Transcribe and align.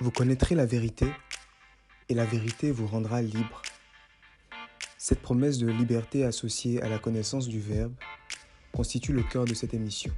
Vous 0.00 0.10
connaîtrez 0.10 0.56
la 0.56 0.66
vérité 0.66 1.06
et 2.08 2.14
la 2.14 2.24
vérité 2.24 2.72
vous 2.72 2.88
rendra 2.88 3.22
libre. 3.22 3.62
Cette 4.98 5.22
promesse 5.22 5.58
de 5.58 5.68
liberté 5.68 6.24
associée 6.24 6.82
à 6.82 6.88
la 6.88 6.98
connaissance 6.98 7.46
du 7.46 7.60
Verbe 7.60 7.94
constitue 8.72 9.12
le 9.12 9.22
cœur 9.22 9.44
de 9.44 9.54
cette 9.54 9.72
émission. 9.72 10.12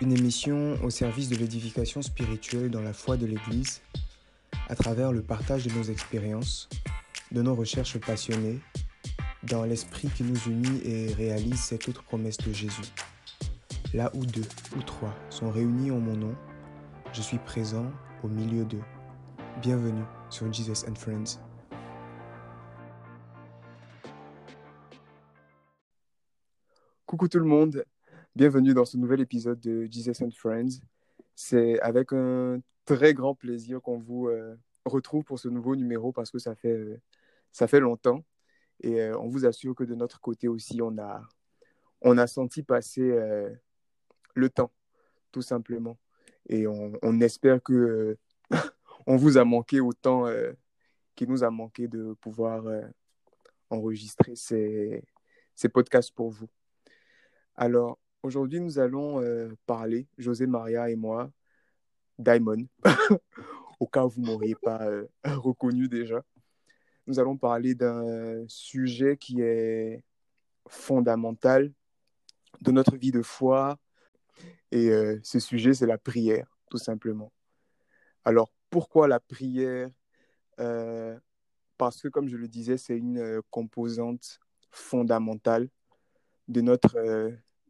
Une 0.00 0.16
émission 0.16 0.78
au 0.84 0.90
service 0.90 1.28
de 1.28 1.34
l'édification 1.34 2.02
spirituelle 2.02 2.70
dans 2.70 2.82
la 2.82 2.92
foi 2.92 3.16
de 3.16 3.26
l'Église 3.26 3.82
à 4.68 4.76
travers 4.76 5.10
le 5.10 5.22
partage 5.22 5.66
de 5.66 5.72
nos 5.72 5.82
expériences, 5.82 6.68
de 7.32 7.42
nos 7.42 7.56
recherches 7.56 7.98
passionnées, 7.98 8.60
dans 9.42 9.64
l'esprit 9.64 10.08
qui 10.08 10.22
nous 10.22 10.38
unit 10.46 10.80
et 10.84 11.12
réalise 11.14 11.58
cette 11.58 11.88
autre 11.88 12.04
promesse 12.04 12.38
de 12.38 12.52
Jésus. 12.52 12.92
Là 13.92 14.12
où 14.14 14.24
deux 14.24 14.48
ou 14.76 14.82
trois 14.82 15.16
sont 15.30 15.50
réunis 15.50 15.90
en 15.90 15.98
mon 15.98 16.16
nom, 16.16 16.36
je 17.12 17.22
suis 17.22 17.38
présent 17.38 17.90
au 18.22 18.28
milieu 18.28 18.64
d'eux. 18.64 18.82
Bienvenue 19.62 20.04
sur 20.28 20.52
Jesus 20.52 20.86
and 20.88 20.94
Friends. 20.94 21.40
Coucou 27.06 27.28
tout 27.28 27.38
le 27.38 27.44
monde, 27.44 27.84
bienvenue 28.36 28.74
dans 28.74 28.84
ce 28.84 28.96
nouvel 28.96 29.20
épisode 29.20 29.58
de 29.60 29.86
Jesus 29.90 30.22
and 30.22 30.30
Friends. 30.30 30.80
C'est 31.34 31.80
avec 31.80 32.12
un 32.12 32.60
très 32.84 33.14
grand 33.14 33.34
plaisir 33.34 33.80
qu'on 33.80 33.98
vous 33.98 34.28
euh, 34.28 34.56
retrouve 34.84 35.24
pour 35.24 35.38
ce 35.38 35.48
nouveau 35.48 35.74
numéro 35.74 36.12
parce 36.12 36.30
que 36.30 36.38
ça 36.38 36.54
fait, 36.54 36.76
euh, 36.76 37.00
ça 37.52 37.66
fait 37.66 37.80
longtemps 37.80 38.24
et 38.82 39.00
euh, 39.00 39.18
on 39.18 39.28
vous 39.28 39.46
assure 39.46 39.74
que 39.74 39.84
de 39.84 39.94
notre 39.94 40.20
côté 40.20 40.46
aussi, 40.46 40.80
on 40.82 40.96
a, 40.98 41.22
on 42.02 42.18
a 42.18 42.26
senti 42.26 42.62
passer 42.62 43.14
le 44.34 44.48
temps, 44.48 44.72
tout 45.32 45.42
simplement. 45.42 45.98
Et 46.48 46.66
on, 46.66 47.20
espère 47.20 47.62
que 47.62 48.16
on 49.06 49.16
vous 49.16 49.38
a 49.38 49.44
manqué 49.44 49.80
autant 49.80 50.26
qu'il 51.14 51.28
nous 51.28 51.44
a 51.44 51.50
manqué 51.50 51.86
de 51.86 52.14
pouvoir 52.20 52.64
enregistrer 53.70 54.34
ces, 54.34 55.04
ces 55.54 55.68
podcasts 55.68 56.12
pour 56.12 56.30
vous. 56.30 56.48
Alors, 57.54 57.98
aujourd'hui, 58.22 58.60
nous 58.60 58.78
allons 58.78 59.20
euh, 59.20 59.54
parler, 59.66 60.08
José 60.16 60.46
Maria 60.46 60.90
et 60.90 60.96
moi, 60.96 61.30
Diamond, 62.18 62.66
au 63.80 63.86
cas 63.86 64.04
où 64.04 64.08
vous 64.08 64.22
ne 64.22 64.26
m'auriez 64.26 64.54
pas 64.54 64.82
euh, 64.86 65.06
reconnu 65.24 65.88
déjà. 65.88 66.22
Nous 67.06 67.18
allons 67.18 67.36
parler 67.36 67.74
d'un 67.74 68.44
sujet 68.48 69.16
qui 69.16 69.40
est 69.40 70.02
fondamental 70.68 71.72
de 72.60 72.70
notre 72.70 72.96
vie 72.96 73.12
de 73.12 73.22
foi. 73.22 73.78
Et 74.72 74.90
euh, 74.90 75.18
ce 75.22 75.40
sujet, 75.40 75.74
c'est 75.74 75.86
la 75.86 75.98
prière, 75.98 76.46
tout 76.70 76.78
simplement. 76.78 77.32
Alors, 78.24 78.52
pourquoi 78.70 79.08
la 79.08 79.20
prière 79.20 79.90
Parce 81.76 82.02
que, 82.02 82.08
comme 82.08 82.28
je 82.28 82.36
le 82.36 82.48
disais, 82.48 82.76
c'est 82.76 82.96
une 82.96 83.40
composante 83.50 84.38
fondamentale 84.70 85.68
de 86.48 86.60
notre 86.60 86.96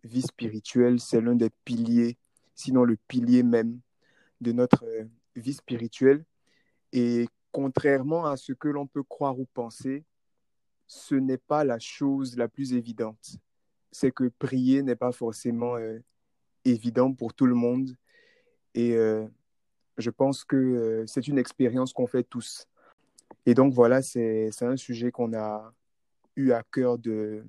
vie 0.04 0.22
spirituelle, 0.22 1.00
c'est 1.00 1.20
l'un 1.20 1.34
des 1.34 1.50
piliers, 1.64 2.18
sinon 2.54 2.84
le 2.84 2.96
pilier 3.08 3.42
même 3.42 3.80
de 4.40 4.52
notre 4.52 4.84
euh, 4.84 5.04
vie 5.36 5.54
spirituelle. 5.54 6.24
Et 6.92 7.28
contrairement 7.52 8.26
à 8.26 8.36
ce 8.36 8.52
que 8.52 8.68
l'on 8.68 8.86
peut 8.86 9.02
croire 9.02 9.38
ou 9.38 9.46
penser, 9.46 10.04
ce 10.86 11.14
n'est 11.14 11.38
pas 11.38 11.64
la 11.64 11.78
chose 11.78 12.36
la 12.36 12.48
plus 12.48 12.72
évidente. 12.72 13.36
C'est 13.92 14.12
que 14.12 14.28
prier 14.38 14.82
n'est 14.82 14.96
pas 14.96 15.12
forcément 15.12 15.76
euh, 15.76 15.98
évident 16.64 17.12
pour 17.12 17.34
tout 17.34 17.46
le 17.46 17.54
monde. 17.54 17.96
Et 18.74 18.94
euh, 18.96 19.26
je 19.98 20.10
pense 20.10 20.44
que 20.44 21.04
c'est 21.06 21.28
une 21.28 21.38
expérience 21.38 21.92
qu'on 21.92 22.06
fait 22.06 22.24
tous. 22.24 22.66
Et 23.46 23.54
donc 23.54 23.72
voilà, 23.72 24.02
c'est 24.02 24.50
un 24.62 24.76
sujet 24.76 25.10
qu'on 25.10 25.34
a 25.34 25.72
eu 26.36 26.52
à 26.52 26.62
cœur 26.62 26.98
de 26.98 27.44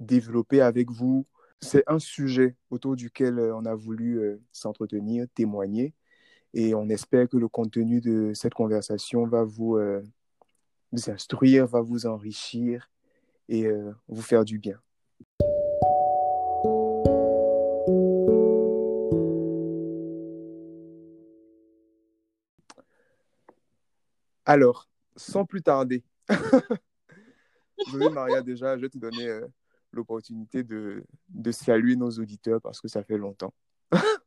développer 0.00 0.60
avec 0.60 0.90
vous, 0.90 1.26
c'est 1.60 1.84
un 1.86 1.98
sujet 1.98 2.56
autour 2.70 2.96
duquel 2.96 3.38
euh, 3.38 3.54
on 3.54 3.66
a 3.66 3.74
voulu 3.74 4.18
euh, 4.18 4.40
s'entretenir, 4.50 5.26
témoigner, 5.34 5.94
et 6.54 6.74
on 6.74 6.88
espère 6.88 7.28
que 7.28 7.36
le 7.36 7.48
contenu 7.48 8.00
de 8.00 8.32
cette 8.34 8.54
conversation 8.54 9.26
va 9.26 9.44
vous, 9.44 9.76
euh, 9.76 10.02
instruire, 11.06 11.66
va 11.66 11.80
vous 11.80 12.06
enrichir 12.06 12.90
et 13.48 13.68
vous 14.08 14.22
faire 14.22 14.44
du 14.44 14.58
bien. 14.58 14.80
Alors, 24.50 24.88
sans 25.14 25.44
plus 25.44 25.62
tarder, 25.62 26.02
Maria, 28.12 28.42
déjà, 28.42 28.76
je 28.76 28.80
vais 28.80 28.88
te 28.88 28.98
donner 28.98 29.28
l'opportunité 29.92 30.64
de, 30.64 31.04
de 31.28 31.52
saluer 31.52 31.94
nos 31.94 32.10
auditeurs 32.10 32.60
parce 32.60 32.80
que 32.80 32.88
ça 32.88 33.04
fait 33.04 33.16
longtemps. 33.16 33.54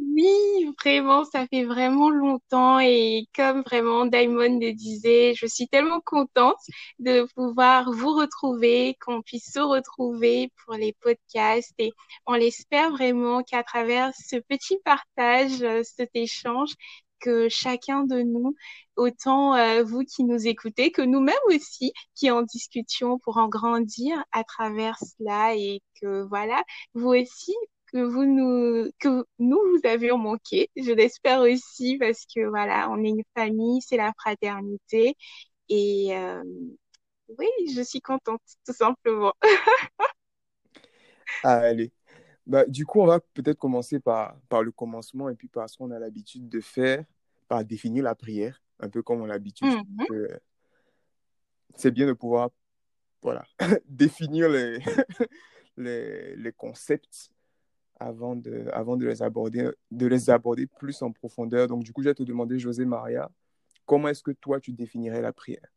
Oui, 0.00 0.72
vraiment, 0.80 1.24
ça 1.24 1.46
fait 1.48 1.64
vraiment 1.64 2.10
longtemps 2.10 2.78
et 2.78 3.26
comme 3.34 3.62
vraiment 3.62 4.06
Diamond 4.06 4.58
le 4.60 4.72
disait, 4.72 5.34
je 5.36 5.46
suis 5.46 5.66
tellement 5.66 6.00
contente 6.00 6.58
de 7.00 7.26
pouvoir 7.34 7.90
vous 7.92 8.14
retrouver, 8.14 8.96
qu'on 9.00 9.22
puisse 9.22 9.52
se 9.52 9.58
retrouver 9.58 10.52
pour 10.64 10.74
les 10.74 10.92
podcasts 11.00 11.74
et 11.78 11.92
on 12.26 12.34
l'espère 12.34 12.90
vraiment 12.92 13.42
qu'à 13.42 13.64
travers 13.64 14.12
ce 14.14 14.36
petit 14.36 14.78
partage, 14.84 15.62
euh, 15.62 15.82
cet 15.84 16.10
échange, 16.14 16.74
que 17.20 17.48
chacun 17.48 18.04
de 18.04 18.22
nous, 18.22 18.54
autant 18.96 19.54
euh, 19.54 19.82
vous 19.82 20.04
qui 20.04 20.24
nous 20.24 20.46
écoutez 20.46 20.90
que 20.92 21.02
nous-mêmes 21.02 21.36
aussi 21.48 21.92
qui 22.14 22.30
en 22.30 22.42
discutions 22.42 23.18
pour 23.18 23.36
en 23.38 23.48
grandir 23.48 24.22
à 24.32 24.44
travers 24.44 24.98
cela 24.98 25.54
et 25.56 25.82
que 26.00 26.22
voilà, 26.22 26.62
vous 26.94 27.08
aussi 27.10 27.54
que 27.92 27.98
vous 28.02 28.24
nous 28.24 28.90
que 28.98 29.24
nous 29.38 29.58
vous 29.58 29.80
avions 29.88 30.18
manqué, 30.18 30.70
je 30.76 30.92
l'espère 30.92 31.40
aussi 31.40 31.96
parce 31.98 32.26
que 32.26 32.46
voilà, 32.48 32.88
on 32.90 33.02
est 33.04 33.08
une 33.10 33.24
famille, 33.36 33.80
c'est 33.82 33.96
la 33.96 34.12
fraternité 34.18 35.16
et 35.68 36.16
euh, 36.16 36.42
oui, 37.38 37.48
je 37.74 37.82
suis 37.82 38.00
contente 38.00 38.42
tout 38.66 38.72
simplement. 38.72 39.34
allez. 41.42 41.92
Bah, 42.48 42.64
du 42.66 42.86
coup, 42.86 43.00
on 43.02 43.06
va 43.06 43.20
peut-être 43.20 43.58
commencer 43.58 44.00
par, 44.00 44.34
par 44.48 44.62
le 44.62 44.72
commencement 44.72 45.28
et 45.28 45.34
puis 45.34 45.48
par 45.48 45.68
ce 45.68 45.76
qu'on 45.76 45.90
a 45.90 45.98
l'habitude 45.98 46.48
de 46.48 46.60
faire, 46.60 47.04
par 47.46 47.62
définir 47.62 48.02
la 48.02 48.14
prière, 48.14 48.62
un 48.80 48.88
peu 48.88 49.02
comme 49.02 49.20
on 49.20 49.24
a 49.24 49.28
l'habitude. 49.28 49.68
Mhm. 49.68 50.28
C'est 51.76 51.90
bien 51.90 52.06
de 52.06 52.14
pouvoir 52.14 52.48
voilà, 53.20 53.44
définir 53.86 54.48
les, 54.48 54.78
les, 55.76 56.36
les, 56.36 56.52
concepts 56.52 57.30
avant 58.00 58.34
de, 58.34 58.68
avant 58.72 58.96
de 58.96 59.06
les, 59.06 59.22
aborder, 59.22 59.70
de 59.90 60.06
les 60.06 60.30
aborder 60.30 60.66
plus 60.66 61.02
en 61.02 61.12
profondeur. 61.12 61.66
Donc, 61.66 61.84
du 61.84 61.92
coup, 61.92 62.02
je 62.02 62.08
vais 62.08 62.14
te 62.14 62.22
demander, 62.22 62.58
José 62.58 62.86
Maria, 62.86 63.30
comment 63.84 64.08
est-ce 64.08 64.22
que 64.22 64.30
toi, 64.30 64.58
tu 64.58 64.72
définirais 64.72 65.20
la 65.20 65.34
prière? 65.34 65.68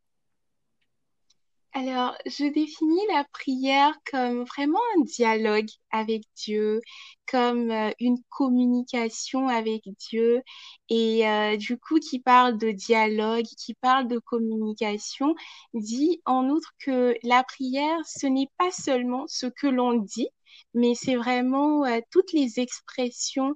Alors, 1.74 2.16
je 2.26 2.46
définis 2.52 3.00
la 3.14 3.24
prière 3.32 3.94
comme 4.12 4.44
vraiment 4.44 4.80
un 4.98 5.02
dialogue 5.04 5.70
avec 5.92 6.24
Dieu, 6.36 6.82
comme 7.28 7.72
euh, 7.72 7.92
une 8.00 8.18
communication 8.30 9.48
avec 9.48 9.84
Dieu 10.10 10.42
et 10.90 11.26
euh, 11.28 11.56
du 11.56 11.78
coup 11.78 12.00
qui 12.00 12.20
parle 12.20 12.58
de 12.58 12.72
dialogue, 12.72 13.46
qui 13.58 13.74
parle 13.76 14.08
de 14.10 14.20
communication, 14.20 15.34
dit 15.74 16.22
en 16.26 16.50
outre 16.50 16.74
que 16.80 17.16
la 17.24 17.44
prière, 17.44 18.00
ce 18.06 18.28
n'est 18.28 18.50
pas 18.58 18.72
seulement 18.72 19.26
ce 19.28 19.46
que 19.46 19.68
l'on 19.68 19.94
dit, 19.94 20.28
mais 20.74 20.94
c'est 20.94 21.16
vraiment 21.16 21.86
euh, 21.86 22.00
toutes 22.12 22.34
les 22.34 22.60
expressions 22.60 23.56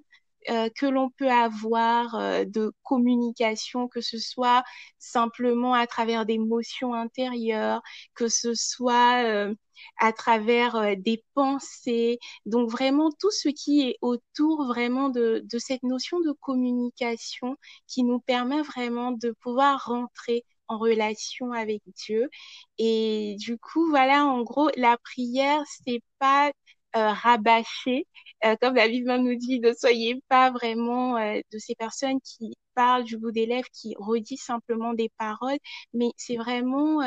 euh, 0.49 0.69
que 0.75 0.85
l'on 0.85 1.09
peut 1.11 1.29
avoir 1.29 2.15
euh, 2.15 2.45
de 2.45 2.71
communication, 2.83 3.87
que 3.87 4.01
ce 4.01 4.17
soit 4.19 4.63
simplement 4.99 5.73
à 5.73 5.87
travers 5.87 6.25
des 6.25 6.37
motions 6.37 6.93
intérieures, 6.93 7.81
que 8.13 8.27
ce 8.27 8.53
soit 8.53 9.23
euh, 9.25 9.53
à 9.99 10.13
travers 10.13 10.95
des 10.97 11.23
pensées. 11.33 12.19
Donc 12.45 12.69
vraiment 12.69 13.09
tout 13.19 13.31
ce 13.31 13.49
qui 13.49 13.81
est 13.89 13.97
autour 14.01 14.65
vraiment 14.67 15.09
de, 15.09 15.41
de 15.45 15.57
cette 15.59 15.83
notion 15.83 16.19
de 16.21 16.31
communication 16.31 17.57
qui 17.87 18.03
nous 18.03 18.19
permet 18.19 18.61
vraiment 18.61 19.11
de 19.11 19.31
pouvoir 19.41 19.85
rentrer 19.85 20.43
en 20.67 20.77
relation 20.77 21.51
avec 21.51 21.81
Dieu. 22.05 22.29
Et 22.77 23.35
du 23.39 23.57
coup, 23.57 23.87
voilà, 23.89 24.25
en 24.25 24.41
gros, 24.43 24.69
la 24.77 24.97
prière, 24.97 25.63
c'est 25.83 26.01
pas 26.19 26.51
rabâcher. 26.99 28.07
Euh, 28.45 28.55
comme 28.61 28.75
la 28.75 28.87
Bible 28.87 29.15
nous 29.17 29.35
dit, 29.35 29.59
ne 29.59 29.73
soyez 29.73 30.21
pas 30.27 30.51
vraiment 30.51 31.17
euh, 31.17 31.39
de 31.51 31.57
ces 31.57 31.75
personnes 31.75 32.19
qui 32.21 32.53
parlent 32.73 33.03
du 33.03 33.17
bout 33.17 33.31
des 33.31 33.45
lèvres, 33.45 33.67
qui 33.73 33.95
redisent 33.97 34.43
simplement 34.43 34.93
des 34.93 35.09
paroles, 35.17 35.57
mais 35.93 36.09
c'est 36.17 36.35
vraiment 36.35 37.01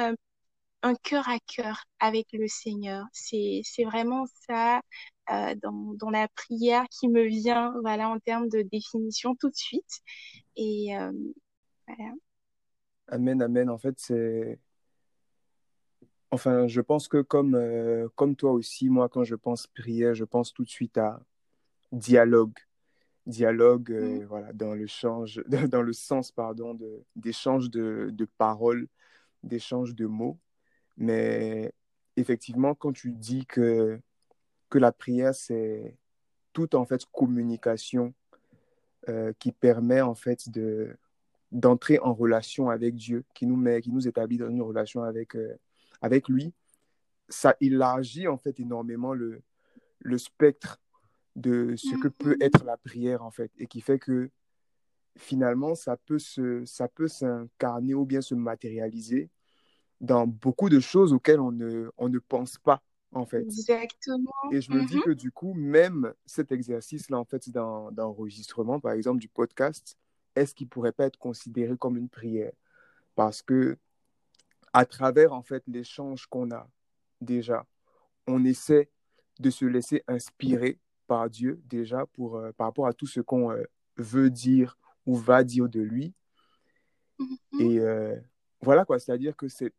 un 0.82 0.94
cœur 0.94 1.29
à 1.29 1.38
cœur 1.40 1.82
avec 2.00 2.29
le 2.32 2.46
Seigneur. 2.49 3.05
C'est, 3.12 3.62
vraiment 3.85 4.26
ça, 4.46 4.81
euh, 5.31 5.55
dans, 5.62 5.94
dans 5.94 6.11
la 6.11 6.29
prière 6.29 6.85
qui 6.90 7.08
me 7.08 7.25
vient, 7.25 7.75
voilà, 7.82 8.08
en 8.08 8.19
termes 8.19 8.49
de 8.49 8.62
définition 8.62 9.35
tout 9.37 9.50
de 9.50 9.56
suite. 9.56 10.00
Et 10.56 10.96
euh. 10.96 11.12
Amen, 13.08 13.43
amen. 13.43 13.70
En 13.70 13.79
fait, 13.79 13.94
c'est. 13.99 14.58
Enfin, 16.31 16.67
je 16.67 16.81
pense 16.81 17.09
que 17.09 17.23
comme, 17.23 17.55
euh, 17.55 18.09
comme 18.15 18.37
toi 18.37 18.53
aussi, 18.53 18.89
moi, 18.91 19.09
quand 19.09 19.25
je 19.25 19.35
pense 19.35 19.67
prière, 19.67 20.15
je 20.15 20.25
pense 20.25 20.53
tout 20.53 20.65
de 20.65 20.69
suite 20.69 20.99
à 20.99 21.21
dialogue. 21.93 22.59
Dialogue, 23.27 23.93
euh, 23.93 24.21
Mm, 24.21 24.25
voilà, 24.27 24.53
dans 24.53 24.75
le 24.75 24.87
change, 24.87 25.43
dans 25.73 25.83
le 25.83 25.93
sens, 25.93 26.33
pardon, 26.33 26.75
de, 26.75 27.03
d'échange 27.17 27.71
de, 27.71 28.11
de 28.13 28.25
paroles, 28.39 28.89
d'échange 29.43 29.95
de 29.95 30.07
mots. 30.07 30.39
Mais 30.97 31.73
effectivement, 32.17 32.75
quand 32.75 32.93
tu 32.93 33.13
dis 33.13 33.47
que, 33.47 34.01
que 34.71 34.79
la 34.79 34.93
prière, 34.93 35.35
c'est 35.35 35.97
toute, 36.53 36.75
en 36.75 36.85
fait, 36.85 37.05
communication 37.13 38.15
euh, 39.09 39.33
qui 39.39 39.53
permet, 39.53 40.01
en 40.01 40.15
fait, 40.15 40.51
de, 40.51 40.97
d'entrer 41.53 41.99
en 42.01 42.13
relation 42.13 42.69
avec 42.71 42.95
Dieu, 42.95 43.25
qui 43.35 43.47
nous 43.47 43.57
met, 43.57 43.81
qui 43.81 43.93
nous 43.93 44.09
établit 44.09 44.39
dans 44.39 44.51
une 44.51 44.63
relation 44.63 45.03
avec, 45.03 45.37
euh, 45.37 45.57
avec 46.00 46.29
lui, 46.29 46.53
ça 47.29 47.56
élargit 47.61 48.29
en 48.29 48.39
fait 48.39 48.61
énormément 48.61 49.15
le, 49.15 49.43
le 50.00 50.19
spectre 50.19 50.81
de 51.37 51.77
ce 51.77 51.97
que 51.97 52.09
peut 52.09 52.37
mhm, 52.37 52.41
être 52.41 52.65
la 52.65 52.77
prière 52.77 53.25
en 53.25 53.31
fait, 53.31 53.53
et 53.59 53.67
qui 53.67 53.81
fait 53.81 53.99
que 53.99 54.31
finalement 55.17 55.75
ça 55.75 55.97
peut 55.97 56.19
se, 56.19 56.65
ça 56.67 56.89
peut 56.89 57.09
s'incarner 57.09 57.95
ou 57.95 58.05
bien 58.06 58.21
se 58.21 58.35
matérialiser 58.35 59.31
dans 60.00 60.27
beaucoup 60.27 60.69
de 60.71 60.81
choses 60.81 61.12
auxquelles 61.12 61.41
on 61.41 61.53
ne, 61.53 61.91
on 61.99 62.09
ne 62.09 62.19
pense 62.19 62.59
pas 62.59 62.83
en 63.12 63.27
fait. 63.27 63.49
Exactement. 63.49 64.33
Et 64.50 64.61
je 64.62 64.73
me 64.73 64.83
dis 64.83 64.97
Mhm, 64.97 65.00
que 65.00 65.11
du 65.11 65.31
coup, 65.31 65.55
même 65.55 66.15
cet 66.27 66.53
exercice-là, 66.53 67.19
en 67.19 67.25
fait, 67.25 67.50
d'en- 67.50 67.91
d'enregistrement, 67.93 68.81
par 68.81 68.93
exemple, 68.93 69.21
du 69.21 69.29
podcast, 69.29 69.97
est-ce 70.35 70.55
qu'il 70.55 70.69
pourrait 70.69 70.93
pas 70.93 71.06
être 71.06 71.19
considéré 71.19 71.77
comme 71.77 71.97
une 71.97 72.09
prière? 72.09 72.53
Parce 73.15 73.43
que 73.43 73.79
à 74.73 74.85
travers, 74.85 75.32
en 75.32 75.43
fait, 75.43 75.62
l'échange 75.67 76.26
qu'on 76.26 76.50
a 76.50 76.69
déjà, 77.20 77.67
on 78.26 78.44
essaie 78.44 78.91
de 79.38 79.50
se 79.50 79.65
laisser 79.65 80.03
inspirer 80.09 80.79
par 81.06 81.29
Dieu 81.31 81.61
déjà 81.67 82.06
pour, 82.06 82.37
euh, 82.37 82.53
par 82.53 82.67
rapport 82.69 82.87
à 82.87 82.93
tout 82.93 83.06
ce 83.06 83.20
qu'on 83.20 83.50
euh, 83.53 83.65
veut 83.97 84.31
dire 84.31 84.79
ou 85.06 85.17
va 85.17 85.43
dire 85.44 85.69
de 85.69 85.81
lui. 85.81 86.15
mhm, 87.19 87.61
Et 87.61 87.81
euh, 87.81 88.17
voilà 88.61 88.85
quoi, 88.85 88.99
c'est-à-dire 88.99 89.37
que 89.37 89.49
c'est 89.49 89.73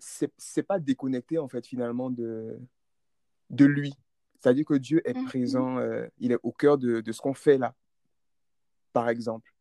c'est 0.00 0.62
pas 0.62 0.78
déconnecté 0.78 1.38
en 1.38 1.48
fait 1.48 1.66
finalement 1.66 2.08
de, 2.08 2.56
de 3.50 3.64
lui. 3.64 3.92
C'est-à-dire 4.38 4.64
que 4.64 4.74
Dieu 4.74 5.02
est 5.04 5.14
mhm. 5.14 5.24
présent, 5.24 5.80
il 6.18 6.30
est 6.30 6.38
au 6.44 6.52
cœur 6.52 6.78
de, 6.78 7.00
de 7.00 7.12
ce 7.12 7.20
qu'on 7.20 7.34
fait 7.34 7.58
là, 7.58 7.74
par 8.92 9.08
exemple. 9.08 9.52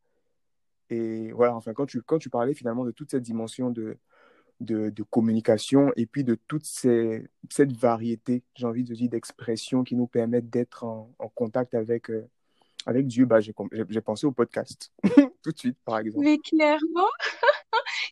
Et 0.89 1.31
voilà, 1.31 1.55
enfin, 1.55 1.73
quand 1.73 1.85
tu, 1.85 2.01
quand 2.01 2.19
tu 2.19 2.29
parlais 2.29 2.53
finalement 2.53 2.85
de 2.85 2.91
toute 2.91 3.11
cette 3.11 3.23
dimension 3.23 3.69
de, 3.69 3.97
de, 4.59 5.03
communication 5.03 5.91
et 5.95 6.05
puis 6.05 6.23
de 6.23 6.35
toute 6.47 6.65
cette 6.65 7.71
variété, 7.73 8.43
j'ai 8.55 8.65
envie 8.65 8.83
de 8.83 8.93
dire, 8.93 9.09
d'expressions 9.09 9.83
qui 9.83 9.95
nous 9.95 10.07
permettent 10.07 10.49
d'être 10.49 10.83
en, 10.83 11.13
contact 11.35 11.73
avec, 11.75 12.09
euh, 12.09 12.27
avec 12.85 13.07
Dieu, 13.07 13.25
bah, 13.25 13.39
j'ai 13.39 13.53
pensé 14.01 14.25
au 14.25 14.31
podcast 14.31 14.91
tout 15.43 15.51
de 15.51 15.57
suite, 15.57 15.77
par 15.85 15.99
exemple. 15.99 16.25
Mais 16.25 16.37
clairement, 16.37 17.07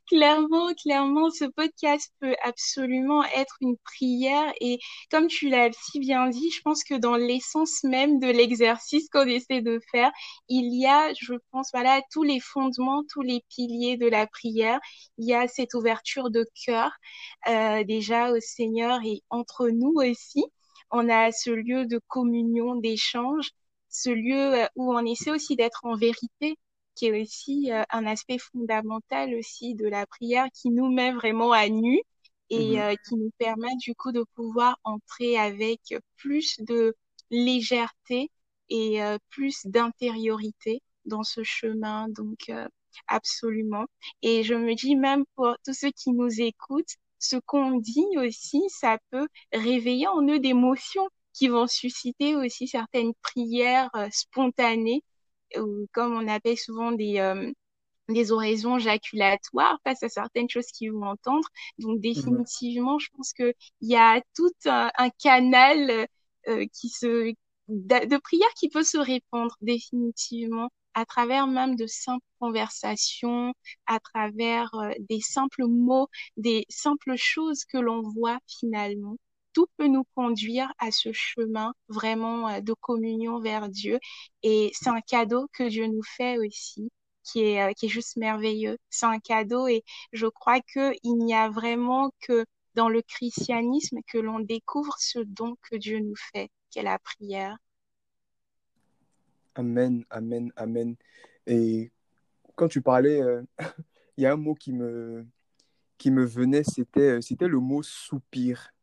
Clairement, 0.08 0.72
clairement, 0.76 1.32
ce 1.32 1.46
podcast 1.46 2.14
peut 2.20 2.36
absolument 2.44 3.24
être 3.24 3.56
une 3.62 3.76
prière 3.78 4.54
et 4.62 4.78
comme 5.10 5.28
tu 5.28 5.50
l'as 5.50 5.72
si 5.74 6.00
bien 6.00 6.30
dit, 6.30 6.52
je 6.52 6.62
pense 6.62 6.84
que 6.84 6.94
dans 6.94 7.16
l'essence 7.16 7.84
même 7.84 8.20
de 8.20 8.28
l'exercice 8.28 9.10
qu'on 9.10 9.26
essaie 9.26 9.62
de 9.62 9.80
faire, 9.92 10.12
il 10.48 10.80
y 10.80 10.86
a, 10.86 11.12
je 11.16 11.34
pense, 11.52 11.70
voilà, 11.74 12.02
tous 12.12 12.22
les 12.22 12.40
fondements, 12.40 13.04
tous 13.12 13.22
les 13.22 13.44
piliers 13.50 13.98
de 13.98 14.08
la 14.08 14.28
prière. 14.28 14.80
Il 15.18 15.28
y 15.28 15.34
a 15.34 15.48
cette 15.48 15.74
ouverture 15.74 16.30
de 16.30 16.46
cœur, 16.66 16.92
euh, 17.48 17.84
déjà 17.84 18.32
au 18.32 18.40
Seigneur 18.40 19.00
et 19.04 19.24
entre 19.32 19.70
nous 19.70 19.94
aussi. 19.96 20.46
On 20.92 21.10
a 21.10 21.32
ce 21.32 21.50
lieu 21.50 21.86
de 21.88 22.00
communion, 22.08 22.76
d'échange, 22.76 23.50
ce 23.90 24.10
lieu 24.12 24.54
euh, 24.64 24.68
où 24.76 24.94
on 24.94 25.04
essaie 25.06 25.32
aussi 25.32 25.56
d'être 25.56 25.80
en 25.84 25.96
vérité 25.96 26.58
qui 26.96 27.08
est 27.08 27.22
aussi 27.22 27.72
euh, 27.72 27.84
un 27.92 28.06
aspect 28.06 28.38
fondamental 28.40 29.34
aussi 29.36 29.76
de 29.76 29.88
la 29.88 30.06
prière 30.08 30.48
qui 30.54 30.70
nous 30.72 30.90
met 30.92 31.12
vraiment 31.14 31.52
à 31.52 31.68
nu 31.70 32.00
et 32.50 32.80
Mhm, 32.80 32.82
euh, 32.82 32.96
qui 33.08 33.16
nous 33.16 33.32
permet 33.38 33.76
du 33.78 33.96
coup 33.96 34.12
de 34.12 34.24
pouvoir 34.36 34.80
entrer 34.84 35.38
avec 35.38 35.96
plus 36.18 36.58
de 36.60 36.96
légèreté 37.32 38.32
et 38.70 39.04
euh, 39.04 39.18
plus 39.30 39.66
d'intériorité 39.66 40.82
dans 41.06 41.24
ce 41.24 41.44
chemin. 41.44 42.08
Donc, 42.10 42.50
euh, 42.50 42.68
absolument. 43.08 43.86
Et 44.22 44.44
je 44.44 44.54
me 44.54 44.76
dis 44.76 44.96
même 44.96 45.26
pour 45.36 45.56
tous 45.66 45.74
ceux 45.74 45.92
qui 45.92 46.12
nous 46.12 46.42
écoutent, 46.42 46.96
ce 47.20 47.38
qu'on 47.38 47.78
dit 47.80 48.06
aussi, 48.18 48.62
ça 48.70 48.98
peut 49.12 49.28
réveiller 49.52 50.08
en 50.08 50.22
eux 50.28 50.40
des 50.40 50.50
émotions 50.50 51.08
qui 51.34 51.48
vont 51.50 51.68
susciter 51.68 52.36
aussi 52.36 52.68
certaines 52.68 53.14
prières 53.22 53.90
euh, 53.96 54.08
spontanées 54.12 55.04
ou 55.60 55.88
comme 55.94 56.14
on 56.16 56.28
appelle 56.28 56.58
souvent 56.58 56.92
des, 56.92 57.20
euh, 57.20 57.52
des 58.10 58.32
oraisons 58.32 58.80
jaculatoires 58.80 59.80
face 59.84 60.04
à 60.04 60.10
certaines 60.10 60.50
choses 60.50 60.68
qu'ils 60.68 60.92
vont 60.92 61.06
entendre. 61.08 61.48
Donc 61.80 62.00
mhm, 62.16 62.44
définitivement, 62.44 63.00
je 63.00 63.10
pense 63.16 63.34
qu'il 63.34 63.54
y 63.82 63.96
a 63.96 64.22
tout 64.36 64.52
un, 64.66 64.92
un 64.98 65.10
canal 65.12 66.08
euh, 66.48 66.66
qui 66.74 66.90
se, 66.90 67.34
de, 67.68 68.06
de 68.08 68.18
prière 68.18 68.54
qui 68.56 68.70
peut 68.70 68.84
se 68.84 68.98
répandre 68.98 69.56
définitivement 69.62 70.70
à 70.94 71.06
travers 71.06 71.48
même 71.48 71.76
de 71.76 71.88
simples 71.88 72.26
conversations, 72.40 73.54
à 73.88 74.00
travers 74.00 74.74
euh, 74.76 74.92
des 75.10 75.20
simples 75.22 75.66
mots, 75.68 76.08
des 76.38 76.66
simples 76.70 77.16
choses 77.18 77.66
que 77.66 77.78
l'on 77.78 78.02
voit 78.02 78.40
finalement. 78.48 79.18
Tout 79.56 79.68
peut 79.78 79.88
nous 79.88 80.04
conduire 80.16 80.72
à 80.80 80.92
ce 80.92 81.14
chemin 81.14 81.74
vraiment 81.88 82.50
euh, 82.50 82.60
de 82.60 82.74
communion 82.74 83.40
vers 83.40 83.70
Dieu. 83.70 84.00
Et 84.44 84.72
c'est 84.74 84.90
un 84.90 85.02
cadeau 85.02 85.48
que 85.54 85.68
Dieu 85.70 85.88
nous 85.88 86.04
fait 86.04 86.38
aussi 86.38 86.92
qui 87.24 87.42
est, 87.42 87.62
euh, 87.62 87.74
qui 87.74 87.88
est 87.88 87.90
juste 87.90 88.18
merveilleux. 88.18 88.78
C'est 88.90 89.06
un 89.06 89.20
cadeau 89.20 89.68
et 89.68 89.84
je 90.14 90.28
crois 90.28 90.60
que 90.62 90.94
il 91.04 91.16
n'y 91.16 91.34
a 91.34 91.50
vraiment 91.50 92.12
que 92.20 92.46
dans 92.76 92.90
le 92.90 93.02
christianisme 93.02 94.00
que 94.06 94.18
l'on 94.18 94.40
découvre 94.42 94.96
ce 95.00 95.20
don 95.20 95.56
que 95.70 95.78
Dieu 95.78 96.00
nous 96.00 96.18
fait, 96.34 96.50
qu'est 96.70 96.84
la 96.84 97.00
prière. 97.00 97.58
Amen, 99.56 100.04
amen, 100.10 100.52
amen. 100.58 100.96
Et 101.48 101.92
quand 102.56 102.68
tu 102.68 102.82
parlais, 102.82 103.22
euh, 103.22 103.42
il 104.18 104.24
y 104.24 104.26
a 104.26 104.34
un 104.34 104.38
mot 104.38 104.54
qui 104.54 104.74
me, 104.74 105.26
qui 105.98 106.12
me 106.12 106.26
venait, 106.26 106.64
c'était, 106.64 107.22
c'était 107.22 107.48
le 107.48 107.60
mot 107.60 107.82
soupir. 107.82 108.75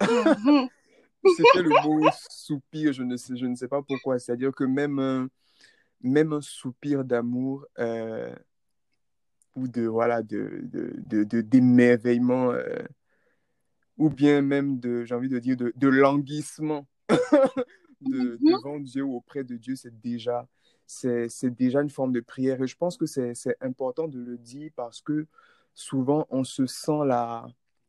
C'était 0.00 1.62
le 1.62 1.70
mot 1.84 2.08
soupir, 2.30 2.92
je 2.92 3.02
ne 3.02 3.16
sais, 3.16 3.36
je 3.36 3.46
ne 3.46 3.54
sais 3.54 3.68
pas 3.68 3.82
pourquoi. 3.82 4.18
C'est-à-dire 4.18 4.52
que 4.52 4.64
même 4.64 4.98
un, 4.98 5.28
même 6.00 6.32
un 6.32 6.40
soupir 6.40 7.04
d'amour 7.04 7.66
euh, 7.78 8.34
ou 9.56 9.68
de, 9.68 9.86
voilà, 9.86 10.22
de, 10.22 10.60
de, 10.62 10.94
de, 11.06 11.24
de- 11.24 11.40
d'émerveillement 11.40 12.52
euh, 12.52 12.82
ou 13.96 14.10
bien 14.10 14.40
même 14.42 14.78
de, 14.78 15.04
j'ai 15.04 15.14
envie 15.14 15.28
de 15.28 15.38
dire, 15.38 15.56
de, 15.56 15.88
languissement 15.88 16.86
de, 18.00 18.38
mhm, 18.40 18.52
devant 18.52 18.78
Dieu 18.78 19.02
ou 19.02 19.16
auprès 19.16 19.42
de 19.42 19.56
Dieu, 19.56 19.74
c'est 19.74 20.00
déjà, 20.00 20.46
c'est, 20.86 21.28
c'est 21.28 21.50
déjà 21.50 21.82
une 21.82 21.90
forme 21.90 22.12
de 22.12 22.20
prière. 22.20 22.62
Et 22.62 22.68
je 22.68 22.76
pense 22.76 22.96
que 22.96 23.06
c'est, 23.06 23.34
c'est 23.34 23.56
important 23.60 24.06
de 24.06 24.18
le 24.18 24.38
dire 24.38 24.70
parce 24.76 25.00
que 25.02 25.26
souvent 25.74 26.26
on 26.30 26.44
se 26.44 26.66
sent 26.66 27.04
la, 27.06 27.46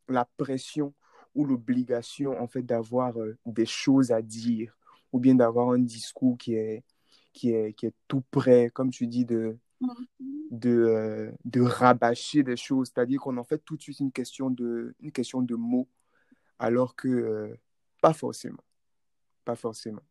la 0.08 0.24
pression 0.36 0.92
ou 1.34 1.44
l'obligation 1.44 2.40
en 2.40 2.46
fait 2.46 2.62
d'avoir 2.62 3.18
euh, 3.20 3.36
des 3.46 3.66
choses 3.66 4.10
à 4.10 4.22
dire 4.22 4.76
ou 5.12 5.18
bien 5.18 5.34
d'avoir 5.34 5.70
un 5.70 5.78
discours 5.78 6.36
qui 6.38 6.54
est, 6.54 6.84
qui 7.32 7.50
est, 7.50 7.72
qui 7.74 7.86
est 7.86 7.94
tout 8.08 8.22
prêt, 8.30 8.70
comme 8.72 8.90
tu 8.90 9.06
dis, 9.06 9.24
de, 9.24 9.58
mhm. 9.80 10.06
de, 10.50 10.70
euh, 10.70 11.30
de 11.44 11.60
rabâcher 11.60 12.42
des 12.42 12.56
choses. 12.56 12.92
C'est-à-dire 12.94 13.20
qu'on 13.20 13.36
en 13.36 13.44
fait 13.44 13.58
tout 13.58 13.76
de 13.76 13.82
suite 13.82 14.00
une 14.00 14.12
question 14.12 14.50
de, 14.50 14.94
une 15.00 15.12
question 15.12 15.42
de 15.42 15.54
mots 15.54 15.88
alors 16.58 16.94
que 16.94 17.08
euh, 17.08 17.54
pas 18.00 18.12
forcément, 18.12 18.62
pas 19.44 19.56
forcément. 19.56 20.02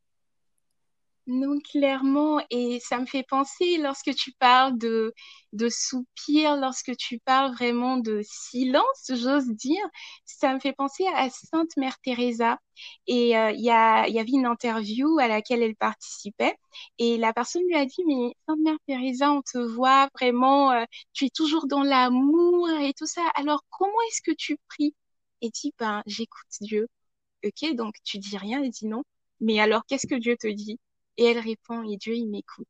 Non, 1.31 1.59
clairement, 1.59 2.41
et 2.49 2.79
ça 2.79 2.97
me 2.99 3.05
fait 3.05 3.21
penser 3.23 3.77
lorsque 3.77 4.15
tu 4.15 4.31
parles 4.39 4.75
de, 4.79 5.13
de 5.53 5.69
soupir, 5.69 6.55
lorsque 6.57 6.95
tu 6.97 7.19
parles 7.19 7.53
vraiment 7.53 7.97
de 7.97 8.21
silence, 8.23 9.03
j'ose 9.09 9.45
dire, 9.49 9.83
ça 10.25 10.55
me 10.55 10.59
fait 10.59 10.73
penser 10.73 11.05
à 11.13 11.29
Sainte 11.29 11.77
Mère 11.77 11.99
Teresa. 11.99 12.57
Et 13.05 13.37
euh, 13.37 13.51
il 13.51 13.61
y 13.61 13.69
a, 13.69 14.07
y 14.09 14.17
avait 14.19 14.31
une 14.31 14.47
interview 14.47 15.19
à 15.19 15.27
laquelle 15.27 15.61
elle 15.61 15.75
participait, 15.75 16.55
et 16.97 17.17
la 17.17 17.31
personne 17.31 17.61
lui 17.67 17.75
a 17.75 17.85
dit, 17.85 18.03
mais 18.07 18.33
Sainte 18.47 18.59
Mère 18.63 18.77
Teresa, 18.87 19.31
on 19.31 19.43
te 19.43 19.59
voit 19.59 20.09
vraiment, 20.19 20.71
euh, 20.71 20.83
tu 21.13 21.25
es 21.25 21.29
toujours 21.29 21.67
dans 21.67 21.83
l'amour 21.83 22.69
et 22.81 22.93
tout 22.93 23.05
ça, 23.07 23.21
alors 23.35 23.63
comment 23.69 23.93
est-ce 24.07 24.21
que 24.23 24.35
tu 24.35 24.57
pries? 24.67 24.95
Et 25.41 25.49
dit, 25.51 25.73
ben, 25.77 26.01
j'écoute 26.07 26.47
Dieu. 26.61 26.87
ok, 27.45 27.75
donc 27.75 27.95
tu 28.05 28.19
dis 28.19 28.37
rien, 28.37 28.63
elle 28.63 28.71
dit 28.71 28.87
non. 28.87 29.03
Mais 29.41 29.59
alors, 29.59 29.85
qu'est-ce 29.87 30.07
que 30.07 30.15
Dieu 30.15 30.37
te 30.37 30.47
dit? 30.47 30.79
Et 31.19 31.25
elle 31.25 31.39
répond, 31.39 31.83
et 31.83 31.97
Dieu, 31.97 32.15
il 32.15 32.27
m'écoute. 32.29 32.67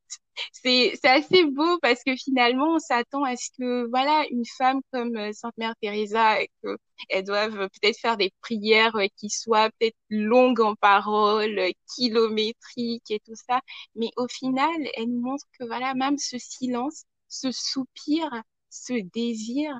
C'est, 0.52 0.92
c'est 1.00 1.08
assez 1.08 1.44
beau 1.44 1.78
parce 1.80 2.02
que 2.04 2.16
finalement, 2.16 2.74
on 2.74 2.78
s'attend 2.80 3.22
à 3.24 3.36
ce 3.36 3.48
que, 3.56 3.88
voilà, 3.90 4.24
une 4.30 4.44
femme 4.58 4.80
comme 4.92 5.16
euh, 5.16 5.32
Sainte 5.32 5.56
Mère 5.56 5.74
Teresa, 5.80 6.38
que 6.62 6.76
elles 7.10 7.24
doivent 7.24 7.68
peut-être 7.68 7.98
faire 8.00 8.16
des 8.16 8.32
prières 8.40 8.96
euh, 8.96 9.06
qui 9.16 9.30
soient 9.30 9.70
peut-être 9.78 9.96
longues 10.10 10.60
en 10.60 10.74
paroles, 10.74 11.60
kilométriques 11.94 13.10
et 13.10 13.20
tout 13.20 13.36
ça. 13.48 13.60
Mais 13.94 14.10
au 14.16 14.26
final, 14.28 14.70
elle 14.96 15.10
nous 15.10 15.20
montre 15.20 15.44
que, 15.58 15.64
voilà, 15.64 15.94
même 15.94 16.18
ce 16.18 16.36
silence, 16.38 17.04
ce 17.28 17.52
soupir, 17.52 18.28
ce 18.70 18.94
désir, 19.12 19.78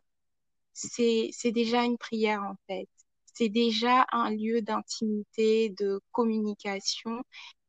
c'est, 0.73 1.31
c'est 1.33 1.53
déjà 1.53 1.85
une 1.85 1.99
prière, 1.99 2.43
en 2.43 2.57
fait 2.69 2.89
c'est 3.35 3.49
déjà 3.49 4.07
un 4.13 4.31
lieu 4.31 4.61
d'intimité, 4.61 5.71
de 5.79 6.01
communication. 6.13 7.23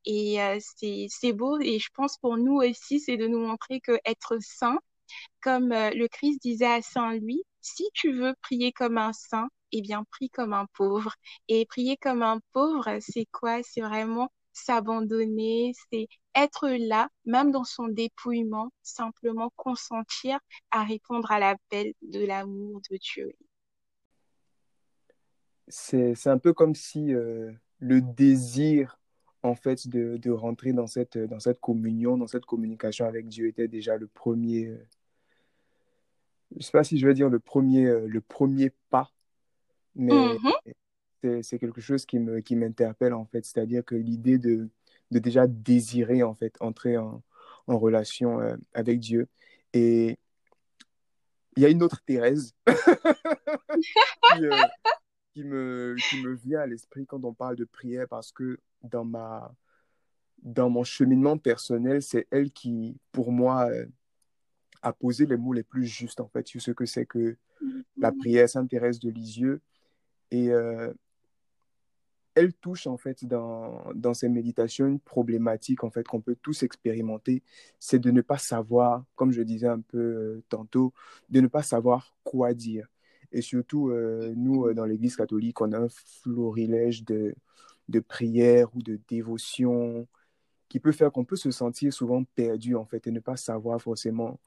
Et 0.05 0.41
euh, 0.41 0.57
c'est, 0.59 1.33
beau. 1.33 1.59
Et 1.59 1.79
je 1.79 1.89
pense 1.93 2.17
pour 2.17 2.37
nous 2.37 2.57
aussi, 2.57 2.99
c'est 2.99 3.17
de 3.17 3.27
nous 3.27 3.39
montrer 3.39 3.81
que 3.81 3.99
être 4.05 4.37
saint, 4.41 4.79
comme 5.41 5.71
euh, 5.71 5.91
le 5.91 6.07
Christ 6.07 6.41
disait 6.41 6.65
à 6.65 6.81
Saint 6.81 7.15
Louis, 7.15 7.43
si 7.61 7.85
tu 7.93 8.13
veux 8.13 8.33
prier 8.41 8.71
comme 8.71 8.97
un 8.97 9.13
saint, 9.13 9.49
eh 9.71 9.81
bien, 9.81 10.03
prie 10.11 10.29
comme 10.29 10.53
un 10.53 10.67
pauvre. 10.73 11.13
Et 11.47 11.65
prier 11.65 11.97
comme 11.97 12.23
un 12.23 12.39
pauvre, 12.53 12.97
c'est 12.99 13.27
quoi? 13.31 13.61
C'est 13.63 13.81
vraiment 13.81 14.31
s'abandonner, 14.53 15.73
c'est 15.91 16.07
être 16.35 16.69
là, 16.69 17.09
même 17.25 17.51
dans 17.51 17.63
son 17.63 17.87
dépouillement, 17.87 18.71
simplement 18.83 19.51
consentir 19.55 20.39
à 20.71 20.83
répondre 20.83 21.31
à 21.31 21.39
l'appel 21.39 21.93
de 22.01 22.25
l'amour 22.25 22.81
de 22.89 22.97
Dieu 22.97 23.33
c'est 25.71 26.27
un 26.27 26.37
peu 26.37 26.53
comme 26.53 26.75
si 26.75 27.13
euh, 27.13 27.51
le 27.79 28.01
désir, 28.01 28.99
en 29.43 29.55
fait, 29.55 29.87
de, 29.87 30.17
de, 30.17 30.31
rentrer 30.31 30.73
dans 30.73 30.87
cette, 30.87 31.17
dans 31.17 31.39
cette 31.39 31.59
communion, 31.59 32.17
dans 32.17 32.27
cette 32.27 32.45
communication 32.45 33.05
avec 33.05 33.27
Dieu 33.27 33.47
était 33.47 33.67
déjà 33.67 33.97
le 33.97 34.07
premier, 34.07 34.67
euh, 34.67 34.87
je 36.51 36.57
ne 36.57 36.61
sais 36.61 36.71
pas 36.71 36.83
si 36.83 36.97
je 36.97 37.07
veux 37.07 37.13
dire 37.13 37.29
le 37.29 37.39
premier, 37.39 37.85
euh, 37.85 38.07
le 38.07 38.21
premier 38.21 38.71
pas, 38.89 39.11
mais 39.95 40.13
mm-hmm. 40.13 40.73
c'est, 41.23 41.43
c'est 41.43 41.59
quelque 41.59 41.81
chose 41.81 42.05
qui, 42.05 42.19
me, 42.19 42.39
qui 42.41 42.55
m'interpelle, 42.55 43.13
en 43.13 43.25
fait. 43.25 43.45
C'est-à-dire 43.45 43.83
que 43.83 43.95
l'idée 43.95 44.37
de, 44.37 44.69
de 45.11 45.19
déjà 45.19 45.47
désirer, 45.47 46.23
en 46.23 46.35
fait, 46.35 46.55
entrer 46.59 46.97
en, 46.97 47.23
en 47.67 47.79
relation 47.79 48.39
avec 48.73 48.99
Dieu. 48.99 49.27
Et 49.73 50.17
il 51.55 51.63
y 51.63 51.65
a 51.65 51.69
une 51.69 51.83
autre 51.83 52.01
Thérèse 52.05 52.53
qui, 52.67 54.45
qui 55.33 55.43
me, 55.43 55.95
qui 56.09 56.21
me 56.21 56.33
vient 56.33 56.61
à 56.61 56.67
l'esprit 56.67 57.05
quand 57.05 57.23
on 57.23 57.33
parle 57.33 57.55
de 57.55 57.65
prière 57.65 58.07
parce 58.07 58.31
que 58.31 58.59
dans, 58.83 59.05
ma, 59.05 59.53
dans 60.41 60.69
mon 60.69 60.83
cheminement 60.83 61.37
personnel, 61.37 62.01
c'est 62.01 62.27
elle 62.31 62.51
qui, 62.51 62.97
pour 63.11 63.31
moi, 63.31 63.69
euh, 63.69 63.85
a 64.81 64.93
posé 64.93 65.25
les 65.25 65.37
mots 65.37 65.53
les 65.53 65.63
plus 65.63 65.85
justes, 65.85 66.19
en 66.19 66.27
fait, 66.27 66.47
sur 66.47 66.61
ce 66.61 66.71
que 66.71 66.85
c'est 66.85 67.05
que 67.05 67.37
la 67.97 68.11
mm-hmm. 68.11 68.17
prière 68.17 68.49
s'intéresse 68.49 68.99
de 68.99 69.09
Lisieux. 69.09 69.61
Et 70.31 70.49
euh, 70.51 70.91
elle 72.35 72.53
touche, 72.53 72.87
en 72.87 72.97
fait, 72.97 73.25
dans, 73.25 73.83
dans 73.93 74.13
ses 74.13 74.29
méditations, 74.29 74.87
une 74.87 74.99
problématique, 74.99 75.83
en 75.83 75.91
fait, 75.91 76.07
qu'on 76.07 76.21
peut 76.21 76.37
tous 76.41 76.63
expérimenter, 76.63 77.43
c'est 77.79 77.99
de 77.99 78.11
ne 78.11 78.21
pas 78.21 78.37
savoir, 78.37 79.05
comme 79.15 79.31
je 79.31 79.41
disais 79.41 79.67
un 79.67 79.81
peu 79.81 79.97
euh, 79.97 80.43
tantôt, 80.49 80.93
de 81.29 81.41
ne 81.41 81.47
pas 81.47 81.63
savoir 81.63 82.15
quoi 82.23 82.53
dire. 82.53 82.87
Et 83.31 83.41
surtout, 83.41 83.89
euh, 83.89 84.33
nous, 84.35 84.67
euh, 84.67 84.73
dans 84.73 84.85
l'Église 84.85 85.15
catholique, 85.15 85.61
on 85.61 85.71
a 85.71 85.79
un 85.79 85.89
florilège 85.89 87.03
de, 87.05 87.33
de 87.87 87.99
prières 87.99 88.75
ou 88.75 88.81
de 88.81 88.99
dévotions 89.07 90.07
qui 90.67 90.79
peut 90.79 90.91
faire 90.91 91.11
qu'on 91.11 91.25
peut 91.25 91.35
se 91.35 91.51
sentir 91.51 91.93
souvent 91.93 92.23
perdu, 92.23 92.75
en 92.75 92.85
fait, 92.85 93.07
et 93.07 93.11
ne 93.11 93.19
pas 93.19 93.37
savoir 93.37 93.81
forcément 93.81 94.39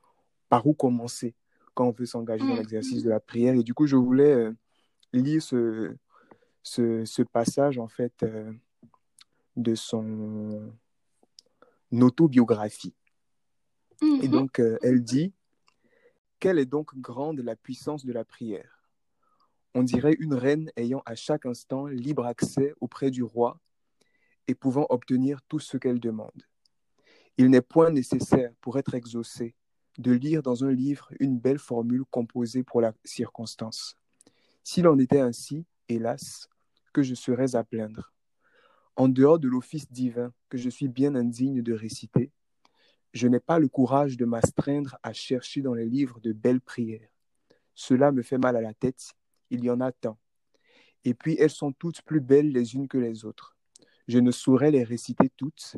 par 0.49 0.67
où 0.67 0.75
commencer 0.75 1.35
quand 1.75 1.87
on 1.88 1.93
veut 1.93 2.07
s'engager 2.07 2.47
dans 2.47 2.55
mm. 2.55 2.59
l'exercice 2.59 3.03
de 3.03 3.11
la 3.11 3.21
prière. 3.21 3.55
Et 3.55 3.62
du 3.62 3.75
coup, 3.75 3.87
je 3.87 3.97
voulais 3.97 4.33
euh, 4.33 4.53
lire 5.12 5.43
ce, 5.43 5.95
ce, 6.62 7.05
ce, 7.05 7.23
passage, 7.23 7.79
en 7.79 7.88
fait, 7.88 8.25
de 9.57 9.75
son 9.75 10.73
autobiographie. 11.93 12.95
Et 14.03 14.05
mm-hmm. 14.05 14.29
donc, 14.29 14.62
elle 14.83 15.03
dit, 15.03 15.33
quelle 16.38 16.59
est 16.59 16.67
donc 16.67 16.95
grande 16.99 17.41
la 17.41 17.57
puissance 17.57 18.05
de 18.05 18.12
la 18.12 18.25
prière? 18.25 18.74
On 19.75 19.83
dirait 19.83 20.16
une 20.21 20.35
reine 20.35 20.71
ayant 20.76 21.02
à 21.04 21.16
chaque 21.16 21.47
instant 21.47 21.87
libre 21.87 22.25
accès 22.25 22.73
auprès 22.81 23.11
du 23.11 23.23
roi 23.23 23.61
et 24.47 24.54
pouvant 24.54 24.87
obtenir 24.88 25.43
tout 25.49 25.59
ce 25.59 25.76
qu'elle 25.76 26.00
demande. 26.00 26.47
Il 27.37 27.50
n'est 27.50 27.61
point 27.61 27.90
nécessaire, 27.90 28.52
pour 28.61 28.78
être 28.78 28.95
exaucé, 28.95 29.57
de 29.99 30.12
lire 30.12 30.43
dans 30.43 30.64
un 30.64 30.71
livre 30.71 31.09
une 31.19 31.38
belle 31.38 31.59
formule 31.59 32.04
composée 32.04 32.62
pour 32.62 32.81
la 32.81 32.93
circonstance. 33.04 33.97
S'il 34.62 34.87
en 34.87 34.99
était 34.99 35.21
ainsi, 35.21 35.66
hélas, 35.88 36.49
que 36.93 37.02
je 37.02 37.14
serais 37.14 37.57
à 37.57 37.64
plaindre. 37.64 38.12
En 38.97 39.09
dehors 39.09 39.40
de 39.40 39.49
l'office 39.49 39.90
divin 39.90 40.33
que 40.49 40.57
je 40.57 40.71
suis 40.71 40.88
bien 40.88 41.16
indigne 41.16 41.62
de 41.62 41.73
réciter, 41.73 42.31
je 43.12 43.26
n'ai 43.26 43.40
pas 43.40 43.59
le 43.59 43.69
courage 43.69 44.16
de 44.16 44.25
m'astreindre 44.25 44.97
à 45.02 45.12
chercher 45.12 45.62
dans 45.62 45.75
les 45.75 45.87
livres 45.87 46.21
de 46.21 46.33
belles 46.33 46.61
prières. 46.61 47.09
Cela 47.75 48.12
me 48.12 48.23
fait 48.23 48.38
mal 48.38 48.57
à 48.57 48.61
la 48.61 48.75
tête 48.75 49.14
il 49.51 49.65
y 49.65 49.71
en 49.71 49.81
a 49.81 49.93
tant. 49.93 50.19
Et 51.05 51.15
puis 51.15 51.37
elles 51.39 51.51
sont 51.51 51.73
toutes 51.73 52.03
plus 52.03 52.21
belles 52.21 52.51
les 52.51 52.75
unes 52.75 52.89
que 52.89 52.99
les 52.99 53.25
autres. 53.25 53.57
Je 54.09 54.19
ne 54.19 54.31
saurais 54.31 54.71
les 54.71 54.85
réciter 54.85 55.31
toutes, 55.37 55.77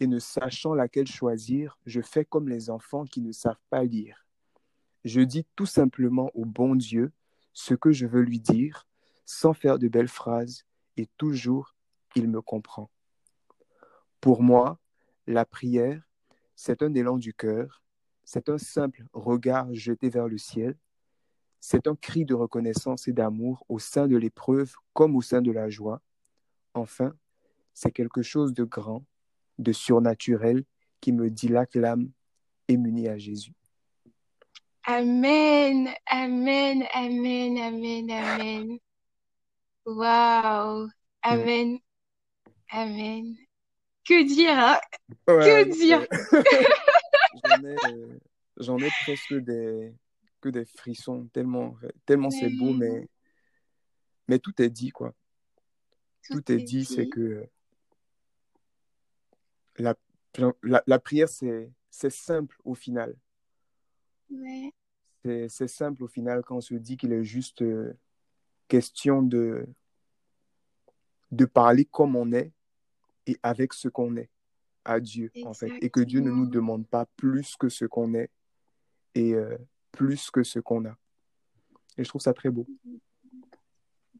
et 0.00 0.06
ne 0.06 0.18
sachant 0.18 0.74
laquelle 0.74 1.06
choisir, 1.06 1.78
je 1.86 2.00
fais 2.00 2.24
comme 2.24 2.48
les 2.48 2.70
enfants 2.70 3.04
qui 3.04 3.20
ne 3.20 3.32
savent 3.32 3.60
pas 3.70 3.84
lire. 3.84 4.26
Je 5.04 5.20
dis 5.20 5.46
tout 5.54 5.66
simplement 5.66 6.30
au 6.34 6.44
bon 6.44 6.74
Dieu 6.74 7.12
ce 7.52 7.74
que 7.74 7.92
je 7.92 8.06
veux 8.06 8.22
lui 8.22 8.40
dire, 8.40 8.86
sans 9.24 9.52
faire 9.52 9.78
de 9.78 9.88
belles 9.88 10.08
phrases, 10.08 10.64
et 10.96 11.08
toujours 11.16 11.74
il 12.16 12.28
me 12.28 12.42
comprend. 12.42 12.90
Pour 14.20 14.42
moi, 14.42 14.78
la 15.26 15.44
prière, 15.44 16.02
c'est 16.56 16.82
un 16.82 16.94
élan 16.94 17.18
du 17.18 17.34
cœur, 17.34 17.82
c'est 18.24 18.48
un 18.48 18.58
simple 18.58 19.04
regard 19.12 19.72
jeté 19.74 20.08
vers 20.08 20.28
le 20.28 20.38
ciel, 20.38 20.76
c'est 21.66 21.86
un 21.86 21.96
cri 21.96 22.26
de 22.26 22.34
reconnaissance 22.34 23.08
et 23.08 23.14
d'amour 23.14 23.64
au 23.70 23.78
sein 23.78 24.06
de 24.06 24.18
l'épreuve 24.18 24.74
comme 24.92 25.16
au 25.16 25.22
sein 25.22 25.40
de 25.40 25.50
la 25.50 25.70
joie. 25.70 26.02
Enfin, 26.74 27.14
c'est 27.72 27.90
quelque 27.90 28.20
chose 28.20 28.52
de 28.52 28.64
grand, 28.64 29.02
de 29.58 29.72
surnaturel 29.72 30.64
qui 31.00 31.10
me 31.12 31.30
dilate 31.30 31.74
l'âme 31.74 32.10
et 32.68 32.76
m'unit 32.76 33.08
à 33.08 33.16
Jésus. 33.16 33.54
Amen, 34.84 35.88
amen, 36.06 36.84
amen, 36.92 37.56
amen, 37.56 38.10
amen. 38.10 38.78
Waouh, 39.86 40.90
amen, 41.22 41.78
amen. 42.70 43.36
Que 44.06 44.22
dire, 44.22 44.58
hein? 44.58 44.80
Que 45.26 45.64
dire? 45.64 46.06
Euh, 47.46 48.18
j'en 48.56 48.78
ai 48.78 48.88
presque 49.04 49.34
des, 49.34 49.92
des 50.48 50.64
frissons, 50.64 51.26
tellement, 51.32 51.76
tellement 52.06 52.30
c'est 52.30 52.50
beau, 52.50 52.72
mais, 52.72 53.08
mais 54.28 54.38
tout 54.38 54.60
est 54.60 54.70
dit, 54.70 54.90
quoi. 54.90 55.14
Tout, 56.30 56.50
est, 56.50 56.56
dit, 56.56 56.84
c'est 56.84 57.08
que 57.08 57.46
la, 59.76 59.94
la, 60.62 60.82
la 60.86 60.98
prière, 60.98 61.28
c'est 61.28 62.10
simple 62.10 62.56
au 62.64 62.74
final. 62.74 63.14
C'est 65.48 65.68
simple 65.68 66.02
au 66.02 66.08
final 66.08 66.42
quand 66.42 66.56
on 66.56 66.60
se 66.60 66.74
dit 66.74 66.96
qu'il 66.96 67.12
est 67.12 67.24
juste 67.24 67.62
euh, 67.62 67.94
question 68.68 69.22
de, 69.22 69.66
de 71.30 71.44
parler 71.44 71.84
comme 71.84 72.16
on 72.16 72.32
est 72.32 72.52
et 73.26 73.38
avec 73.42 73.72
ce 73.72 73.88
qu'on 73.88 74.16
est 74.16 74.30
à 74.84 75.00
Dieu, 75.00 75.30
en 75.44 75.54
fait. 75.54 75.72
Et 75.80 75.90
que 75.90 76.00
Dieu 76.00 76.20
ne 76.20 76.30
nous 76.30 76.46
demande 76.46 76.86
pas 76.86 77.06
plus 77.16 77.56
que 77.56 77.68
ce 77.68 77.84
qu'on 77.84 78.14
est. 78.14 78.30
Et, 79.14 79.34
euh, 79.34 79.56
plus 79.94 80.30
que 80.30 80.42
ce 80.42 80.58
qu'on 80.58 80.84
a. 80.84 80.96
Et 81.96 82.04
je 82.04 82.08
trouve 82.08 82.20
ça 82.20 82.34
très 82.34 82.50
beau. 82.50 82.66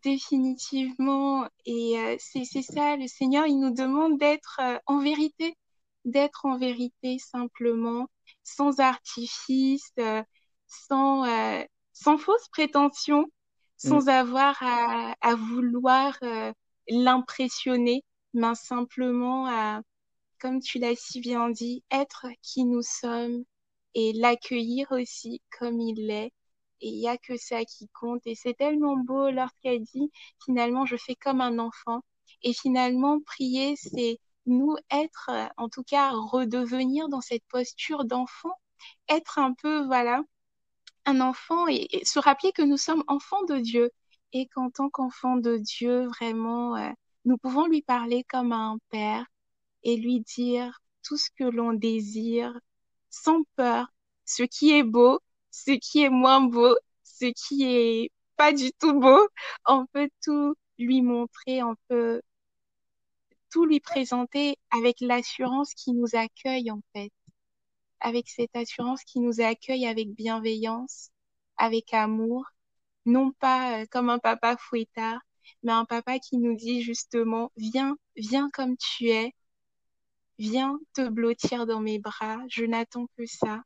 Définitivement. 0.03 1.49
Et 1.67 1.99
euh, 1.99 2.17
c'est 2.19 2.45
ça, 2.63 2.97
le 2.97 3.09
Seigneur, 3.09 3.47
il 3.47 3.59
nous 3.59 3.75
demande 3.75 4.19
d'être 4.19 4.61
euh, 4.63 4.79
en 4.87 4.99
vérité, 4.99 5.57
d'être 6.05 6.45
en 6.45 6.59
vérité 6.59 7.19
simplement, 7.19 8.09
sans 8.43 8.81
artifice, 8.81 9.91
euh, 9.99 10.23
sans, 10.67 11.25
sans 11.93 12.19
fausse 12.19 12.49
prétention, 12.49 13.27
sans 13.77 14.07
mm. 14.07 14.09
avoir 14.09 14.57
à, 14.61 15.15
à 15.21 15.35
vouloir 15.35 16.19
l'impressionner, 16.89 18.05
mais 18.33 18.55
simplement 18.55 19.47
à, 19.47 19.83
comme 20.41 20.61
tu 20.61 20.79
l'as 20.79 20.97
si 20.97 21.21
bien 21.21 21.49
dit, 21.51 21.83
être 21.91 22.27
qui 22.43 22.65
nous 22.65 22.83
sommes, 22.83 23.45
et 23.95 24.13
l'accueillir 24.13 24.91
aussi 24.93 25.43
comme 25.59 25.81
il 25.81 26.11
est. 26.11 26.33
Et 26.81 26.89
il 26.89 26.99
n'y 26.99 27.09
a 27.09 27.17
que 27.17 27.37
ça 27.37 27.65
qui 27.65 27.89
compte. 27.89 28.23
Et 28.27 28.35
c'est 28.35 28.55
tellement 28.55 28.97
beau 28.97 29.31
lorsqu'elle 29.31 29.83
dit, 29.83 30.11
finalement, 30.45 30.87
je 30.87 30.97
fais 30.97 31.15
comme 31.15 31.41
un 31.41 31.59
enfant 31.59 32.03
Et 32.43 32.53
finalement, 32.53 33.21
prier, 33.21 33.77
c'est 33.77 34.19
nous 34.47 34.77
être, 34.91 35.31
en 35.57 35.69
tout 35.69 35.85
cas, 35.85 36.13
redevenir 36.13 37.09
dans 37.09 37.21
cette 37.23 37.45
posture 37.49 38.05
d'enfant, 38.05 38.53
être 39.09 39.39
un 39.39 39.55
peu, 39.55 39.85
voilà, 39.87 40.23
un 41.07 41.21
enfant 41.21 41.67
et, 41.69 41.89
se 42.05 42.19
rappeler 42.19 42.53
que 42.53 42.63
nous 42.63 42.77
sommes 42.77 43.05
enfants 43.09 43.45
de 43.45 43.59
Dieu 43.59 43.91
et 44.33 44.47
qu'en 44.49 44.71
tant 44.71 44.91
qu'enfants 44.91 45.37
de 45.37 45.57
Dieu, 45.59 46.07
vraiment, 46.09 46.77
euh, 46.77 46.91
nous 47.25 47.39
pouvons 47.39 47.67
lui 47.67 47.83
parler 47.83 48.25
comme 48.25 48.53
à 48.53 48.57
un 48.57 48.79
père 48.91 49.27
et 49.83 49.97
lui 49.97 50.21
dire 50.21 50.81
tout 51.03 51.17
ce 51.17 51.31
que 51.39 51.45
l'on 51.45 51.73
désire 51.73 52.59
sans 53.15 53.43
peur, 53.57 53.87
ce 54.25 54.43
qui 54.43 54.73
est 54.73 54.83
beau, 54.83 55.21
ce 55.51 55.73
qui 55.73 56.03
est 56.03 56.11
moins 56.11 56.41
beau, 56.43 56.77
ce 57.05 57.27
qui 57.27 57.65
est 57.65 58.11
pas 58.37 58.53
du 58.53 58.73
tout 58.73 58.99
beau. 58.99 59.29
On 59.67 59.87
peut 59.87 60.11
tout 60.23 60.55
lui 60.79 61.03
montrer, 61.03 61.63
on 61.63 61.77
peut 61.89 62.21
tout 63.51 63.65
lui 63.65 63.81
présenter 63.81 64.59
avec 64.71 64.97
l'assurance 65.01 65.75
qui 65.75 65.93
nous 65.93 66.15
accueille 66.15 66.71
en 66.71 66.81
fait. 66.93 67.13
Avec 68.01 68.29
cette 68.29 68.55
assurance 68.57 69.03
qui 69.05 69.21
nous 69.21 69.41
accueille 69.41 69.87
avec 69.87 70.15
bienveillance, 70.15 71.11
avec 71.57 71.95
amour, 71.95 72.45
non 73.07 73.33
pas 73.33 73.83
euh, 73.83 73.87
comme 73.91 74.11
un 74.11 74.19
papa 74.19 74.57
fouettard, 74.57 75.21
mais 75.63 75.73
un 75.73 75.85
papa 75.85 76.19
qui 76.19 76.39
nous 76.39 76.57
dit 76.57 76.83
justement, 76.83 77.53
viens, 77.57 77.97
viens 78.17 78.51
comme 78.53 78.77
tu 78.77 79.09
es, 79.11 79.33
viens 80.39 80.79
te 80.95 81.09
blottir 81.09 81.67
dans 81.67 81.81
mes 81.81 81.99
bras, 81.99 82.39
je 82.49 82.65
n'attends 82.65 83.07
que 83.17 83.27
ça, 83.27 83.63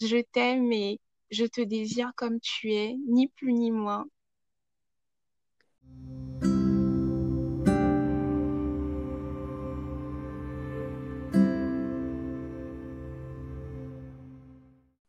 je 0.00 0.18
t'aime 0.32 0.72
et 0.72 1.00
je 1.30 1.44
te 1.44 1.60
désire 1.60 2.12
comme 2.16 2.40
tu 2.40 2.72
es, 2.72 2.96
ni 3.08 3.28
plus 3.28 3.52
ni 3.52 3.70
moins. 3.70 4.06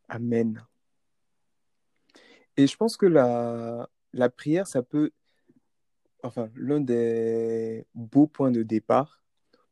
Amen. 0.09 0.65
Et 2.57 2.67
je 2.67 2.75
pense 2.75 2.97
que 2.97 3.05
la, 3.05 3.87
prière, 4.35 4.67
ça 4.67 4.83
peut, 4.83 5.11
enfin, 6.23 6.49
l'un 6.55 6.81
des 6.81 7.85
beaux 7.93 8.27
points 8.27 8.51
de 8.51 8.63
départ 8.63 9.21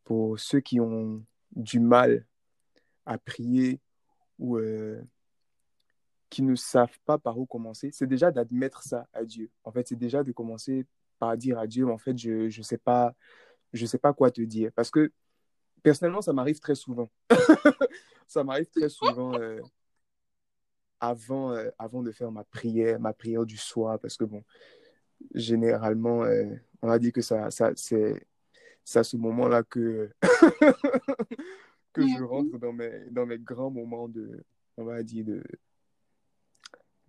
pour 0.07 0.39
ceux 0.39 0.61
qui 0.61 0.79
ont 0.79 1.21
du 1.53 1.81
mal 1.81 2.25
à 3.05 3.17
prier 3.17 3.81
ou 4.39 4.55
euh, 4.55 5.01
qui 6.29 6.43
ne 6.43 6.55
savent 6.55 6.97
pas 7.03 7.17
par 7.17 7.37
où 7.37 7.45
commencer, 7.45 7.89
c'est 7.91 8.07
déjà 8.07 8.31
d'admettre 8.31 8.83
ça 8.83 9.05
à 9.11 9.25
Dieu. 9.25 9.51
En 9.65 9.71
fait, 9.73 9.85
c'est 9.85 9.97
déjà 9.97 10.23
de 10.23 10.31
commencer 10.31 10.85
par 11.19 11.35
dire 11.35 11.59
à 11.59 11.67
Dieu, 11.67 11.89
en 11.89 11.97
fait, 11.97 12.17
je 12.17 12.45
ne 12.45 12.63
sais, 12.63 12.77
pas, 12.77 13.13
je 13.73 13.85
sais 13.85 13.97
pas 13.97 14.13
quoi 14.13 14.31
te 14.31 14.39
dire. 14.39 14.71
Parce 14.73 14.89
que 14.89 15.11
personnellement, 15.83 16.21
ça 16.21 16.31
m'arrive 16.31 16.61
très 16.61 16.75
souvent. 16.75 17.09
ça 18.27 18.45
m'arrive 18.45 18.69
très 18.69 18.87
souvent. 18.87 19.33
Euh, 19.33 19.59
avant, 21.01 21.51
euh, 21.51 21.69
avant 21.77 22.01
de 22.01 22.13
faire 22.13 22.31
ma 22.31 22.45
prière, 22.45 22.97
ma 22.97 23.11
prière 23.11 23.45
du 23.45 23.57
soir, 23.57 23.99
parce 23.99 24.15
que 24.15 24.23
bon, 24.23 24.41
généralement, 25.35 26.23
on 26.81 26.89
a 26.89 26.97
dit 26.97 27.11
que 27.11 27.21
ça, 27.21 27.51
ça 27.51 27.73
c'est 27.75 28.25
à 28.95 29.03
ce 29.03 29.17
moment-là 29.17 29.63
que, 29.63 30.09
que 31.93 32.01
je 32.01 32.23
rentre 32.23 32.57
dans 32.57 32.73
mes, 32.73 33.05
dans 33.11 33.25
mes 33.25 33.39
grands 33.39 33.71
moments 33.71 34.07
de, 34.07 34.43
on 34.77 34.85
va 34.85 35.03
dire, 35.03 35.25
de, 35.25 35.43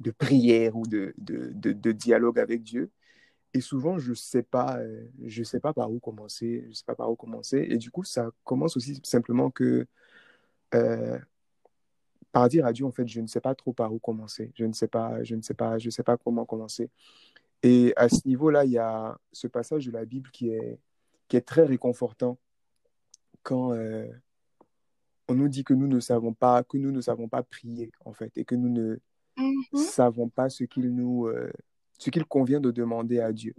de 0.01 0.11
prière 0.11 0.77
ou 0.77 0.87
de, 0.87 1.15
de, 1.19 1.53
de, 1.53 1.93
dialogue 1.93 2.39
avec 2.39 2.63
Dieu. 2.63 2.91
Et 3.55 3.61
souvent, 3.61 3.99
je 3.99 4.11
ne 4.11 4.15
sais, 4.15 4.43
pas, 4.43 4.79
euh, 4.79 5.07
je 5.25 5.43
sais 5.43 5.61
pas 5.61 5.73
par 5.73 5.91
où 5.91 5.99
commencer. 6.01 6.67
Je 6.69 6.75
sais 6.75 6.85
pas 6.85 6.95
par 6.95 7.11
où 7.11 7.17
commencer. 7.17 7.67
Et 7.71 7.79
du 7.79 7.91
coup, 7.91 8.05
ça 8.05 8.31
commence 8.45 8.77
aussi 8.77 9.01
simplement 9.05 9.51
que 9.51 9.87
par 12.33 12.49
dire 12.49 12.67
à 12.67 12.73
Dieu, 12.73 12.85
en 12.85 12.91
fait, 12.93 13.07
je 13.07 13.21
ne 13.21 13.27
sais 13.27 13.41
pas 13.41 13.55
trop 13.55 13.73
par 13.73 13.93
où 13.93 13.99
commencer. 13.99 14.53
Je 14.55 14.65
ne 14.65 14.73
sais 14.73 14.89
pas, 14.89 15.23
je 15.25 15.35
ne 15.35 15.43
sais 15.43 15.55
pas, 15.55 15.79
je 15.79 15.91
sais 15.91 16.03
pas 16.03 16.17
comment 16.17 16.45
commencer. 16.45 16.91
Et 17.63 17.93
à 17.97 18.09
ce 18.09 18.27
niveau-là, 18.27 18.65
il 18.65 18.73
y 18.73 18.79
a 18.79 19.19
ce 19.33 19.47
passage 19.47 19.87
de 19.87 19.93
la 19.93 20.05
Bible 20.05 20.31
qui 20.31 20.51
est, 20.51 20.79
qui 21.29 21.37
est 21.37 21.43
très 21.43 21.65
réconfortant 21.65 22.39
quand 23.43 23.73
euh, 23.73 24.07
on 25.29 25.35
nous 25.35 25.49
dit 25.49 25.65
que 25.65 25.75
nous 25.75 25.87
ne 25.87 26.01
savons 26.01 26.35
pas, 26.35 26.65
que 26.65 26.77
nous 26.77 26.91
ne 26.91 27.01
savons 27.01 27.29
pas 27.29 27.43
prier, 27.43 27.93
en 28.05 28.13
fait, 28.13 28.37
et 28.37 28.45
que 28.45 28.55
nous 28.55 28.69
ne 28.69 28.97
mm-hmm. 29.37 29.77
savons 29.77 30.29
pas 30.29 30.49
ce 30.49 30.65
qu'il 30.65 30.95
nous, 30.95 31.27
euh, 31.27 31.53
ce 31.99 32.11
qu'il 32.11 32.25
convient 32.25 32.61
de 32.61 32.71
demander 32.71 33.21
à 33.21 33.33
Dieu. 33.33 33.55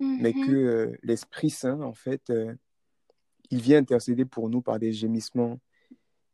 Mais 0.00 0.30
mm-hmm. 0.30 0.46
que 0.46 0.52
euh, 0.52 0.96
l'Esprit 1.02 1.50
Saint, 1.50 1.80
en 1.80 1.94
fait, 1.94 2.32
il 3.50 3.60
vient 3.60 3.78
intercéder 3.78 4.24
pour 4.24 4.48
nous 4.48 4.62
par 4.62 4.78
des 4.78 4.92
gémissements 4.92 5.58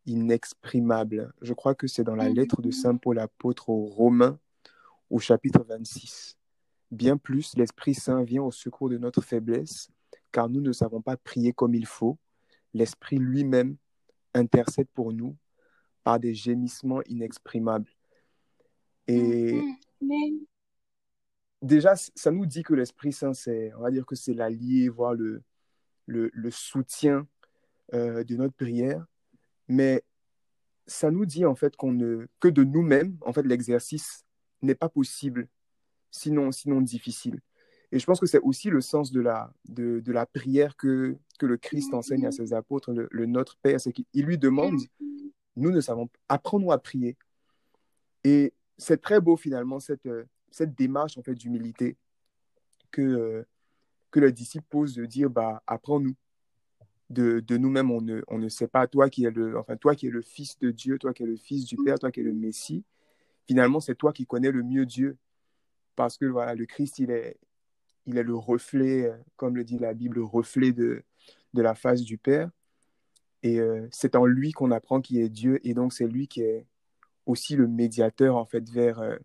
inexprimable. 0.07 1.33
Je 1.40 1.54
crois 1.54 1.74
que 1.74 1.87
c'est 1.87 2.04
dans 2.04 2.16
la 2.16 2.28
lettre 2.28 2.61
de 2.61 2.70
Saint 2.70 2.96
Paul 2.96 3.18
apôtre 3.18 3.70
aux 3.70 3.87
Romains 3.87 4.38
au 5.11 5.18
chapitre 5.18 5.64
26. 5.66 6.37
Bien 6.90 7.16
plus, 7.16 7.57
l'Esprit 7.57 7.94
Saint 7.94 8.22
vient 8.22 8.42
au 8.42 8.50
secours 8.50 8.88
de 8.88 8.98
notre 8.98 9.22
faiblesse, 9.22 9.90
car 10.35 10.49
nous 10.49 10.61
ne 10.61 10.73
savons 10.73 11.01
pas 11.01 11.16
prier 11.16 11.53
comme 11.53 11.77
il 11.77 11.87
faut. 11.87 12.18
L'Esprit 12.75 13.18
lui-même 13.18 13.77
intercède 14.35 14.88
pour 14.92 15.12
nous 15.12 15.37
par 16.03 16.18
des 16.18 16.35
gémissements 16.35 17.03
inexprimables. 17.07 17.88
Et 19.07 19.62
déjà, 21.62 21.94
ça 21.94 22.33
nous 22.33 22.47
dit 22.47 22.64
que 22.64 22.75
l'Esprit 22.75 23.12
Saint, 23.12 23.33
c'est, 23.33 23.73
on 23.75 23.83
va 23.83 23.92
dire 23.92 24.05
que 24.05 24.16
c'est 24.16 24.35
l'allié, 24.35 24.88
voire 24.88 25.14
le, 25.14 25.44
le, 26.07 26.51
soutien 26.51 27.29
euh, 27.94 28.25
de 28.25 28.35
notre 28.35 28.55
prière. 28.55 29.07
Mais 29.68 30.03
ça 30.88 31.12
nous 31.12 31.27
dit 31.27 31.47
en 31.47 31.55
fait 31.55 31.77
qu'on 31.77 31.92
ne, 31.92 32.27
que 32.40 32.49
de 32.49 32.64
nous-mêmes, 32.64 33.16
en 33.20 33.33
fait, 33.33 33.44
l'exercice 33.44 34.25
n'est 34.62 34.75
pas 34.75 34.88
possible, 34.88 35.49
sinon, 36.11 36.51
sinon 36.51 36.81
difficile. 36.81 37.40
Et 37.94 38.00
je 38.00 38.07
pense 38.07 38.18
que 38.18 38.26
c'est 38.26 38.40
aussi 38.40 38.70
le 38.70 38.80
sens 38.80 39.12
de 39.12 39.20
la, 39.20 39.52
de, 39.68 40.02
la 40.11 40.26
prière 40.26 40.76
que, 40.76 41.16
que 41.38 41.46
le 41.46 41.57
Christ 41.57 41.94
enseigne 41.94 42.26
à 42.26 42.33
ses 42.33 42.52
apôtres, 42.52 42.92
le, 42.92 43.26
Notre 43.26 43.57
Père, 43.57 43.80
c'est 43.80 43.92
qu'il 43.92 44.24
lui 44.24 44.37
demande, 44.37 44.80
nous 45.54 45.70
ne 45.70 45.80
savons, 45.80 46.09
apprends-nous 46.28 46.72
à 46.72 46.78
prier. 46.78 47.16
Et 48.24 48.52
c'est 48.78 49.00
très 49.00 49.20
beau 49.20 49.37
finalement, 49.37 49.78
cette, 49.78 50.09
cette 50.50 50.74
démarche 50.74 51.16
en 51.18 51.22
fait 51.22 51.37
d'humilité 51.37 51.96
que, 52.90 53.46
que 54.11 54.18
le 54.18 54.33
disciple 54.33 54.66
pose 54.68 54.96
de 54.96 55.07
dire, 55.07 55.30
bah, 55.30 55.62
apprends-nous 55.68 56.16
de, 57.11 57.38
de 57.38 57.57
nous-mêmes, 57.57 57.92
on 57.92 58.00
ne, 58.00 58.22
on 58.26 58.38
ne 58.38 58.48
sait 58.48 58.66
pas, 58.66 58.88
toi 58.88 59.09
qui 59.09 59.24
es 59.24 59.30
le, 59.30 59.57
enfin, 59.57 59.76
toi 59.76 59.94
qui 59.94 60.09
es 60.09 60.11
le 60.11 60.22
Fils 60.22 60.59
de 60.59 60.72
Dieu, 60.72 60.98
toi 60.98 61.14
qui 61.14 61.22
es 61.22 61.26
le 61.26 61.37
Fils 61.37 61.64
du 61.64 61.76
Père, 61.76 62.00
toi 62.00 62.11
qui 62.11 62.18
es 62.18 62.24
le 62.24 62.35
Messie, 62.35 62.83
finalement, 63.46 63.78
c'est 63.78 63.94
toi 63.94 64.12
qui 64.12 64.26
connais 64.26 64.50
le 64.50 64.64
mieux 64.64 64.85
Dieu. 64.85 65.16
Parce 65.94 66.18
que 66.18 66.24
voilà, 66.24 66.57
le 66.57 66.66
Christ, 66.66 66.98
il 66.98 67.12
est, 67.12 67.38
il 68.07 68.19
est 68.19 68.23
le 68.23 68.37
reflet, 68.37 69.12
comme 69.37 69.57
le 69.57 69.64
dit 69.64 69.79
la 69.79 69.95
Bible, 69.95 70.17
le 70.17 70.25
reflet 70.25 70.73
de, 70.73 71.03
de 71.55 71.62
la 71.62 71.75
face 71.75 72.03
du 72.03 72.19
Père. 72.19 72.51
Et 73.43 73.61
euh, 73.61 73.87
c'est 73.93 74.17
en 74.17 74.25
lui 74.25 74.53
qu'on 74.53 74.71
apprend 74.71 75.01
qui 75.01 75.21
est 75.21 75.29
Dieu. 75.29 75.61
Et 75.67 75.75
donc, 75.75 75.93
c'est 75.93 76.07
lui 76.07 76.29
qui 76.29 76.43
est 76.43 76.67
aussi 77.27 77.57
le 77.57 77.69
médiateur, 77.69 78.37
en 78.37 78.47
fait, 78.47 78.69
vers, 78.71 79.01
euh, 79.01 79.17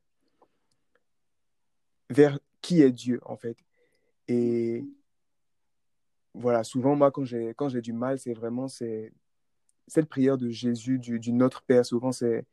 vers 2.09 2.39
qui 2.61 2.81
est 2.81 2.91
Dieu, 2.91 3.21
en 3.25 3.37
fait. 3.37 3.57
Et 4.27 4.85
voilà, 6.33 6.63
souvent, 6.63 6.95
moi, 6.95 7.11
quand 7.11 7.23
j'ai, 7.23 7.53
quand 7.55 7.69
j'ai 7.69 7.81
du 7.81 7.93
mal, 7.93 8.19
c'est 8.19 8.33
vraiment 8.33 8.67
c'est, 8.67 9.13
cette 9.87 10.07
prière 10.07 10.37
de 10.37 10.49
Jésus, 10.49 10.99
du, 10.99 11.31
Notre 11.31 11.63
Père. 11.63 11.85
Souvent, 11.85 12.11
c'est, 12.11 12.45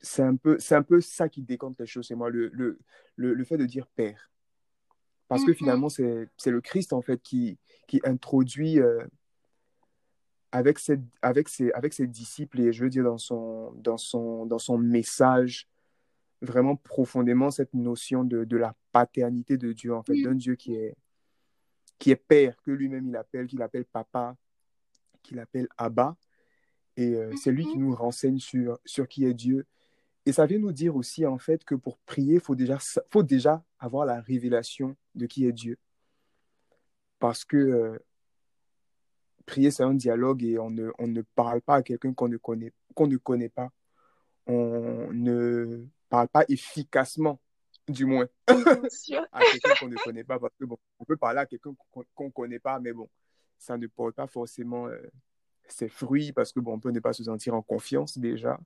c'est, 0.00 0.22
un 0.22 0.36
peu, 0.36 0.58
c'est 0.58 0.74
un 0.74 0.82
peu 0.82 1.00
ça 1.00 1.28
qui 1.28 1.42
décompte 1.42 1.80
les 1.80 1.86
choses 1.86 2.06
chez 2.06 2.14
moi, 2.14 2.30
le, 2.30 2.48
le, 2.48 2.78
le, 3.16 3.44
fait 3.44 3.56
de 3.56 3.66
dire 3.66 3.86
Père. 3.88 4.30
Parce 5.32 5.44
que 5.46 5.52
mm-hmm. 5.52 5.54
finalement, 5.54 5.88
c'est, 5.88 6.28
c'est 6.36 6.50
le 6.50 6.60
Christ, 6.60 6.92
en 6.92 7.00
fait, 7.00 7.22
qui, 7.22 7.58
qui 7.88 8.02
introduit 8.04 8.80
euh, 8.80 9.02
avec, 10.52 10.78
ses, 10.78 10.98
avec, 11.22 11.48
ses, 11.48 11.72
avec 11.72 11.94
ses 11.94 12.06
disciples, 12.06 12.60
et 12.60 12.70
je 12.70 12.84
veux 12.84 12.90
dire, 12.90 13.04
dans 13.04 13.16
son, 13.16 13.72
dans 13.72 13.96
son, 13.96 14.44
dans 14.44 14.58
son 14.58 14.76
message, 14.76 15.68
vraiment 16.42 16.76
profondément 16.76 17.50
cette 17.50 17.72
notion 17.72 18.24
de, 18.24 18.44
de 18.44 18.56
la 18.58 18.74
paternité 18.92 19.56
de 19.56 19.72
Dieu, 19.72 19.94
en 19.94 20.02
fait, 20.02 20.20
d'un 20.20 20.34
Dieu 20.34 20.54
qui 20.54 20.74
est 20.74 20.94
qui 21.98 22.10
est 22.10 22.16
père, 22.16 22.60
que 22.62 22.72
lui-même 22.72 23.06
il 23.06 23.16
appelle, 23.16 23.46
qu'il 23.46 23.62
appelle 23.62 23.84
papa, 23.84 24.36
qu'il 25.22 25.38
appelle 25.38 25.68
Abba. 25.78 26.16
Et 26.96 27.14
euh, 27.14 27.32
c'est 27.36 27.52
lui 27.52 27.64
qui 27.64 27.78
mhm. 27.78 27.84
nous 27.84 27.94
renseigne 27.94 28.40
sur, 28.40 28.78
sur 28.84 29.06
qui 29.06 29.24
est 29.24 29.34
Dieu. 29.34 29.66
Et 30.24 30.32
ça 30.32 30.46
vient 30.46 30.58
nous 30.58 30.72
dire 30.72 30.94
aussi, 30.96 31.26
en 31.26 31.38
fait, 31.38 31.64
que 31.64 31.74
pour 31.74 31.98
prier, 31.98 32.34
il 32.34 32.40
faut 32.40 32.54
déjà, 32.54 32.78
faut 33.10 33.22
déjà 33.22 33.64
avoir 33.78 34.06
la 34.06 34.20
révélation 34.20 34.96
de 35.14 35.26
qui 35.26 35.46
est 35.46 35.52
Dieu. 35.52 35.78
Parce 37.18 37.44
que 37.44 37.56
euh, 37.56 37.98
prier, 39.46 39.70
c'est 39.70 39.82
un 39.82 39.94
dialogue 39.94 40.44
et 40.44 40.58
on 40.58 40.70
ne, 40.70 40.90
on 40.98 41.08
ne 41.08 41.22
parle 41.22 41.60
pas 41.60 41.76
à 41.76 41.82
quelqu'un 41.82 42.14
qu'on 42.14 42.28
ne, 42.28 42.36
connaît, 42.36 42.72
qu'on 42.94 43.06
ne 43.06 43.16
connaît 43.16 43.48
pas. 43.48 43.70
On 44.46 45.12
ne 45.12 45.86
parle 46.08 46.28
pas 46.28 46.44
efficacement 46.48 47.40
du 47.88 48.04
moins, 48.04 48.28
à 48.46 49.40
quelqu'un 49.50 49.74
qu'on 49.80 49.88
ne 49.88 49.96
connaît 49.96 50.24
pas, 50.24 50.38
parce 50.38 50.54
que 50.58 50.64
bon, 50.64 50.78
on 51.00 51.04
peut 51.04 51.16
parler 51.16 51.40
à 51.40 51.46
quelqu'un 51.46 51.74
qu'on 52.14 52.24
ne 52.24 52.30
connaît 52.30 52.58
pas, 52.58 52.78
mais 52.78 52.92
bon, 52.92 53.08
ça 53.58 53.76
ne 53.76 53.86
porte 53.86 54.14
pas 54.14 54.26
forcément 54.26 54.86
euh, 54.86 54.98
ses 55.68 55.88
fruits, 55.88 56.32
parce 56.32 56.52
que 56.52 56.60
bon, 56.60 56.74
on 56.74 56.80
peut 56.80 56.90
ne 56.90 57.00
pas 57.00 57.12
se 57.12 57.24
sentir 57.24 57.54
en 57.54 57.62
confiance 57.62 58.18
déjà. 58.18 58.58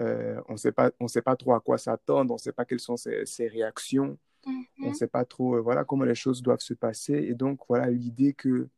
Euh, 0.00 0.40
on 0.48 0.56
sait 0.56 0.72
pas, 0.72 0.90
on 1.00 1.08
sait 1.08 1.22
pas 1.22 1.36
trop 1.36 1.54
à 1.54 1.60
quoi 1.60 1.78
s'attendre, 1.78 2.32
on 2.32 2.36
ne 2.36 2.40
sait 2.40 2.52
pas 2.52 2.64
quelles 2.64 2.80
sont 2.80 2.96
ses, 2.96 3.26
ses 3.26 3.48
réactions, 3.48 4.18
on 4.82 4.88
ne 4.88 4.88
Mhm, 4.88 4.94
sait 4.94 5.06
pas 5.08 5.24
trop, 5.24 5.56
euh, 5.56 5.60
voilà, 5.60 5.84
comment 5.84 6.04
les 6.04 6.14
choses 6.14 6.42
doivent 6.42 6.60
se 6.60 6.74
passer. 6.74 7.14
Et 7.14 7.34
donc, 7.34 7.60
voilà, 7.68 7.90
l'idée 7.90 8.32
que 8.34 8.68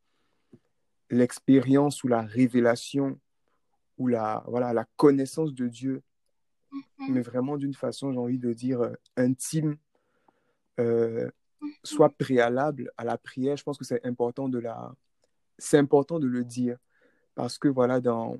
l'expérience 1.10 2.02
ou 2.04 2.08
la 2.08 2.22
révélation 2.22 3.18
ou 3.98 4.08
la, 4.08 4.44
voilà, 4.48 4.72
la 4.72 4.86
connaissance 4.96 5.54
de 5.54 5.68
Dieu, 5.68 6.02
mhm, 6.98 7.14
mais 7.14 7.20
vraiment 7.22 7.56
d'une 7.56 7.74
façon, 7.74 8.12
j'ai 8.12 8.18
envie 8.18 8.38
de 8.38 8.52
dire, 8.52 8.80
euh, 8.82 8.94
intime, 9.16 9.76
euh, 10.80 11.30
mhm, 11.60 11.70
soit 11.84 12.10
préalable 12.10 12.90
à 12.96 13.04
la 13.04 13.18
prière, 13.18 13.56
je 13.56 13.62
pense 13.64 13.78
que 13.78 13.84
c'est 13.84 14.04
important 14.06 14.48
de 14.48 14.58
la, 14.58 14.94
c'est 15.58 15.78
important 15.78 16.18
de 16.20 16.26
le 16.28 16.44
dire. 16.44 16.78
Parce 17.34 17.58
que 17.58 17.68
voilà, 17.68 18.00
dans, 18.00 18.38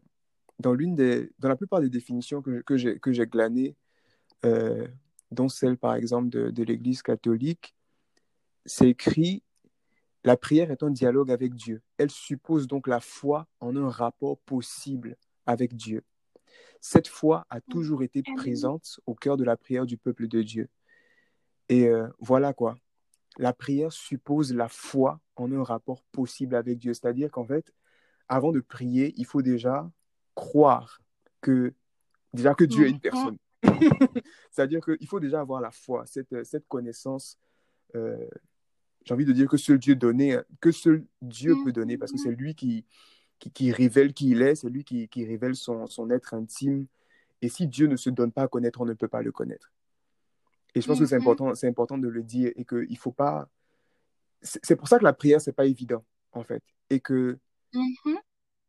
dans 0.59 0.73
l'une 0.73 0.95
des, 0.95 1.31
dans 1.38 1.49
la 1.49 1.57
plupart 1.57 1.81
des 1.81 1.90
définitions 1.90 2.43
que, 2.43 2.62
que 2.62 2.77
j'ai, 2.77 2.99
que 2.99 3.12
j'ai 3.12 3.27
glanées, 3.27 3.77
euh, 4.45 4.87
dont 5.31 5.49
celle 5.49 5.77
par 5.77 5.95
exemple 5.95 6.29
de, 6.29 6.51
de 6.51 6.62
l'Église 6.62 7.03
catholique, 7.03 7.75
c'est 8.64 8.88
écrit 8.88 9.43
la 10.25 10.38
prière 10.38 10.71
est 10.71 10.83
un 10.83 10.90
dialogue 10.90 11.31
avec 11.31 11.55
Dieu. 11.55 11.83
Elle 11.99 12.11
suppose 12.11 12.67
donc 12.67 12.87
la 12.87 13.01
foi 13.01 13.47
en 13.61 13.77
un 13.77 13.90
rapport 13.90 14.38
possible 14.38 15.17
avec 15.45 15.77
Dieu. 15.77 16.03
Cette 16.81 17.09
foi 17.09 17.47
a 17.51 17.57
mhm. 17.57 17.62
toujours 17.71 18.03
été 18.03 18.23
présente 18.37 19.01
au 19.07 19.14
cœur 19.14 19.37
de 19.37 19.45
la 19.45 19.57
prière 19.57 19.87
du 19.87 19.99
peuple 19.99 20.29
de 20.29 20.43
Dieu. 20.43 20.69
Et 21.69 21.88
euh, 21.88 22.09
voilà 22.19 22.53
quoi. 22.53 22.77
La 23.37 23.53
prière 23.53 23.93
suppose 23.93 24.55
la 24.55 24.69
foi 24.69 25.21
en 25.37 25.53
un 25.53 25.62
rapport 25.62 26.03
possible 26.12 26.55
avec 26.55 26.79
Dieu. 26.79 26.95
C'est-à-dire 26.95 27.31
qu'en 27.31 27.45
fait, 27.45 27.75
avant 28.29 28.53
de 28.53 28.61
prier, 28.61 29.12
il 29.17 29.27
faut 29.27 29.43
déjà 29.43 29.90
croire 30.35 31.01
que 31.40 31.75
déjà 32.33 32.55
que 32.55 32.64
Dieu 32.64 32.87
est 32.87 32.90
une 32.90 32.97
Mhm, 32.97 33.01
personne. 33.01 33.38
C'est-à-dire 34.51 34.81
qu'il 34.85 35.07
faut 35.09 35.20
déjà 35.20 35.40
avoir 35.40 35.61
la 35.61 35.70
foi, 35.70 36.05
cette, 36.07 36.44
cette 36.44 36.66
connaissance. 36.68 37.38
euh, 37.97 38.29
j'ai 39.05 39.14
envie 39.14 39.25
de 39.27 39.33
dire 39.33 39.49
que 39.49 39.57
seul 39.57 39.79
Dieu 39.79 39.97
donnait, 39.97 40.38
que 40.61 40.73
seul 40.73 41.05
Dieu 41.23 41.57
peut 41.59 41.73
donner, 41.73 41.99
parce 41.99 42.12
que 42.12 42.18
mhm, 42.18 42.23
c'est 42.25 42.33
lui 42.33 42.55
qui, 42.55 42.85
qui, 43.38 43.51
qui 43.53 43.73
révèle 43.73 44.14
qui 44.14 44.31
il 44.31 44.42
est, 44.42 44.55
c'est 44.57 44.70
lui 44.70 44.85
qui, 44.85 45.09
qui 45.09 45.25
révèle 45.27 45.57
son, 45.57 45.87
son 45.87 46.11
être 46.11 46.35
intime. 46.35 46.87
Et 47.42 47.49
si 47.51 47.66
Dieu 47.68 47.87
ne 47.88 47.97
se 47.97 48.11
donne 48.11 48.33
pas 48.33 48.42
à 48.44 48.49
connaître, 48.49 48.81
on 48.81 48.87
ne 48.87 48.94
peut 48.94 49.09
pas 49.09 49.23
le 49.23 49.33
connaître. 49.33 49.73
Et 50.75 50.81
je 50.81 50.87
pense 50.87 50.99
que 50.99 51.07
c'est 51.07 51.16
mhm, 51.16 51.20
important, 51.20 51.55
c'est 51.55 51.68
important 51.68 51.99
de 51.99 52.09
le 52.09 52.23
dire 52.23 52.53
et 52.57 52.64
qu'il 52.64 52.99
faut 52.99 53.12
pas. 53.12 53.49
C'est 54.42 54.64
c'est 54.64 54.77
pour 54.77 54.88
ça 54.88 54.99
que 54.99 55.05
la 55.05 55.12
prière, 55.14 55.40
c'est 55.40 55.53
pas 55.53 55.66
évident, 55.66 56.05
en 56.33 56.44
fait. 56.44 56.62
Et 56.90 57.01
que 57.01 57.38
mhm, 57.73 58.18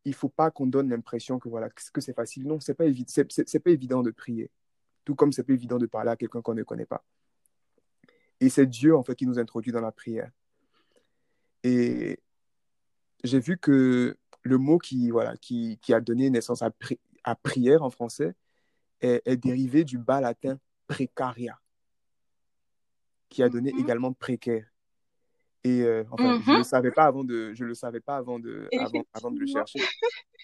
il 0.05 0.13
faut 0.13 0.29
pas 0.29 0.51
qu'on 0.51 0.67
donne 0.67 0.89
l'impression 0.89 1.39
que 1.39 1.49
voilà 1.49 1.69
que 1.69 2.01
c'est 2.01 2.13
facile. 2.13 2.47
Non, 2.47 2.59
c'est 2.59 2.75
pas 2.75 2.85
évident. 2.85 3.09
C'est 3.09 3.59
pas 3.59 3.71
évident 3.71 4.03
de 4.03 4.11
prier. 4.11 4.49
Tout 5.03 5.15
comme 5.15 5.31
c'est 5.33 5.43
pas 5.43 5.53
évident 5.53 5.77
de 5.77 5.87
parler 5.87 6.11
à 6.11 6.15
quelqu'un 6.15 6.41
qu'on 6.41 6.53
ne 6.53 6.63
connaît 6.63 6.85
pas. 6.85 7.03
Et 8.39 8.49
c'est 8.49 8.65
Dieu, 8.65 8.95
en 8.95 9.03
fait, 9.03 9.15
qui 9.15 9.25
nous 9.25 9.39
introduit 9.39 9.71
dans 9.71 9.81
la 9.81 9.91
prière. 9.91 10.31
Et 11.63 12.19
j'ai 13.23 13.39
vu 13.39 13.57
que 13.57 14.17
le 14.43 14.57
mot 14.57 14.77
qui, 14.77 15.09
voilà, 15.09 15.35
qui, 15.37 15.79
qui 15.81 15.93
a 15.93 15.99
donné 16.01 16.29
naissance 16.29 16.61
à, 16.61 16.69
pri- 16.69 16.99
à 17.23 17.35
prière 17.35 17.81
en 17.81 17.89
français 17.89 18.35
est, 19.01 19.21
est 19.25 19.37
dérivé 19.37 19.83
du 19.83 19.97
bas 19.97 20.21
latin 20.21 20.59
precaria, 20.87 21.59
qui 23.29 23.41
a 23.41 23.49
donné 23.49 23.73
mhm, 23.73 23.79
également 23.79 24.13
précaire. 24.13 24.67
Et 25.65 25.81
euh, 25.81 26.03
enfin, 26.11 26.39
je 26.45 26.51
mhm. 26.51 26.57
le 26.59 26.63
savais 26.63 26.91
pas 26.91 27.03
avant 27.03 27.25
de, 27.25 27.53
je 27.53 27.65
le 27.65 27.73
savais 27.73 27.99
pas 27.99 28.15
avant 28.15 28.39
de, 28.39 28.69
avant, 28.79 29.03
avant 29.13 29.31
de 29.31 29.39
le 29.39 29.45
chercher. 29.45 29.81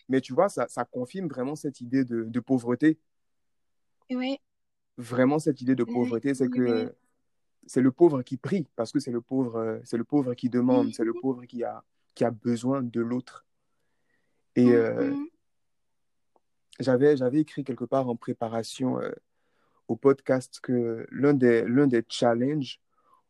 Mais 0.10 0.20
tu 0.20 0.34
vois, 0.34 0.50
ça, 0.50 0.68
ça 0.68 0.84
confirme 0.84 1.28
vraiment 1.28 1.56
cette 1.56 1.80
idée 1.80 2.04
de, 2.04 2.24
de 2.24 2.40
pauvreté. 2.42 3.00
Oui, 4.10 4.38
Vraiment, 4.98 5.40
cette 5.40 5.62
idée 5.62 5.76
de 5.76 5.84
pauvreté, 5.84 6.34
c'est 6.34 6.50
que 6.50 6.62
euh, 6.62 6.90
c'est 7.66 7.82
le 7.82 7.92
pauvre 7.92 8.22
qui 8.24 8.38
prie, 8.38 8.68
parce 8.76 8.92
que 8.92 9.00
c'est 9.00 9.12
le 9.12 9.22
pauvre, 9.22 9.56
euh, 9.56 9.80
c'est 9.84 9.98
le 9.98 10.04
pauvre 10.04 10.34
qui 10.34 10.50
demande, 10.50 10.94
c'est 10.94 11.04
le 11.04 11.14
pauvre 11.14 11.46
qui 11.46 11.64
a, 11.64 11.84
qui 12.14 12.24
a 12.24 12.32
besoin 12.32 12.84
de 12.84 13.02
l'autre. 13.02 13.46
Et 14.56 14.72
euh, 14.74 15.12
mhm, 15.12 15.28
j'avais, 16.80 17.16
j'avais 17.16 17.40
écrit 17.40 17.64
quelque 17.64 17.86
part 17.86 18.10
en 18.10 18.16
préparation 18.16 19.00
euh, 19.00 19.12
au 19.88 19.96
podcast 19.96 20.60
que 20.62 21.08
l'un 21.10 21.34
des, 21.34 21.64
l'un 21.64 21.88
des 21.88 22.04
challenges, 22.08 22.80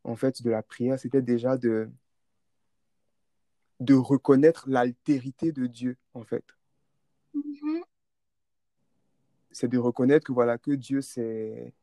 en 0.04 0.16
fait, 0.16 0.42
de 0.44 0.50
la 0.50 0.64
prière, 0.64 1.00
c'était 1.00 1.22
déjà 1.22 1.58
de, 1.58 1.90
de 3.80 3.94
reconnaître 3.96 4.66
l'altérité 4.70 5.52
de 5.52 5.66
Dieu, 5.68 5.98
en 6.14 6.24
fait. 6.24 6.46
mhm, 7.34 7.84
C'est 9.52 9.68
de 9.68 9.78
reconnaître 9.78 10.26
que, 10.26 10.32
voilà, 10.32 10.58
que 10.58 10.72
Dieu, 10.72 11.02
c'est, 11.02 11.74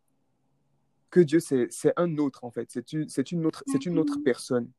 que 1.11 1.21
Dieu, 1.21 1.41
c'est, 1.41 1.69
c'est 1.71 1.93
un 1.97 2.19
autre, 2.19 2.45
en 2.45 2.51
fait. 2.51 2.71
C'est 2.71 2.93
une, 2.93 3.09
c'est 3.09 3.33
une 3.33 3.47
autre, 3.47 3.63
c'est 3.67 3.87
une 3.87 3.99
autre 3.99 4.19
mhm, 4.19 4.25
personne. 4.25 4.71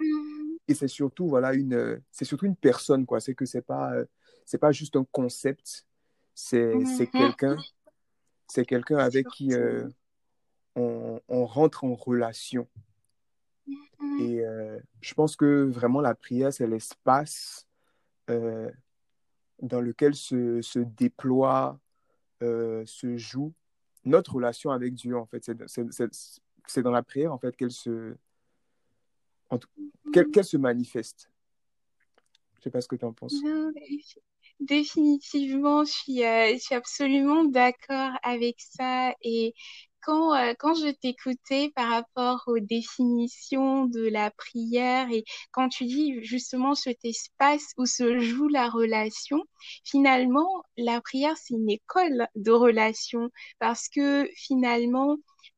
mhm, 0.00 0.58
Et 0.68 0.74
c'est 0.74 0.88
surtout, 0.88 1.28
voilà, 1.28 1.54
une, 1.54 2.02
c'est 2.10 2.24
surtout 2.24 2.46
une 2.46 2.56
personne, 2.56 3.06
quoi. 3.06 3.20
C'est 3.20 3.34
que 3.34 3.46
c'est 3.46 3.62
pas, 3.62 3.92
c'est 4.44 4.58
pas 4.58 4.72
juste 4.72 4.96
un 4.96 5.04
concept. 5.12 5.86
C'est, 6.34 6.72
c'est 6.84 7.12
mhm. 7.14 7.20
quelqu'un, 7.20 7.56
c'est 8.48 8.64
quelqu'un 8.66 8.98
avec 8.98 9.28
qui 9.28 9.54
euh. 9.54 9.88
On, 10.76 11.20
on 11.28 11.46
rentre 11.46 11.84
en 11.84 11.94
relation. 11.94 12.66
Mhm, 13.66 14.20
Et 14.20 14.40
euh, 14.44 14.78
je 15.00 15.14
pense 15.14 15.36
que 15.36 15.62
vraiment 15.64 16.00
la 16.00 16.14
prière, 16.14 16.52
c'est 16.52 16.66
l'espace 16.66 17.66
euh, 18.30 18.70
dans 19.62 19.80
lequel 19.80 20.14
se, 20.14 20.60
se 20.62 20.78
déploie, 20.78 21.78
euh, 22.42 22.84
se 22.86 23.16
joue 23.16 23.52
notre 24.04 24.34
relation 24.34 24.70
avec 24.70 24.94
Dieu, 24.94 25.16
en 25.16 25.26
fait. 25.26 25.44
C'est 25.44 25.56
c'est- 25.68 25.92
c'est- 25.92 26.40
c'est 26.66 26.82
dans 26.82 26.90
la 26.90 27.02
prière, 27.02 27.32
en 27.32 27.38
fait, 27.38 27.54
qu'elle 27.56 27.70
se, 27.70 28.14
en 29.50 29.58
tout- 29.58 29.68
qu'elle 30.12 30.30
qu'elle 30.30 30.44
se 30.44 30.56
manifeste. 30.56 31.30
Je 32.58 32.62
sais 32.64 32.70
pas 32.70 32.80
ce 32.80 32.88
que 32.88 32.96
tu 32.96 33.04
en 33.04 33.12
penses. 33.12 33.42
Non, 33.42 33.72
définitivement, 34.60 35.84
je 35.84 35.90
suis, 35.92 36.18
je 36.18 36.58
suis 36.58 36.74
absolument 36.74 37.44
d'accord 37.44 38.12
avec 38.22 38.56
ça. 38.60 39.14
Et 39.22 39.54
quand, 40.04 40.34
euh, 40.34 40.54
quand 40.58 40.74
je 40.74 40.90
t'écoutais 40.90 41.72
par 41.74 41.90
rapport 41.90 42.42
aux 42.46 42.58
définitions 42.58 43.86
de 43.86 44.06
la 44.08 44.30
prière 44.30 45.08
et 45.10 45.24
quand 45.52 45.68
tu 45.68 45.84
dis 45.86 46.22
justement 46.22 46.74
cet 46.74 47.04
espace 47.04 47.72
où 47.78 47.86
se 47.86 48.18
joue 48.20 48.48
la 48.48 48.68
relation, 48.68 49.38
finalement, 49.84 50.62
la 50.76 51.00
prière, 51.00 51.36
c'est 51.36 51.54
une 51.54 51.70
école 51.70 52.28
de 52.36 52.50
relation 52.52 53.30
parce 53.58 53.88
que 53.88 54.28
finalement, 54.36 55.16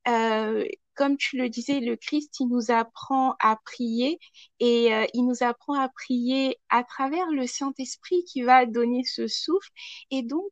euh, 0.09 0.65
comme 0.95 1.17
tu 1.17 1.37
le 1.37 1.49
disais, 1.49 1.81
le 1.81 1.97
Christ, 1.97 2.41
il 2.41 2.49
nous 2.49 2.71
apprend 2.71 3.37
à 3.39 3.57
prier 3.65 4.19
et 4.61 4.95
euh, 4.95 5.05
il 5.15 5.27
nous 5.27 5.43
apprend 5.43 5.75
à 5.75 5.89
prier 5.89 6.59
à 6.71 6.85
travers 6.85 7.27
le 7.31 7.47
Saint-Esprit 7.47 8.25
qui 8.25 8.43
va 8.43 8.67
donner 8.67 9.05
ce 9.05 9.29
souffle. 9.29 9.71
Et 10.11 10.23
donc, 10.23 10.45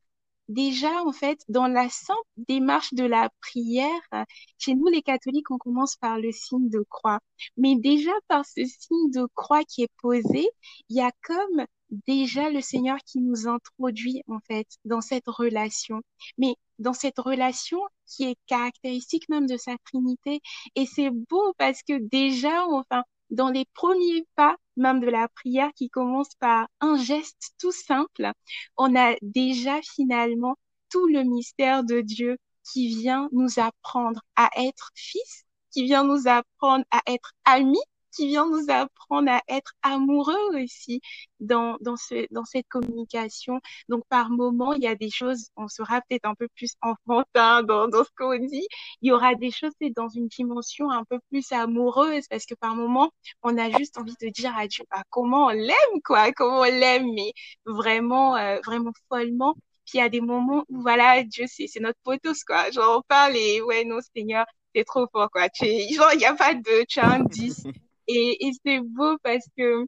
déjà, 0.49 1.03
en 1.03 1.11
fait, 1.11 1.39
dans 1.49 1.67
la 1.67 1.89
simple 1.89 2.19
démarche 2.37 2.93
de 2.93 3.03
la 3.05 3.29
prière, 3.41 3.89
euh, 4.13 4.23
chez 4.57 4.75
nous, 4.75 4.87
les 4.87 5.01
catholiques, 5.01 5.51
on 5.51 5.57
commence 5.57 5.95
par 5.95 6.19
le 6.19 6.31
signe 6.31 6.69
de 6.69 6.83
croix. 6.89 7.19
Mais 7.57 7.75
déjà, 7.75 8.11
par 8.27 8.45
ce 8.45 8.65
signe 8.65 9.11
de 9.11 9.27
croix 9.35 9.63
qui 9.63 9.83
est 9.83 9.91
posé, 10.01 10.49
il 10.89 10.97
y 10.97 11.01
a 11.01 11.11
comme 11.23 11.65
déjà 12.07 12.49
le 12.49 12.61
Seigneur 12.61 12.97
qui 13.05 13.19
nous 13.19 13.47
introduit, 13.47 14.23
en 14.27 14.39
fait, 14.47 14.67
dans 14.85 15.01
cette 15.01 15.27
relation. 15.27 16.01
Mais 16.37 16.55
dans 16.79 16.93
cette 16.93 17.19
relation 17.19 17.79
qui 18.05 18.23
est 18.25 18.37
caractéristique 18.47 19.29
même 19.29 19.47
de 19.47 19.57
sa 19.57 19.77
Trinité. 19.85 20.41
Et 20.75 20.85
c'est 20.85 21.09
beau 21.09 21.53
parce 21.57 21.81
que 21.83 21.97
déjà, 21.99 22.65
enfin, 22.67 23.03
dans 23.29 23.49
les 23.49 23.65
premiers 23.73 24.25
pas 24.35 24.55
même 24.77 24.99
de 24.99 25.07
la 25.07 25.27
prière 25.27 25.71
qui 25.75 25.89
commence 25.89 26.33
par 26.35 26.67
un 26.81 26.97
geste 26.97 27.53
tout 27.59 27.71
simple, 27.71 28.31
on 28.77 28.95
a 28.95 29.15
déjà 29.21 29.81
finalement 29.81 30.55
tout 30.89 31.07
le 31.07 31.23
mystère 31.23 31.83
de 31.83 32.01
Dieu 32.01 32.37
qui 32.71 32.87
vient 32.87 33.29
nous 33.31 33.59
apprendre 33.59 34.21
à 34.35 34.49
être 34.57 34.91
fils, 34.95 35.43
qui 35.71 35.83
vient 35.85 36.03
nous 36.03 36.27
apprendre 36.27 36.85
à 36.91 37.01
être 37.07 37.33
amis, 37.45 37.77
qui 38.15 38.27
vient 38.27 38.47
nous 38.47 38.65
apprendre 38.69 39.29
à 39.31 39.41
être 39.47 39.73
amoureux 39.83 40.63
aussi 40.63 41.01
dans, 41.39 41.77
dans, 41.81 41.95
ce, 41.97 42.25
dans 42.31 42.45
cette 42.45 42.67
communication. 42.69 43.59
Donc, 43.89 44.03
par 44.09 44.29
moment, 44.29 44.73
il 44.73 44.83
y 44.83 44.87
a 44.87 44.95
des 44.95 45.09
choses, 45.09 45.49
on 45.55 45.67
sera 45.67 46.01
peut-être 46.01 46.25
un 46.25 46.35
peu 46.35 46.47
plus 46.55 46.73
enfantin 46.81 47.63
dans, 47.63 47.87
dans 47.87 48.03
ce 48.03 48.09
qu'on 48.17 48.37
dit. 48.37 48.67
Il 49.01 49.09
y 49.09 49.11
aura 49.11 49.35
des 49.35 49.51
choses, 49.51 49.71
c'est 49.81 49.91
dans 49.91 50.09
une 50.09 50.27
dimension 50.27 50.89
un 50.91 51.03
peu 51.05 51.19
plus 51.29 51.51
amoureuse 51.51 52.25
parce 52.29 52.45
que 52.45 52.55
par 52.55 52.75
moment, 52.75 53.11
on 53.43 53.57
a 53.57 53.69
juste 53.77 53.97
envie 53.97 54.15
de 54.21 54.29
dire 54.29 54.55
à 54.57 54.67
Dieu, 54.67 54.83
bah, 54.91 55.03
comment 55.09 55.47
on 55.47 55.49
l'aime, 55.49 56.01
quoi, 56.03 56.31
comment 56.31 56.61
on 56.61 56.63
l'aime, 56.63 57.07
mais 57.13 57.33
vraiment, 57.65 58.35
euh, 58.37 58.59
vraiment 58.65 58.91
follement. 59.09 59.55
Puis 59.85 59.99
il 59.99 60.01
y 60.01 60.03
a 60.03 60.09
des 60.09 60.21
moments 60.21 60.65
où, 60.69 60.81
voilà, 60.81 61.23
Dieu, 61.23 61.45
c'est, 61.47 61.67
c'est 61.67 61.79
notre 61.79 61.99
potos, 62.03 62.43
quoi. 62.43 62.71
Genre, 62.71 62.97
on 62.99 63.01
parle 63.07 63.35
et, 63.37 63.61
ouais, 63.61 63.83
non, 63.85 63.99
Seigneur, 64.15 64.45
t'es 64.73 64.83
trop 64.83 65.07
fort, 65.11 65.29
quoi. 65.31 65.49
Tu 65.49 65.65
es, 65.65 65.93
genre, 65.93 66.09
il 66.13 66.19
n'y 66.19 66.25
a 66.25 66.33
pas 66.33 66.55
de, 66.55 66.85
tu 66.87 66.99
as 66.99 67.07
un 67.07 67.23
10. 67.23 67.67
Et, 68.07 68.47
et 68.47 68.51
c'est 68.65 68.79
beau 68.81 69.17
parce 69.23 69.45
que 69.57 69.85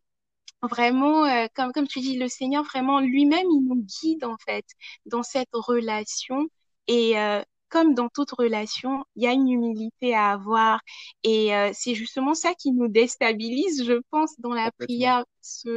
vraiment, 0.64 1.26
euh, 1.26 1.48
comme, 1.56 1.72
comme 1.72 1.88
tu 1.88 2.00
dis, 2.00 2.18
le 2.18 2.28
Seigneur, 2.28 2.64
vraiment, 2.64 3.00
lui-même, 3.00 3.48
il 3.52 3.68
nous 3.68 3.86
guide, 4.02 4.24
en 4.26 4.38
fait, 4.46 4.66
dans 5.06 5.24
cette 5.24 5.50
relation. 5.54 6.48
Et 6.88 7.20
euh, 7.20 7.42
comme 7.70 7.94
dans 7.94 8.10
toute 8.10 8.32
relation, 8.32 9.06
il 9.16 9.24
y 9.24 9.28
a 9.28 9.34
une 9.34 9.50
humilité 9.50 10.16
à 10.16 10.32
avoir. 10.32 10.82
Et 11.24 11.56
euh, 11.56 11.72
c'est 11.74 11.96
justement 11.96 12.34
ça 12.34 12.54
qui 12.56 12.72
nous 12.72 12.88
déstabilise, 12.88 13.86
je 13.86 14.02
pense, 14.12 14.40
dans 14.40 14.54
la 14.54 14.72
prière, 14.72 15.26
ce, 15.42 15.70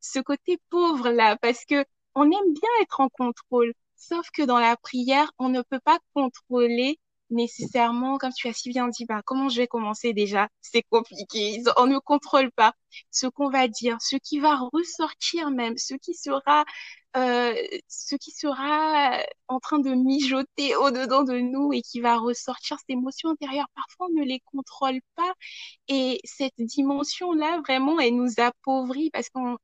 ce 0.00 0.20
côté 0.20 0.58
pauvre 0.70 1.10
là, 1.10 1.36
parce 1.38 1.64
que 1.64 1.84
on 2.14 2.24
aime 2.24 2.52
bien 2.54 2.70
être 2.82 3.00
en 3.00 3.08
contrôle. 3.08 3.72
Sauf 3.96 4.30
que 4.30 4.42
dans 4.42 4.58
la 4.58 4.76
prière, 4.76 5.32
on 5.38 5.48
ne 5.48 5.62
peut 5.62 5.80
pas 5.80 5.98
contrôler 6.14 6.98
nécessairement, 7.30 8.18
comme 8.18 8.32
tu 8.32 8.48
as 8.48 8.52
si 8.52 8.70
bien 8.70 8.88
dit, 8.88 9.04
bah, 9.06 9.22
comment 9.24 9.48
je 9.48 9.58
vais 9.58 9.66
commencer 9.66 10.12
déjà? 10.12 10.48
C'est 10.60 10.82
compliqué. 10.90 11.62
On 11.76 11.86
ne 11.86 11.98
contrôle 11.98 12.50
pas 12.52 12.72
ce 13.10 13.26
qu'on 13.26 13.50
va 13.50 13.68
dire, 13.68 13.96
ce 14.00 14.16
qui 14.16 14.38
va 14.38 14.56
ressortir 14.72 15.50
même, 15.50 15.76
ce 15.76 15.94
qui 15.94 16.14
sera, 16.14 16.64
euh, 17.16 17.54
ce 17.88 18.16
qui 18.16 18.30
sera 18.30 19.22
en 19.48 19.60
train 19.60 19.78
de 19.78 19.90
mijoter 19.90 20.76
au-dedans 20.76 21.22
de 21.24 21.38
nous 21.38 21.72
et 21.72 21.82
qui 21.82 22.00
va 22.00 22.18
ressortir 22.18 22.78
cette 22.78 22.90
émotion 22.90 23.30
intérieure. 23.30 23.66
Parfois, 23.74 24.06
on 24.10 24.20
ne 24.20 24.24
les 24.24 24.40
contrôle 24.40 25.00
pas. 25.16 25.32
Et 25.88 26.20
cette 26.24 26.54
dimension-là, 26.58 27.60
vraiment, 27.66 28.00
elle 28.00 28.16
nous 28.16 28.34
appauvrit 28.38 29.10
parce 29.10 29.30
qu'on 29.30 29.56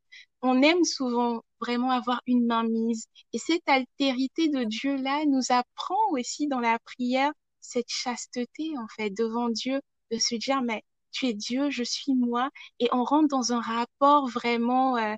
on 0.42 0.62
aime 0.62 0.84
souvent 0.84 1.42
vraiment 1.60 1.90
avoir 1.90 2.20
une 2.26 2.46
main 2.46 2.64
mise. 2.64 3.06
Et 3.32 3.38
cette 3.38 3.68
altérité 3.68 4.48
de 4.48 4.64
Dieu-là 4.64 5.24
nous 5.26 5.42
apprend 5.50 5.98
aussi 6.10 6.48
dans 6.48 6.60
la 6.60 6.78
prière 6.80 7.32
cette 7.62 7.88
chasteté, 7.88 8.76
en 8.78 8.86
fait, 8.88 9.10
devant 9.10 9.48
Dieu, 9.48 9.80
de 10.10 10.18
se 10.18 10.34
dire, 10.34 10.62
mais 10.62 10.82
tu 11.12 11.26
es 11.26 11.34
Dieu, 11.34 11.70
je 11.70 11.82
suis 11.82 12.14
moi. 12.14 12.50
Et 12.80 12.88
on 12.92 13.04
rentre 13.04 13.28
dans 13.28 13.52
un 13.52 13.60
rapport 13.60 14.28
vraiment, 14.28 14.96
euh, 14.98 15.14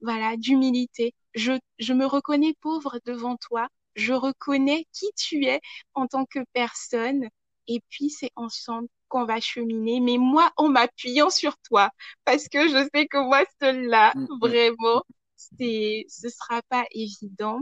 voilà, 0.00 0.36
d'humilité. 0.36 1.14
Je, 1.34 1.52
je 1.78 1.92
me 1.92 2.06
reconnais 2.06 2.54
pauvre 2.60 2.98
devant 3.04 3.36
toi. 3.36 3.68
Je 3.96 4.12
reconnais 4.14 4.86
qui 4.92 5.06
tu 5.16 5.44
es 5.46 5.60
en 5.94 6.06
tant 6.06 6.24
que 6.24 6.40
personne. 6.52 7.28
Et 7.66 7.80
puis, 7.90 8.10
c'est 8.10 8.30
ensemble 8.36 8.88
qu'on 9.08 9.24
va 9.24 9.40
cheminer, 9.40 10.00
mais 10.00 10.18
moi 10.18 10.52
en 10.56 10.68
m'appuyant 10.68 11.30
sur 11.30 11.56
toi, 11.58 11.90
parce 12.24 12.48
que 12.48 12.68
je 12.68 12.88
sais 12.94 13.06
que 13.06 13.18
moi 13.18 13.42
seule 13.60 13.86
là, 13.86 14.12
mm, 14.14 14.22
mm. 14.22 14.38
vraiment, 14.40 15.02
c'est, 15.36 16.04
ce 16.08 16.28
sera 16.28 16.62
pas 16.68 16.84
évident. 16.92 17.60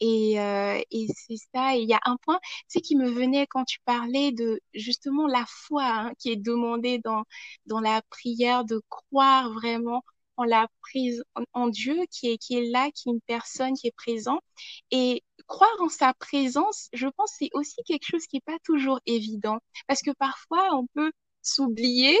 Et, 0.00 0.40
euh, 0.40 0.80
et 0.90 1.06
c'est 1.14 1.36
ça. 1.54 1.76
Il 1.76 1.88
y 1.88 1.94
a 1.94 2.00
un 2.04 2.16
point, 2.18 2.40
sais, 2.68 2.80
qui 2.80 2.96
me 2.96 3.10
venait 3.10 3.46
quand 3.46 3.64
tu 3.64 3.78
parlais 3.84 4.32
de 4.32 4.60
justement 4.74 5.26
la 5.26 5.44
foi 5.46 5.84
hein, 5.84 6.12
qui 6.18 6.30
est 6.30 6.36
demandée 6.36 6.98
dans 6.98 7.24
dans 7.66 7.80
la 7.80 8.02
prière, 8.10 8.64
de 8.64 8.82
croire 8.88 9.52
vraiment 9.52 10.02
en 10.36 10.44
la 10.44 10.68
prise 10.80 11.22
en, 11.52 11.68
Dieu 11.68 11.96
qui 12.10 12.30
est 12.30 12.38
qui 12.38 12.56
est 12.56 12.70
là, 12.70 12.90
qui 12.92 13.08
est 13.10 13.12
une 13.12 13.20
personne 13.22 13.74
qui 13.74 13.88
est 13.88 13.96
présente. 13.96 14.42
Et 14.90 15.22
croire 15.46 15.70
en 15.80 15.88
sa 15.88 16.14
présence, 16.14 16.88
je 16.92 17.06
pense, 17.08 17.32
c'est 17.38 17.50
aussi 17.54 17.76
quelque 17.84 18.06
chose 18.06 18.26
qui 18.26 18.38
est 18.38 18.44
pas 18.44 18.58
toujours 18.64 19.00
évident, 19.06 19.58
parce 19.86 20.02
que 20.02 20.12
parfois 20.12 20.74
on 20.74 20.86
peut 20.94 21.12
s'oublier 21.42 22.18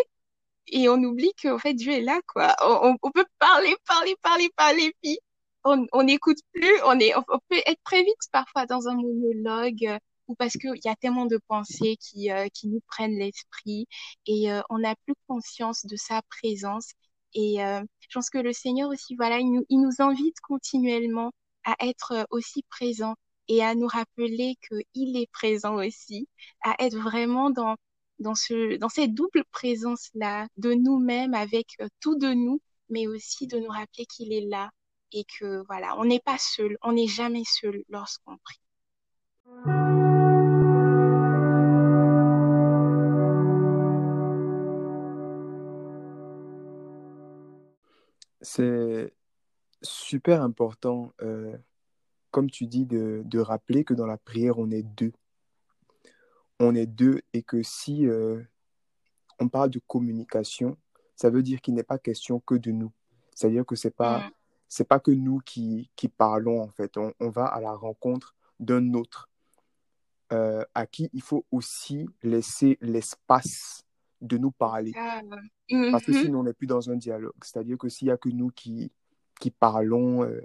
et 0.68 0.88
on 0.88 0.96
oublie 1.04 1.32
qu'en 1.42 1.58
fait 1.58 1.74
Dieu 1.74 1.92
est 1.92 2.02
là, 2.02 2.20
quoi. 2.28 2.54
On, 2.62 2.96
on 3.02 3.10
peut 3.10 3.26
parler, 3.38 3.74
parler, 3.86 4.16
parler, 4.22 4.50
parler, 4.56 4.94
puis 5.02 5.18
on 5.64 6.02
n'écoute 6.02 6.38
plus, 6.52 6.72
on, 6.86 6.98
est, 6.98 7.14
on 7.16 7.38
peut 7.48 7.60
être 7.66 7.82
très 7.84 8.02
vite 8.02 8.16
parfois 8.32 8.66
dans 8.66 8.88
un 8.88 8.94
monologue 8.94 9.84
euh, 9.86 9.98
ou 10.28 10.34
parce 10.34 10.54
qu'il 10.56 10.80
y 10.84 10.88
a 10.88 10.96
tellement 10.96 11.26
de 11.26 11.38
pensées 11.48 11.96
qui, 12.00 12.30
euh, 12.30 12.48
qui 12.54 12.68
nous 12.68 12.80
prennent 12.86 13.18
l'esprit 13.18 13.86
et 14.26 14.50
euh, 14.52 14.62
on 14.70 14.78
n'a 14.78 14.94
plus 15.04 15.14
conscience 15.28 15.84
de 15.86 15.96
sa 15.96 16.22
présence. 16.22 16.92
Et 17.34 17.58
je 17.58 18.08
pense 18.12 18.28
que 18.28 18.38
le 18.38 18.52
Seigneur 18.52 18.90
aussi, 18.90 19.14
voilà, 19.14 19.38
il 19.38 19.52
nous, 19.52 19.64
il 19.68 19.80
nous 19.80 20.02
invite 20.02 20.40
continuellement 20.40 21.30
à 21.64 21.76
être 21.78 22.26
aussi 22.30 22.64
présent 22.64 23.14
et 23.46 23.62
à 23.62 23.76
nous 23.76 23.86
rappeler 23.86 24.56
qu'il 24.68 25.16
est 25.16 25.30
présent 25.30 25.76
aussi, 25.76 26.28
à 26.64 26.74
être 26.80 26.96
vraiment 26.96 27.50
dans, 27.50 27.76
dans, 28.18 28.34
ce, 28.34 28.78
dans 28.78 28.88
cette 28.88 29.14
double 29.14 29.44
présence-là 29.52 30.48
de 30.56 30.74
nous-mêmes 30.74 31.34
avec 31.34 31.76
tout 32.00 32.16
de 32.16 32.32
nous, 32.34 32.60
mais 32.88 33.06
aussi 33.06 33.46
de 33.46 33.58
nous 33.60 33.70
rappeler 33.70 34.06
qu'il 34.06 34.32
est 34.32 34.46
là 34.48 34.70
et 35.12 35.24
que 35.24 35.64
voilà, 35.66 35.98
on 35.98 36.04
n'est 36.04 36.20
pas 36.20 36.38
seul, 36.38 36.76
on 36.82 36.92
n'est 36.92 37.06
jamais 37.06 37.44
seul 37.44 37.84
lorsqu'on 37.88 38.36
prie. 38.38 38.60
C'est 48.42 49.12
super 49.82 50.42
important, 50.42 51.12
euh, 51.22 51.56
comme 52.30 52.50
tu 52.50 52.66
dis, 52.66 52.86
de, 52.86 53.22
de, 53.24 53.38
rappeler 53.38 53.84
que 53.84 53.94
dans 53.94 54.06
la 54.06 54.16
prière, 54.16 54.58
on 54.58 54.70
est 54.70 54.82
deux. 54.82 55.12
On 56.58 56.74
est 56.74 56.86
deux 56.86 57.20
et 57.32 57.42
que 57.42 57.62
si 57.62 58.06
euh, 58.06 58.42
on 59.38 59.48
parle 59.48 59.70
de 59.70 59.80
communication, 59.86 60.76
ça 61.16 61.30
veut 61.30 61.42
dire 61.42 61.60
qu'il 61.60 61.74
n'est 61.74 61.82
pas 61.82 61.98
question 61.98 62.40
que 62.40 62.54
de 62.54 62.70
nous. 62.70 62.92
C'est-à-dire 63.34 63.64
que 63.64 63.76
c'est 63.76 63.94
pas, 63.94 64.20
mm 64.20 64.30
c'est 64.70 64.86
pas 64.86 65.00
que 65.00 65.10
nous 65.10 65.40
qui, 65.40 65.90
qui, 65.96 66.08
parlons, 66.08 66.62
en 66.62 66.68
fait. 66.68 66.96
On, 66.96 67.12
on 67.18 67.28
va 67.28 67.44
à 67.44 67.60
la 67.60 67.72
rencontre 67.72 68.36
d'un 68.60 68.94
autre 68.94 69.28
euh, 70.32 70.64
à 70.74 70.86
qui 70.86 71.10
il 71.12 71.22
faut 71.22 71.44
aussi 71.50 72.08
laisser 72.22 72.78
l'espace 72.80 73.82
de 74.20 74.38
nous 74.38 74.52
parler. 74.52 74.92
Ah, 74.94 75.22
Parce 75.90 76.04
que 76.04 76.12
mm-hmm. 76.12 76.22
sinon, 76.22 76.40
on 76.40 76.42
n'est 76.44 76.52
plus 76.52 76.68
dans 76.68 76.88
un 76.88 76.94
dialogue. 76.94 77.34
C'est-à-dire 77.42 77.76
que 77.76 77.88
s'il 77.88 78.06
n'y 78.06 78.12
a 78.12 78.16
que 78.16 78.28
nous 78.28 78.50
qui, 78.50 78.92
qui 79.40 79.50
parlons, 79.50 80.22
euh, 80.22 80.40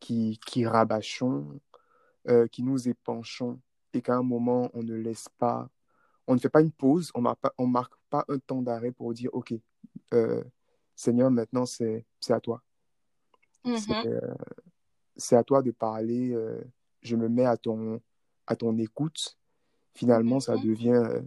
qui, 0.00 0.40
qui 0.44 0.66
rabâchons, 0.66 1.60
euh, 2.28 2.48
qui 2.48 2.64
nous 2.64 2.88
épanchons, 2.88 3.60
et 3.92 4.02
qu'à 4.02 4.16
un 4.16 4.24
moment, 4.24 4.70
on 4.74 4.82
ne 4.82 4.94
laisse 4.94 5.28
pas, 5.38 5.70
on 6.26 6.34
ne 6.34 6.40
fait 6.40 6.48
pas 6.48 6.62
une 6.62 6.72
pause, 6.72 7.12
on 7.14 7.20
ne 7.20 7.66
marque 7.66 7.94
pas 8.10 8.24
un 8.26 8.38
temps 8.40 8.62
d'arrêt 8.62 8.90
pour 8.90 9.14
dire, 9.14 9.30
OK, 9.34 9.54
Seigneur, 10.96 11.30
maintenant, 11.30 11.64
c'est 11.64 12.04
à 12.28 12.40
toi. 12.40 12.60
Mm-hmm. 13.64 14.06
Euh, 14.06 14.34
c'est 15.16 15.36
à 15.36 15.44
toi 15.44 15.62
de 15.62 15.70
parler. 15.70 16.32
Euh, 16.32 16.60
je 17.02 17.16
me 17.16 17.28
mets 17.28 17.44
à 17.44 17.56
ton, 17.56 18.00
à 18.46 18.56
ton 18.56 18.76
écoute. 18.78 19.38
Finalement, 19.94 20.40
ça 20.40 20.56
mm-hmm. 20.56 20.66
devient, 20.66 20.90
euh, 20.90 21.20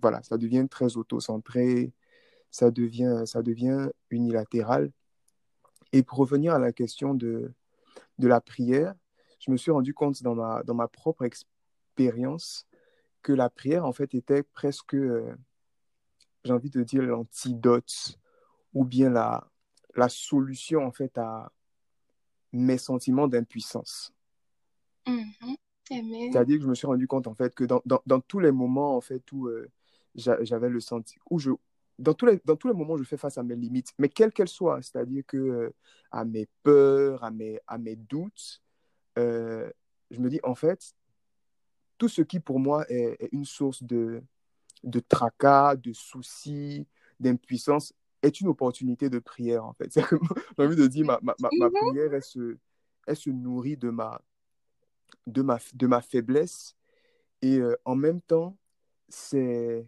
voilà, 0.00 0.22
ça 0.22 0.38
devient 0.38 0.66
très 0.68 0.96
auto-centré. 0.96 1.92
Ça 2.50 2.70
devient, 2.70 3.22
ça 3.26 3.42
devient 3.42 3.90
unilatéral. 4.10 4.90
Et 5.92 6.02
pour 6.02 6.18
revenir 6.18 6.54
à 6.54 6.58
la 6.58 6.72
question 6.72 7.14
de, 7.14 7.52
de 8.18 8.28
la 8.28 8.40
prière, 8.40 8.94
je 9.38 9.50
me 9.50 9.56
suis 9.56 9.70
rendu 9.70 9.94
compte 9.94 10.22
dans 10.22 10.34
ma, 10.34 10.62
dans 10.64 10.74
ma 10.74 10.88
propre 10.88 11.24
expérience 11.24 12.66
que 13.22 13.32
la 13.32 13.50
prière, 13.50 13.84
en 13.84 13.92
fait, 13.92 14.14
était 14.14 14.42
presque, 14.42 14.96
j'ai 16.44 16.52
envie 16.52 16.70
de 16.70 16.82
dire, 16.82 17.02
l'antidote 17.02 18.18
ou 18.74 18.84
bien 18.84 19.10
la, 19.10 19.48
la 19.94 20.08
solution, 20.08 20.84
en 20.84 20.92
fait, 20.92 21.16
à, 21.18 21.52
mes 22.52 22.78
sentiments 22.78 23.28
d'impuissance. 23.28 24.12
Mm-hmm. 25.06 25.56
C'est-à-dire 25.90 26.58
que 26.58 26.62
je 26.62 26.68
me 26.68 26.74
suis 26.74 26.86
rendu 26.86 27.06
compte, 27.06 27.26
en 27.26 27.34
fait, 27.34 27.54
que 27.54 27.64
dans, 27.64 27.82
dans, 27.84 28.00
dans 28.06 28.20
tous 28.20 28.38
les 28.38 28.52
moments, 28.52 28.96
en 28.96 29.00
fait, 29.00 29.22
où 29.32 29.48
euh, 29.48 29.68
j'avais 30.14 30.68
le 30.68 30.80
sentiment, 30.80 31.22
où 31.30 31.38
je, 31.38 31.50
dans 31.98 32.14
tous, 32.14 32.26
les, 32.26 32.40
dans 32.44 32.56
tous 32.56 32.68
les 32.68 32.74
moments, 32.74 32.96
je 32.96 33.02
fais 33.02 33.16
face 33.16 33.38
à 33.38 33.42
mes 33.42 33.56
limites, 33.56 33.92
mais 33.98 34.08
quelles 34.08 34.32
qu'elles 34.32 34.48
soient, 34.48 34.80
c'est-à-dire 34.82 35.24
que 35.26 35.36
euh, 35.36 35.74
à 36.12 36.24
mes 36.24 36.48
peurs, 36.62 37.24
à 37.24 37.30
mes, 37.30 37.58
à 37.66 37.76
mes 37.78 37.96
doutes, 37.96 38.62
euh, 39.18 39.70
je 40.10 40.20
me 40.20 40.30
dis, 40.30 40.40
en 40.44 40.54
fait, 40.54 40.94
tout 41.98 42.08
ce 42.08 42.22
qui 42.22 42.40
pour 42.40 42.60
moi 42.60 42.88
est, 42.88 43.16
est 43.18 43.28
une 43.32 43.44
source 43.44 43.82
de, 43.82 44.22
de 44.84 45.00
tracas, 45.00 45.76
de 45.76 45.92
soucis, 45.92 46.86
d'impuissance, 47.18 47.92
est 48.22 48.40
une 48.40 48.48
opportunité 48.48 49.08
de 49.10 49.18
prière, 49.18 49.64
en 49.64 49.72
fait. 49.72 49.92
J'ai 50.58 50.64
envie 50.64 50.76
de 50.76 50.86
dire, 50.86 51.06
ma, 51.06 51.18
ma, 51.22 51.34
ma, 51.38 51.48
mhm. 51.48 51.72
prière, 51.72 52.14
elle 52.14 52.22
se, 52.22 52.56
elle 53.06 53.16
se 53.16 53.30
nourrit 53.30 53.76
de 53.76 53.90
ma, 53.90 54.20
de 55.26 55.42
ma, 55.42 55.58
de 55.74 55.86
ma 55.86 56.00
faiblesse. 56.00 56.76
Et 57.42 57.58
euh, 57.58 57.76
en 57.84 57.96
même 57.96 58.20
temps, 58.20 58.56
c'est 59.08 59.86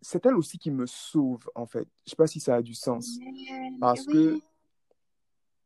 c'est 0.00 0.24
elle 0.26 0.36
aussi 0.36 0.58
qui 0.58 0.70
me 0.70 0.86
sauve, 0.86 1.50
en 1.54 1.66
fait. 1.66 1.88
Je 2.04 2.06
ne 2.06 2.10
sais 2.10 2.16
pas 2.16 2.26
si 2.26 2.40
ça 2.40 2.56
a 2.56 2.62
du 2.62 2.74
sens. 2.74 3.18
Parce 3.80 4.04
que 4.06 4.40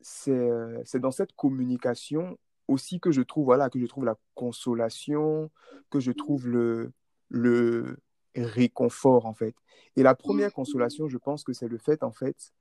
c'est 0.01 0.99
dans 0.99 1.11
cette 1.11 1.35
communication 1.35 2.39
aussi 2.67 2.99
que 2.99 3.11
je 3.11 3.23
trouve, 3.23 3.45
voilà, 3.45 3.69
que 3.69 3.79
je 3.79 3.87
trouve 3.87 4.05
la 4.05 4.17
consolation, 4.35 5.51
que 5.91 6.01
je 6.01 6.13
trouve 6.13 6.49
le, 6.49 6.93
le, 7.29 7.99
réconfort, 8.35 9.27
en 9.27 9.35
fait. 9.35 9.55
Et 9.97 10.03
la 10.03 10.15
première 10.15 10.49
mmh. 10.49 10.53
consolation, 10.53 11.09
je 11.09 11.19
pense 11.19 11.45
que 11.45 11.53
c'est 11.53 11.69
le 11.69 11.79
fait, 11.79 12.03
en 12.03 12.13
fait, 12.13 12.53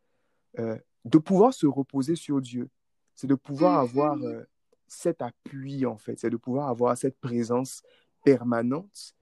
euh, 0.60 0.78
de 1.06 1.18
pouvoir 1.18 1.54
se 1.54 1.66
reposer 1.66 2.16
sur 2.16 2.42
Dieu. 2.42 2.70
C'est 3.16 3.28
de 3.28 3.36
pouvoir 3.36 3.80
mmh. 3.80 3.90
avoir 3.90 4.18
euh, 4.24 4.44
cet 4.88 5.22
appui, 5.22 5.86
en 5.86 5.98
fait. 5.98 6.20
C'est 6.20 6.30
de 6.30 6.38
pouvoir 6.38 6.70
avoir 6.70 6.98
cette 6.98 7.20
présence 7.20 7.84
permanente 8.24 9.16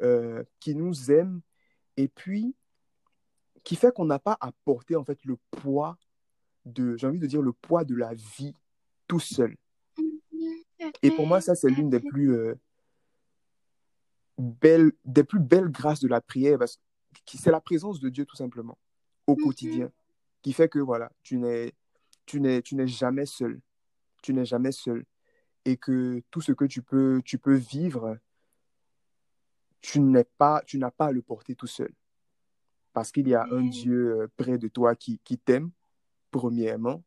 euh, 0.00 0.42
qui 0.60 0.74
nous 0.74 1.10
aime 1.10 1.40
et 1.96 2.08
puis 2.08 2.54
qui 3.64 3.76
fait 3.76 3.94
qu'on 3.94 4.04
n'a 4.04 4.18
pas 4.18 4.36
à 4.40 4.50
porter 4.64 4.96
en 4.96 5.04
fait 5.04 5.24
le 5.24 5.36
poids 5.52 5.96
de, 6.64 6.96
j'ai 6.96 7.06
envie 7.06 7.20
de 7.20 7.26
dire 7.26 7.42
le 7.42 7.52
poids 7.52 7.84
de 7.84 7.94
la 7.94 8.12
vie 8.12 8.56
tout 9.06 9.20
seul. 9.20 9.56
Et 11.02 11.12
pour 11.12 11.26
moi, 11.28 11.40
ça, 11.40 11.54
c'est 11.54 11.70
l'une 11.70 11.90
des 11.90 12.00
plus 12.00 12.56
belles, 14.42 14.92
des 15.04 15.24
plus 15.24 15.40
belles 15.40 15.68
grâces 15.70 16.00
de 16.00 16.08
la 16.08 16.20
prière, 16.20 16.58
parce 16.58 16.76
que 16.76 17.38
c'est 17.38 17.50
la 17.50 17.60
présence 17.60 18.00
de 18.00 18.08
Dieu 18.08 18.26
tout 18.26 18.36
simplement 18.36 18.78
au 19.26 19.36
Mhm. 19.36 19.42
quotidien, 19.42 19.92
qui 20.42 20.52
fait 20.52 20.68
que 20.68 20.78
voilà, 20.78 21.10
tu 21.22 21.38
n'es, 21.38 21.72
tu 22.26 22.40
n'es, 22.40 22.62
tu 22.62 22.74
n'es 22.74 22.86
jamais 22.86 23.26
seul, 23.26 23.60
tu 24.22 24.34
n'es 24.34 24.44
jamais 24.44 24.72
seul, 24.72 25.04
et 25.64 25.76
que 25.76 26.22
tout 26.30 26.40
ce 26.40 26.52
que 26.52 26.64
tu 26.64 26.82
peux, 26.82 27.22
tu 27.24 27.38
peux 27.38 27.54
vivre, 27.54 28.18
tu 29.80 30.00
n'es 30.00 30.24
pas, 30.24 30.62
tu 30.66 30.78
n'as 30.78 30.90
pas 30.90 31.06
à 31.06 31.12
le 31.12 31.22
porter 31.22 31.54
tout 31.54 31.66
seul, 31.66 31.92
parce 32.92 33.12
qu'il 33.12 33.28
y 33.28 33.34
a 33.34 33.46
un. 33.50 33.62
Dieu 33.62 34.20
euh, 34.20 34.28
près 34.36 34.58
de 34.58 34.68
toi 34.68 34.94
qui, 34.96 35.18
qui 35.24 35.38
t'aime 35.38 35.70
premièrement, 36.30 37.04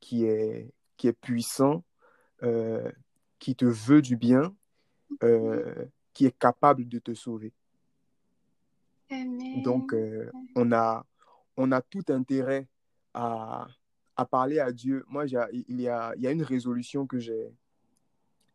qui 0.00 0.24
est, 0.24 0.72
qui 0.96 1.08
est 1.08 1.12
puissant, 1.12 1.84
euh, 2.42 2.90
qui 3.38 3.54
te 3.56 3.64
veut 3.64 4.02
du 4.02 4.16
bien, 4.16 4.54
euh, 5.22 5.86
qui 6.14 6.26
est 6.26 6.38
capable 6.38 6.88
de 6.88 6.98
te 6.98 7.12
sauver. 7.12 7.52
Amen. 9.10 9.62
Donc, 9.62 9.92
euh, 9.92 10.30
on, 10.54 10.72
a, 10.72 11.04
on 11.56 11.70
a 11.72 11.82
tout 11.82 12.04
intérêt 12.08 12.66
à, 13.12 13.66
à 14.16 14.24
parler 14.24 14.60
à 14.60 14.72
Dieu. 14.72 15.04
Moi, 15.08 15.26
il 15.26 15.32
y 15.32 15.36
a, 15.36 15.48
il 15.52 15.80
y 16.22 16.26
a 16.26 16.30
une 16.30 16.42
résolution 16.42 17.06
que 17.06 17.18
j'ai 17.18 17.52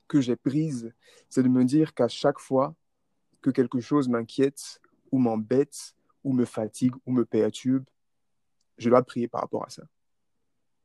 que 0.09 0.19
j'ai 0.19 0.35
prise, 0.35 0.91
c'est 1.29 1.43
de 1.43 1.47
me 1.47 1.63
dire 1.63 1.93
qu'à 1.93 2.07
chaque 2.07 2.39
fois 2.39 2.75
que 3.41 3.51
quelque 3.51 3.79
chose 3.79 4.09
m'inquiète 4.09 4.81
ou 5.11 5.19
m'embête 5.19 5.95
ou 6.23 6.33
me 6.33 6.45
fatigue 6.45 6.95
ou 7.05 7.11
me 7.13 7.23
perturbe, 7.23 7.85
je 8.77 8.89
dois 8.89 9.03
prier 9.03 9.27
par 9.27 9.41
rapport 9.41 9.65
à 9.65 9.69
ça. 9.69 9.83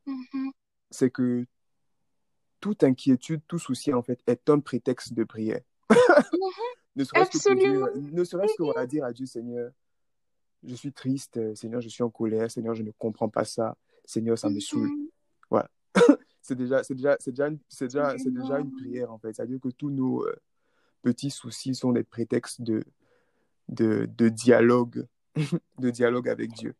Mhm. 0.05 0.51
C'est 0.91 1.09
que 1.09 1.45
toute 2.59 2.83
inquiétude, 2.83 3.41
tout 3.47 3.59
souci, 3.59 3.91
en 3.91 4.03
fait, 4.03 4.21
est 4.27 4.49
un 4.49 4.59
prétexte 4.59 5.13
de 5.13 5.23
prière. 5.23 5.61
Ne 6.95 7.03
serait-ce 7.03 7.31
que 7.31 8.57
que 8.57 8.63
voilà, 8.63 8.87
dire 8.87 9.03
à 9.03 9.11
Dieu, 9.11 9.25
Seigneur, 9.25 9.69
je 10.63 10.75
suis 10.75 10.93
triste, 10.93 11.53
Seigneur, 11.55 11.81
je 11.81 11.89
suis 11.89 12.03
en 12.03 12.09
colère, 12.09 12.49
Seigneur, 12.49 12.73
je 12.73 12.83
ne 12.83 12.91
comprends 12.91 13.29
pas 13.29 13.43
ça, 13.43 13.77
Seigneur, 14.05 14.37
ça 14.37 14.49
me 14.49 14.59
saoule. 14.59 14.87
Mhm. 14.87 15.09
Voilà. 15.49 15.69
c'est 16.41 16.55
déjà, 16.55 16.83
c'est 16.83 16.95
déjà, 16.95 17.17
c'est 17.19 17.31
déjà, 17.31 17.49
c'est 17.67 17.87
déjà, 17.87 18.17
c'est 18.17 18.31
déjà 18.31 18.59
une 18.59 18.71
prière, 18.71 19.11
en 19.11 19.17
fait. 19.17 19.33
C'est-à-dire 19.33 19.59
que 19.59 19.69
tous 19.69 19.89
nos 19.89 20.25
euh, 20.25 20.35
petits 21.01 21.31
soucis 21.31 21.75
sont 21.75 21.91
des 21.91 22.03
prétextes 22.03 22.61
de, 22.61 22.83
de, 23.67 24.07
de 24.17 24.29
dialogue, 24.29 25.05
de 25.79 25.89
dialogue 25.89 26.29
avec 26.29 26.53
Dieu. 26.53 26.75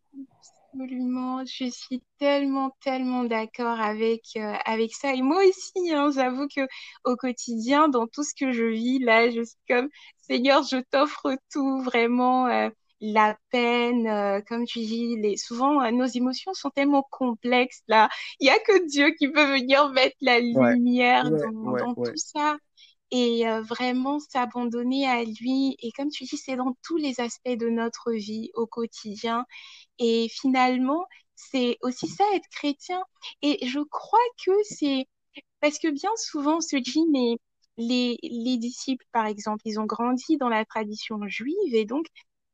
Absolument, 0.77 1.45
je 1.45 1.69
suis 1.69 2.03
tellement, 2.19 2.75
tellement 2.81 3.23
d'accord 3.23 3.79
avec, 3.79 4.23
euh, 4.35 4.53
avec 4.65 4.93
ça. 4.93 5.13
Et 5.13 5.21
moi 5.21 5.41
aussi, 5.45 5.93
hein, 5.93 6.09
j'avoue 6.13 6.47
que 6.53 6.61
au 7.05 7.15
quotidien, 7.15 7.87
dans 7.87 8.07
tout 8.07 8.23
ce 8.23 8.33
que 8.37 8.51
je 8.51 8.65
vis, 8.65 8.99
là, 8.99 9.29
je 9.29 9.41
suis 9.41 9.57
comme, 9.69 9.87
Seigneur, 10.17 10.63
je 10.63 10.77
t'offre 10.91 11.37
tout, 11.53 11.81
vraiment, 11.81 12.47
euh, 12.47 12.69
la 12.99 13.37
peine, 13.51 14.05
euh, 14.07 14.41
comme 14.47 14.65
tu 14.65 14.79
dis, 14.79 15.15
les, 15.17 15.37
souvent, 15.37 15.81
euh, 15.81 15.91
nos 15.91 16.05
émotions 16.07 16.53
sont 16.53 16.69
tellement 16.71 17.07
complexes, 17.09 17.81
là. 17.87 18.09
Il 18.41 18.47
y 18.47 18.49
a 18.49 18.59
que 18.59 18.85
Dieu 18.87 19.11
qui 19.17 19.29
peut 19.29 19.45
venir 19.45 19.89
mettre 19.91 20.17
la 20.21 20.39
lumière 20.41 21.31
ouais, 21.31 21.39
dans, 21.39 21.71
ouais, 21.71 21.79
dans 21.79 21.93
ouais. 21.93 22.11
tout 22.11 22.17
ça. 22.17 22.57
Et 23.15 23.47
euh, 23.47 23.61
vraiment 23.61 24.19
s'abandonner 24.19 25.07
à 25.07 25.23
lui. 25.23 25.77
Et 25.81 25.91
comme 25.93 26.09
tu 26.09 26.25
dis, 26.25 26.37
c'est 26.37 26.57
dans 26.57 26.75
tous 26.83 26.97
les 26.97 27.19
aspects 27.21 27.49
de 27.49 27.69
notre 27.69 28.11
vie 28.11 28.51
au 28.55 28.67
quotidien. 28.67 29.45
Et 29.99 30.27
finalement, 30.29 31.05
c'est 31.35 31.77
aussi 31.81 32.07
ça 32.07 32.25
être 32.35 32.47
chrétien. 32.51 33.03
Et 33.41 33.65
je 33.67 33.79
crois 33.81 34.19
que 34.45 34.51
c'est 34.63 35.07
parce 35.61 35.79
que 35.79 35.89
bien 35.89 36.11
souvent 36.17 36.57
on 36.57 36.61
se 36.61 36.77
dit, 36.77 37.05
mais 37.11 37.37
les, 37.77 38.17
les 38.23 38.57
disciples, 38.57 39.05
par 39.11 39.25
exemple, 39.27 39.61
ils 39.65 39.79
ont 39.79 39.85
grandi 39.85 40.37
dans 40.37 40.49
la 40.49 40.65
tradition 40.65 41.19
juive 41.27 41.75
et 41.75 41.85
donc 41.85 42.07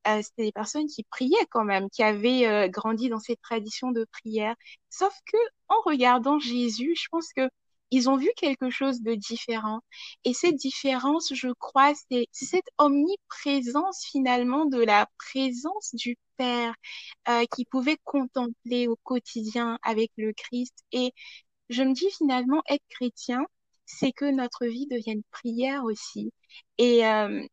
euh, 0.07 0.21
c'était 0.23 0.45
des 0.45 0.51
personnes 0.51 0.87
qui 0.87 1.03
priaient 1.03 1.45
quand 1.51 1.63
même, 1.63 1.89
qui 1.89 2.03
avaient 2.03 2.47
euh, 2.47 2.67
grandi 2.67 3.09
dans 3.09 3.19
cette 3.19 3.41
tradition 3.41 3.91
de 3.91 4.05
prière. 4.11 4.55
Sauf 4.89 5.13
que 5.31 5.37
en 5.69 5.75
regardant 5.85 6.39
Jésus, 6.39 6.95
je 6.97 7.07
pense 7.11 7.31
que 7.33 7.49
ils 7.91 8.09
ont 8.09 8.17
vu 8.17 8.29
quelque 8.37 8.69
chose 8.69 9.01
de 9.01 9.15
différent. 9.15 9.81
Et 10.23 10.33
cette 10.33 10.55
différence, 10.55 11.33
je 11.33 11.49
crois, 11.59 11.93
c'est 12.09 12.27
cette 12.31 12.69
omniprésence 12.77 14.05
finalement 14.05 14.65
de 14.65 14.81
la 14.81 15.07
présence 15.17 15.93
du 15.93 16.17
Père 16.37 16.73
euh, 17.29 17.45
qui 17.55 17.65
pouvait 17.65 17.97
contempler 18.03 18.87
au 18.87 18.97
quotidien 19.03 19.77
avec 19.83 20.11
le 20.17 20.33
Christ. 20.33 20.73
Et 20.91 21.13
je 21.69 21.83
me 21.83 21.93
dis 21.93 22.09
finalement, 22.11 22.61
être 22.69 22.83
chrétien, 22.89 23.45
c'est 23.85 24.11
que 24.11 24.25
notre 24.25 24.65
vie 24.65 24.87
devienne 24.87 25.21
prière 25.31 25.83
aussi. 25.83 26.31
Et 26.77 27.05
euh, 27.05 27.45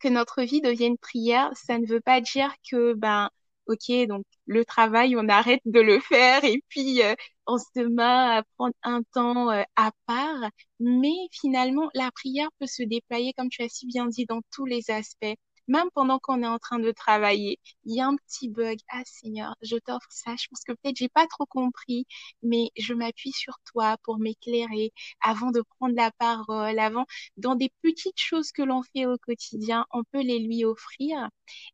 que 0.00 0.08
notre 0.08 0.42
vie 0.42 0.60
devienne 0.60 0.98
prière, 0.98 1.50
ça 1.54 1.78
ne 1.78 1.86
veut 1.86 2.00
pas 2.00 2.20
dire 2.20 2.52
que, 2.70 2.94
ben, 2.94 3.30
ok, 3.66 4.06
donc 4.08 4.24
le 4.46 4.64
travail, 4.64 5.16
on 5.16 5.28
arrête 5.28 5.62
de 5.64 5.80
le 5.80 6.00
faire 6.00 6.44
et 6.44 6.62
puis 6.68 7.02
euh, 7.02 7.14
on 7.50 7.58
se 7.58 7.80
met 7.80 8.02
à 8.02 8.42
prendre 8.56 8.74
un 8.82 9.02
temps 9.14 9.50
euh, 9.50 9.62
à 9.76 9.92
part. 10.06 10.50
Mais 10.80 11.12
finalement, 11.32 11.90
la 11.94 12.10
prière 12.12 12.48
peut 12.58 12.66
se 12.66 12.82
déployer, 12.82 13.32
comme 13.36 13.48
tu 13.50 13.62
as 13.62 13.68
si 13.68 13.86
bien 13.86 14.06
dit, 14.08 14.26
dans 14.26 14.40
tous 14.52 14.66
les 14.66 14.90
aspects. 14.90 15.34
Même 15.70 15.88
pendant 15.94 16.18
qu'on 16.18 16.42
est 16.42 16.46
en 16.46 16.58
train 16.58 16.80
de 16.80 16.90
travailler, 16.90 17.58
il 17.84 17.94
y 17.94 18.00
a 18.00 18.06
un 18.08 18.16
petit 18.16 18.48
bug. 18.48 18.78
Ah 18.88 19.02
Seigneur, 19.06 19.54
je 19.62 19.76
t'offre 19.76 20.08
ça. 20.10 20.34
Je 20.36 20.48
pense 20.48 20.62
que 20.66 20.72
peut-être 20.72 20.96
j'ai 20.96 21.08
pas 21.08 21.26
trop 21.28 21.46
compris, 21.46 22.06
mais 22.42 22.70
je 22.76 22.92
m'appuie 22.94 23.32
sur 23.32 23.54
toi 23.72 23.96
pour 24.02 24.18
m'éclairer 24.18 24.92
avant 25.20 25.50
de 25.52 25.62
prendre 25.78 25.94
la 25.94 26.10
parole, 26.12 26.78
avant 26.78 27.06
dans 27.36 27.54
des 27.54 27.70
petites 27.82 28.18
choses 28.18 28.50
que 28.52 28.62
l'on 28.62 28.82
fait 28.82 29.06
au 29.06 29.16
quotidien, 29.18 29.86
on 29.92 30.02
peut 30.04 30.22
les 30.22 30.40
lui 30.40 30.64
offrir 30.64 31.28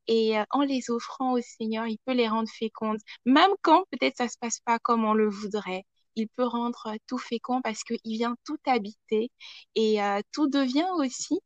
et 0.06 0.38
euh, 0.38 0.44
en 0.50 0.60
les 0.62 0.90
offrant 0.90 1.32
au 1.32 1.40
Seigneur, 1.40 1.86
il 1.86 1.98
peut 2.04 2.12
les 2.12 2.28
rendre 2.28 2.48
fécondes, 2.50 2.98
même 3.24 3.50
quand 3.62 3.84
peut-être 3.90 4.16
ça 4.18 4.28
se 4.28 4.38
passe 4.38 4.60
pas 4.60 4.78
comme 4.78 5.04
on 5.04 5.14
le 5.14 5.28
voudrait. 5.28 5.84
Il 6.16 6.28
peut 6.28 6.44
rendre 6.44 6.86
euh, 6.88 6.96
tout 7.06 7.18
fécond 7.18 7.60
parce 7.62 7.82
qu'il 7.84 7.98
vient 8.04 8.36
tout 8.44 8.58
habiter 8.66 9.30
et 9.74 10.02
euh, 10.02 10.20
tout 10.32 10.48
devient 10.48 10.88
aussi 10.98 11.40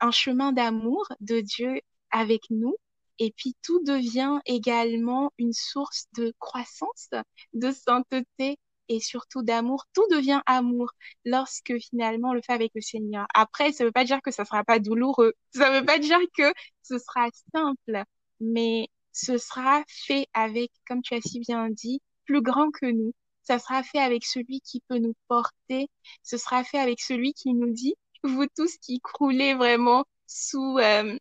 un 0.00 0.10
chemin 0.10 0.52
d'amour 0.52 1.06
de 1.20 1.40
Dieu 1.40 1.80
avec 2.10 2.42
nous. 2.50 2.76
Et 3.18 3.32
puis 3.36 3.56
tout 3.62 3.82
devient 3.84 4.38
également 4.46 5.32
une 5.38 5.52
source 5.52 6.06
de 6.16 6.32
croissance, 6.38 7.10
de 7.52 7.72
sainteté 7.72 8.58
et 8.88 9.00
surtout 9.00 9.42
d'amour. 9.42 9.84
Tout 9.92 10.06
devient 10.10 10.40
amour 10.46 10.92
lorsque 11.24 11.76
finalement 11.78 12.30
on 12.30 12.34
le 12.34 12.42
fait 12.42 12.52
avec 12.52 12.72
le 12.74 12.80
Seigneur. 12.80 13.26
Après, 13.34 13.72
ça 13.72 13.84
veut 13.84 13.92
pas 13.92 14.04
dire 14.04 14.20
que 14.22 14.30
ça 14.30 14.44
sera 14.44 14.64
pas 14.64 14.78
douloureux. 14.78 15.34
Ça 15.54 15.70
veut 15.70 15.84
pas 15.84 15.98
dire 15.98 16.20
que 16.36 16.52
ce 16.82 16.98
sera 16.98 17.28
simple, 17.54 18.04
mais 18.40 18.88
ce 19.12 19.36
sera 19.38 19.82
fait 19.88 20.26
avec, 20.32 20.70
comme 20.86 21.02
tu 21.02 21.14
as 21.14 21.20
si 21.20 21.40
bien 21.40 21.68
dit, 21.70 22.00
plus 22.24 22.42
grand 22.42 22.70
que 22.70 22.86
nous. 22.86 23.12
Ça 23.42 23.58
sera 23.58 23.82
fait 23.82 23.98
avec 23.98 24.24
celui 24.24 24.60
qui 24.60 24.82
peut 24.88 24.98
nous 24.98 25.14
porter. 25.26 25.88
Ce 26.22 26.36
sera 26.36 26.64
fait 26.64 26.78
avec 26.78 27.00
celui 27.00 27.32
qui 27.32 27.54
nous 27.54 27.72
dit, 27.72 27.94
vous 28.22 28.46
tous 28.56 28.76
qui 28.78 29.00
croulez 29.00 29.54
vraiment 29.54 30.04
sous, 30.26 30.78
euh, 30.78 31.16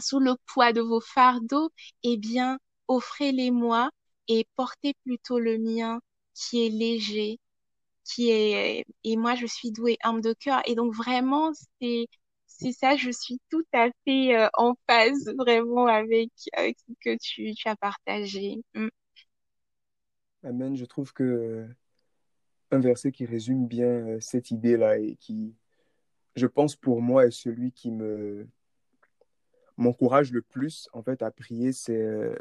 sous 0.00 0.20
le 0.20 0.34
poids 0.46 0.72
de 0.72 0.80
vos 0.80 1.00
fardeaux, 1.00 1.70
eh 2.02 2.16
bien, 2.16 2.58
offrez-les-moi 2.88 3.90
et 4.28 4.46
portez 4.56 4.94
plutôt 5.04 5.38
le 5.38 5.58
mien 5.58 6.00
qui 6.34 6.66
est 6.66 6.70
léger, 6.70 7.38
qui 8.04 8.30
est, 8.30 8.84
et 9.04 9.16
moi, 9.16 9.34
je 9.34 9.46
suis 9.46 9.70
douée, 9.72 9.98
âme 10.02 10.20
de 10.20 10.32
cœur. 10.32 10.62
Et 10.66 10.74
donc, 10.74 10.94
vraiment, 10.94 11.52
c'est, 11.80 12.06
c'est 12.46 12.72
ça, 12.72 12.96
je 12.96 13.10
suis 13.10 13.40
tout 13.50 13.64
à 13.72 13.88
fait 14.04 14.36
euh, 14.36 14.48
en 14.54 14.74
phase 14.88 15.32
vraiment 15.38 15.86
avec, 15.86 16.30
avec 16.52 16.76
ce 16.78 16.92
que 17.00 17.16
tu, 17.18 17.54
as 17.64 17.76
partagé. 17.76 18.62
Mm. 18.74 18.88
Amen. 20.42 20.76
Je 20.76 20.84
trouve 20.84 21.12
que 21.12 21.22
euh, 21.22 21.66
un 22.70 22.80
verset 22.80 23.12
qui 23.12 23.26
résume 23.26 23.66
bien 23.66 23.86
euh, 23.86 24.20
cette 24.20 24.50
idée-là 24.50 24.98
et 24.98 25.16
qui, 25.16 25.54
je 26.36 26.46
pense 26.46 26.76
pour 26.76 27.02
moi, 27.02 27.26
est 27.26 27.30
celui 27.30 27.72
qui 27.72 27.90
me 27.90 28.46
m'encourage 29.80 30.30
le 30.32 30.42
plus 30.42 30.88
en 30.92 31.02
fait 31.02 31.22
à 31.22 31.30
prier, 31.30 31.72
c'est 31.72 32.00
euh, 32.00 32.34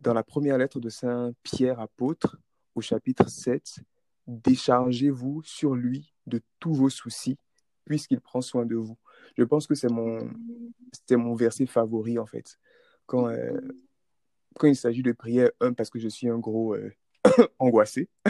dans 0.00 0.14
la 0.14 0.22
première 0.22 0.58
lettre 0.58 0.80
de 0.80 0.88
Saint 0.88 1.32
Pierre 1.42 1.80
apôtre 1.80 2.38
au 2.74 2.80
chapitre 2.80 3.28
7, 3.28 3.80
déchargez-vous 4.26 5.42
sur 5.44 5.74
lui 5.74 6.14
de 6.26 6.40
tous 6.58 6.74
vos 6.74 6.90
soucis 6.90 7.38
puisqu'il 7.84 8.20
prend 8.20 8.40
soin 8.40 8.66
de 8.66 8.76
vous. 8.76 8.98
Je 9.36 9.44
pense 9.44 9.66
que 9.66 9.74
c'est 9.74 9.90
mon 9.90 10.30
mon 11.10 11.34
verset 11.34 11.66
favori 11.66 12.18
en 12.18 12.26
fait. 12.26 12.58
Quand 13.06 13.28
euh, 13.28 13.60
quand 14.58 14.66
il 14.66 14.76
s'agit 14.76 15.02
de 15.02 15.12
prière, 15.12 15.50
un 15.60 15.72
parce 15.72 15.90
que 15.90 15.98
je 15.98 16.08
suis 16.08 16.28
un 16.28 16.38
gros 16.38 16.74
euh, 16.74 16.92
angoissé 17.58 18.08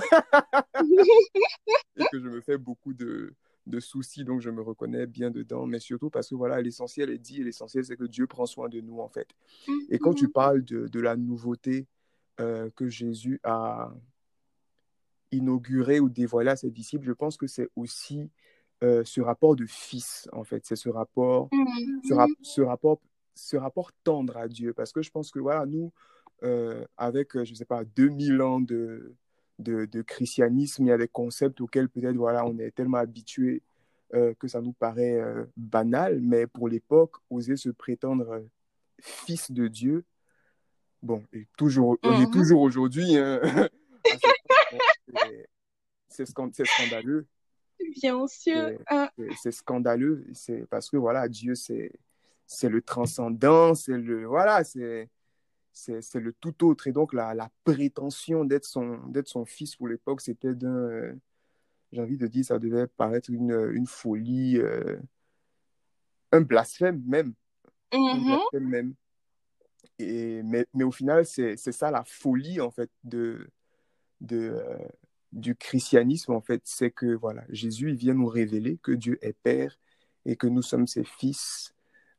et 1.97 2.05
que 2.13 2.21
je 2.21 2.29
me 2.29 2.41
fais 2.41 2.59
beaucoup 2.59 2.95
de 2.95 3.35
de 3.69 3.81
soucis, 3.81 4.25
donc 4.25 4.41
je 4.41 4.51
me 4.51 4.63
reconnais 4.63 5.07
bien 5.07 5.31
dedans, 5.31 5.67
mais 5.67 5.79
surtout 5.81 6.11
parce 6.11 6.29
que 6.31 6.35
voilà, 6.35 6.61
l'essentiel 6.61 7.11
est 7.11 7.19
dit, 7.19 7.41
et 7.41 7.45
l'essentiel 7.45 7.85
c'est 7.85 7.97
que 7.97 8.05
Dieu 8.05 8.27
prend 8.27 8.47
soin 8.47 8.69
de 8.69 8.81
nous 8.81 9.01
en 9.01 9.09
fait. 9.09 9.29
Et 9.91 9.99
quand 9.99 10.15
tu 10.15 10.27
Mhm. 10.27 10.33
parles 10.33 10.65
de, 10.65 10.89
de 10.89 11.01
la 11.01 11.17
nouveauté 11.17 11.87
euh, 12.41 12.71
que 12.77 12.89
Jésus 12.89 13.41
a 13.45 13.93
inaugurée 15.31 16.01
ou 16.01 16.09
dévoilée 16.09 16.51
à 16.51 16.57
ses 16.57 16.71
disciples, 16.71 17.05
je 17.05 17.13
pense 17.13 17.37
que 17.37 17.47
c'est 17.47 17.69
aussi 17.77 18.31
euh, 18.83 19.03
ce 19.05 19.21
rapport 19.21 19.57
de 19.57 19.67
fils 19.67 20.29
en 20.33 20.45
fait, 20.45 20.65
c'est 20.65 20.77
ce 20.77 20.89
rapport, 20.89 21.49
ce, 22.05 22.15
Mhm. 22.15 22.27
ce 22.43 22.61
rapport, 22.63 23.01
ce 23.35 23.57
rapport 23.57 23.93
tendre 24.05 24.37
à 24.37 24.49
Dieu, 24.49 24.73
parce 24.73 24.93
que 24.93 25.03
je 25.03 25.11
pense 25.11 25.31
que 25.31 25.39
voilà, 25.41 25.67
nous, 25.67 25.93
euh, 26.45 26.85
avec, 26.97 27.43
je 27.45 27.55
sais 27.55 27.65
pas, 27.65 27.85
2000 27.85 28.41
ans 28.41 28.61
de, 28.61 29.15
de, 29.59 29.87
de 29.87 30.03
christianisme, 30.03 30.85
il 30.85 30.89
y 30.89 30.93
a 30.93 30.99
des 30.99 31.09
concepts 31.09 31.61
auxquels 31.61 31.89
peut-être 31.89 32.17
voilà, 32.17 32.45
on 32.47 32.59
est 32.59 32.71
tellement 32.71 32.99
habitué 32.99 33.63
euh, 34.15 34.33
que 34.39 34.49
ça 34.49 34.61
nous 34.61 34.73
paraît 34.73 35.21
euh, 35.21 35.45
banal, 35.57 36.21
mais 36.21 36.47
pour 36.47 36.69
l'époque, 36.69 37.17
oser 37.31 37.57
se 37.57 37.69
prétendre 37.71 38.31
euh, 38.31 38.41
fils 39.01 39.51
de 39.51 39.67
Dieu, 39.69 40.05
bon, 41.03 41.25
et 41.33 41.47
toujours, 41.57 41.99
on 42.03 42.13
est 42.13 42.25
Mhm. 42.27 42.31
toujours 42.31 42.61
aujourd'hui, 42.63 43.17
hein, 43.17 43.41
c'est 44.05 45.49
c'est 46.09 46.27
scan- 46.27 46.51
c'est 46.53 46.65
scandaleux, 46.67 47.27
Bien 48.01 48.27
sûr. 48.27 48.55
c'est 48.89 48.95
Euh, 49.21 49.35
c'est- 49.37 49.51
scandaleux, 49.53 50.25
c'est 50.33 50.67
parce 50.69 50.89
que 50.91 50.97
voilà, 50.97 51.29
Dieu, 51.29 51.55
c'est 51.55 51.93
c'est 52.47 52.71
le 52.71 52.81
transcendant, 52.81 53.75
c'est 53.75 53.93
le, 53.99 54.25
voilà, 54.25 54.65
c'est 54.65 55.11
c'est 55.79 56.21
le 56.21 56.33
tout 56.33 56.65
autre. 56.65 56.87
Et 56.89 56.93
donc, 56.93 57.13
la, 57.13 57.35
la 57.35 57.51
prétention 57.65 58.45
d'être 58.45 58.65
son, 58.65 58.99
son 59.25 59.45
fils 59.45 59.77
pour 59.77 59.89
l'époque, 59.89 60.21
c'était 60.21 60.55
d'un, 60.55 60.69
euh, 60.69 61.15
j'ai 61.93 62.01
envie 62.01 62.19
de 62.19 62.27
dire, 62.27 62.45
ça 62.45 62.59
devait 62.59 62.87
paraître 62.87 63.31
une, 63.31 63.71
une 63.73 63.87
folie, 63.87 64.59
euh, 64.59 64.97
un 66.33 66.41
blasphème 66.41 67.03
même, 67.07 67.35
un 67.93 67.99
mhm. 67.99 68.25
blasphème 68.25 68.69
même. 68.69 68.95
Et, 69.99 70.43
mais, 70.43 70.67
mais 70.75 70.85
au 70.85 70.93
final, 70.93 71.25
c'est 71.27 71.57
c'est 71.57 71.73
ça 71.73 71.91
la 71.91 72.05
folie, 72.05 72.61
en 72.61 72.71
fait, 72.71 72.91
de, 73.05 73.49
de, 74.21 74.51
euh, 74.55 74.79
du 75.33 75.55
christianisme, 75.57 76.33
en 76.33 76.41
fait. 76.41 76.63
C'est 76.65 76.91
que, 76.91 77.07
voilà, 77.15 77.45
Jésus, 77.49 77.91
il 77.91 77.97
vient 77.97 78.15
nous 78.15 78.27
révéler 78.27 78.79
que 78.83 78.93
Dieu 78.93 79.19
est 79.23 79.33
Père 79.33 79.79
et 80.25 80.37
que 80.37 80.47
nous 80.47 80.63
sommes 80.63 80.87
ses 80.87 81.05
fils 81.05 81.75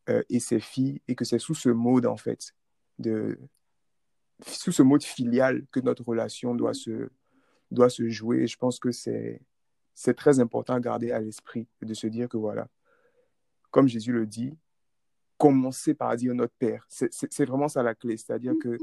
euh, 0.10 0.24
et 0.30 0.40
ses 0.40 0.60
filles 0.60 1.02
et 1.08 1.16
que 1.16 1.26
c'est 1.26 1.40
sous 1.40 1.56
ce 1.56 1.70
mode, 1.70 2.06
en 2.06 2.18
fait, 2.18 2.54
de, 3.00 3.40
sous 4.46 4.72
ce 4.72 4.84
mode 4.84 5.04
filial 5.04 5.66
que 5.72 5.80
notre 5.80 6.04
relation 6.04 6.56
doit 6.56 6.74
se, 6.74 7.10
doit 7.72 7.90
se 7.90 8.08
jouer. 8.10 8.44
Et 8.44 8.48
je 8.48 8.58
pense 8.58 8.80
que 8.80 8.92
c'est, 8.92 9.42
c'est 9.94 10.16
très 10.16 10.40
important 10.40 10.74
à 10.76 10.80
garder 10.80 11.12
à 11.12 11.20
l'esprit 11.20 11.68
de 11.82 11.94
se 11.94 12.08
dire 12.08 12.30
que 12.30 12.38
voilà, 12.38 12.68
comme 13.72 13.88
Jésus 13.88 14.12
le 14.12 14.26
dit, 14.26 14.58
commencer 15.38 15.94
par 15.94 16.16
dire 16.16 16.34
notre 16.36 16.54
Père. 16.60 16.86
C'est, 16.90 17.46
vraiment 17.46 17.68
ça 17.68 17.82
la 17.82 17.96
clé. 17.96 18.18
C'est-à-dire 18.18 18.54
que 18.62 18.78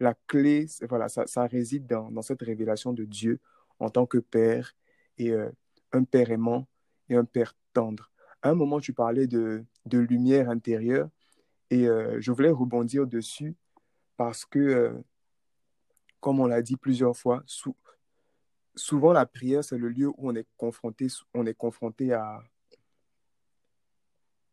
la 0.00 0.14
clé, 0.26 0.66
voilà, 0.88 1.08
ça, 1.08 1.26
ça 1.26 1.46
réside 1.46 1.86
dans, 1.86 2.10
dans 2.10 2.22
cette 2.22 2.42
révélation 2.42 2.92
de 2.92 3.04
Dieu 3.04 3.38
en 3.78 3.90
tant 3.90 4.06
que 4.06 4.18
Père 4.18 4.72
et 5.18 5.30
euh, 5.30 5.50
un 5.92 6.04
Père 6.04 6.30
aimant 6.30 6.66
et 7.08 7.14
un 7.14 7.24
Père 7.24 7.54
tendre. 7.72 8.10
À 8.42 8.50
un 8.50 8.54
moment, 8.54 8.80
tu 8.80 8.92
parlais 8.92 9.26
de, 9.26 9.64
de 9.86 9.98
lumière 9.98 10.50
intérieure 10.50 11.08
et 11.74 11.88
euh, 11.88 12.20
je 12.20 12.30
voulais 12.30 12.50
rebondir 12.50 13.06
dessus 13.06 13.56
parce 14.16 14.44
que, 14.44 14.58
euh, 14.58 14.92
comme 16.20 16.38
on 16.40 16.46
l'a 16.46 16.62
dit 16.62 16.76
plusieurs 16.76 17.16
fois, 17.16 17.42
sou- 17.46 17.76
souvent 18.76 19.12
la 19.12 19.26
prière, 19.26 19.64
c'est 19.64 19.76
le 19.78 19.88
lieu 19.88 20.08
où 20.08 20.14
on 20.30 20.34
est 20.34 20.46
confronté, 20.56 21.08
on 21.34 21.46
est 21.46 21.54
confronté 21.54 22.12
à, 22.12 22.42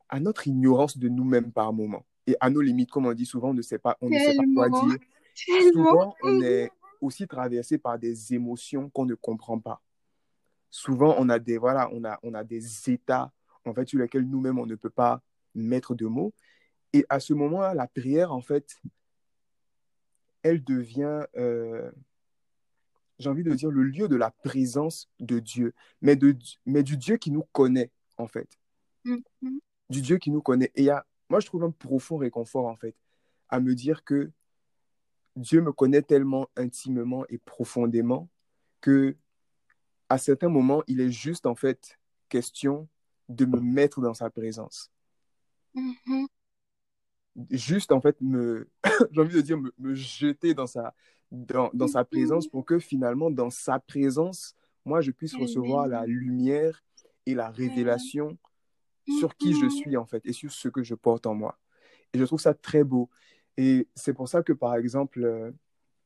à 0.10 0.20
notre 0.20 0.48
ignorance 0.48 0.98
de 0.98 1.08
nous-mêmes 1.10 1.52
par 1.52 1.72
moment 1.74 2.06
et 2.28 2.36
à 2.40 2.50
nos 2.50 2.62
limites. 2.62 2.92
Comme 2.92 3.06
on 3.06 3.14
dit 3.14 3.26
souvent, 3.26 3.50
on 3.50 3.54
ne 3.54 3.62
sait 3.62 3.78
pas, 3.80 3.98
on 4.02 4.10
ne 4.10 4.18
sait 4.18 4.36
pas 4.36 4.44
quoi 4.56 4.70
dire. 4.70 4.98
Souvent, 5.72 6.16
on 6.24 6.42
est 6.42 6.72
aussi 7.02 7.28
traversé 7.28 7.78
par 7.78 7.98
des 7.98 8.34
émotions 8.34 8.90
qu'on 8.90 9.06
ne 9.06 9.16
comprend 9.16 9.60
pas. 9.60 9.82
Souvent, 10.70 11.16
on 11.18 11.30
a 11.30 11.40
des, 11.40 11.58
voilà, 11.58 11.90
on 11.94 12.04
a, 12.04 12.20
on 12.24 12.34
a 12.34 12.44
des 12.44 12.90
états, 12.90 13.32
en 13.66 13.74
fait, 13.74 13.88
sur 13.88 14.00
lesquels 14.00 14.28
nous-mêmes, 14.28 14.58
on 14.60 14.66
ne 14.66 14.76
peut 14.76 14.90
pas 14.90 15.22
mettre 15.54 15.96
de 15.96 16.06
mots. 16.06 16.34
Et 16.94 17.06
à 17.10 17.20
ce 17.20 17.34
moment-là, 17.34 17.74
la 17.74 17.88
prière, 17.88 18.32
en 18.32 18.42
fait, 18.42 18.82
elle 20.44 20.64
devient, 20.64 21.26
euh, 21.38 21.92
j'ai 23.20 23.30
envie 23.30 23.44
de 23.44 23.54
dire, 23.54 23.70
le 23.70 23.84
lieu 23.84 24.08
de 24.08 24.16
la 24.16 24.32
présence 24.32 25.10
de 25.20 25.40
Dieu, 25.40 25.74
mais, 26.02 26.16
de, 26.16 26.38
mais 26.66 26.84
du 26.84 26.98
Dieu 26.98 27.18
qui 27.18 27.32
nous 27.32 27.46
connaît, 27.52 27.92
en 28.18 28.28
fait. 28.28 28.50
Mhm. 29.06 29.22
Du 29.90 30.02
Dieu 30.02 30.18
qui 30.18 30.32
nous 30.32 30.42
connaît. 30.42 30.72
Et 30.76 30.90
a, 30.90 31.06
moi, 31.30 31.40
je 31.40 31.46
trouve 31.46 31.64
un 31.64 31.72
profond 31.72 32.18
réconfort, 32.18 32.66
en 32.66 32.76
fait, 32.76 32.96
à 33.50 33.60
me 33.60 33.74
dire 33.74 34.04
que 34.04 34.32
Dieu 35.36 35.62
me 35.62 35.72
connaît 35.72 36.02
tellement 36.02 36.50
intimement 36.58 37.26
et 37.30 37.38
profondément 37.38 38.30
que 38.82 39.16
à 40.10 40.18
certains 40.18 40.50
moments, 40.50 40.84
il 40.88 41.00
est 41.00 41.12
juste, 41.12 41.46
en 41.46 41.56
fait, 41.56 41.98
question 42.28 42.90
de 43.30 43.46
me 43.46 43.62
mettre 43.62 44.02
dans 44.02 44.14
sa 44.14 44.30
présence. 44.30 44.92
Mhm. 45.74 46.28
Juste, 47.50 47.92
en 47.92 48.02
fait, 48.02 48.20
me, 48.22 48.68
j'ai 49.12 49.22
envie 49.22 49.36
de 49.36 49.42
dire, 49.42 49.58
me, 49.58 49.74
me 49.78 49.94
jeter 49.94 50.54
dans 50.54 50.68
sa, 50.68 50.94
dans, 51.32 51.70
dans 51.74 51.88
sa 51.88 52.04
présence 52.04 52.48
pour 52.48 52.66
que 52.66 52.80
finalement, 52.80 53.32
dans 53.32 53.50
sa 53.50 53.80
présence, 53.80 54.56
moi, 54.86 55.02
je 55.02 55.12
puisse 55.12 55.36
recevoir 55.36 55.88
la 55.88 56.00
Amen. 56.02 56.10
lumière 56.10 56.84
et 57.26 57.34
la 57.36 57.50
révélation 57.50 58.38
sur 59.08 59.36
qui 59.36 59.54
je 59.54 59.66
Mhm. 59.66 59.70
suis, 59.70 59.98
en 59.98 60.06
fait, 60.06 60.26
et 60.26 60.34
sur 60.34 60.52
ce 60.52 60.68
que 60.68 60.84
je 60.84 60.96
porte 60.96 61.26
en 61.26 61.36
moi. 61.36 61.58
Et 62.14 62.20
je 62.20 62.26
trouve 62.26 62.40
ça 62.40 62.54
très 62.54 62.84
beau. 62.84 63.10
Et 63.58 63.88
c'est 63.96 64.14
pour 64.14 64.28
ça 64.28 64.44
que, 64.44 64.54
par 64.54 64.76
exemple, 64.76 65.24
euh, 65.24 65.52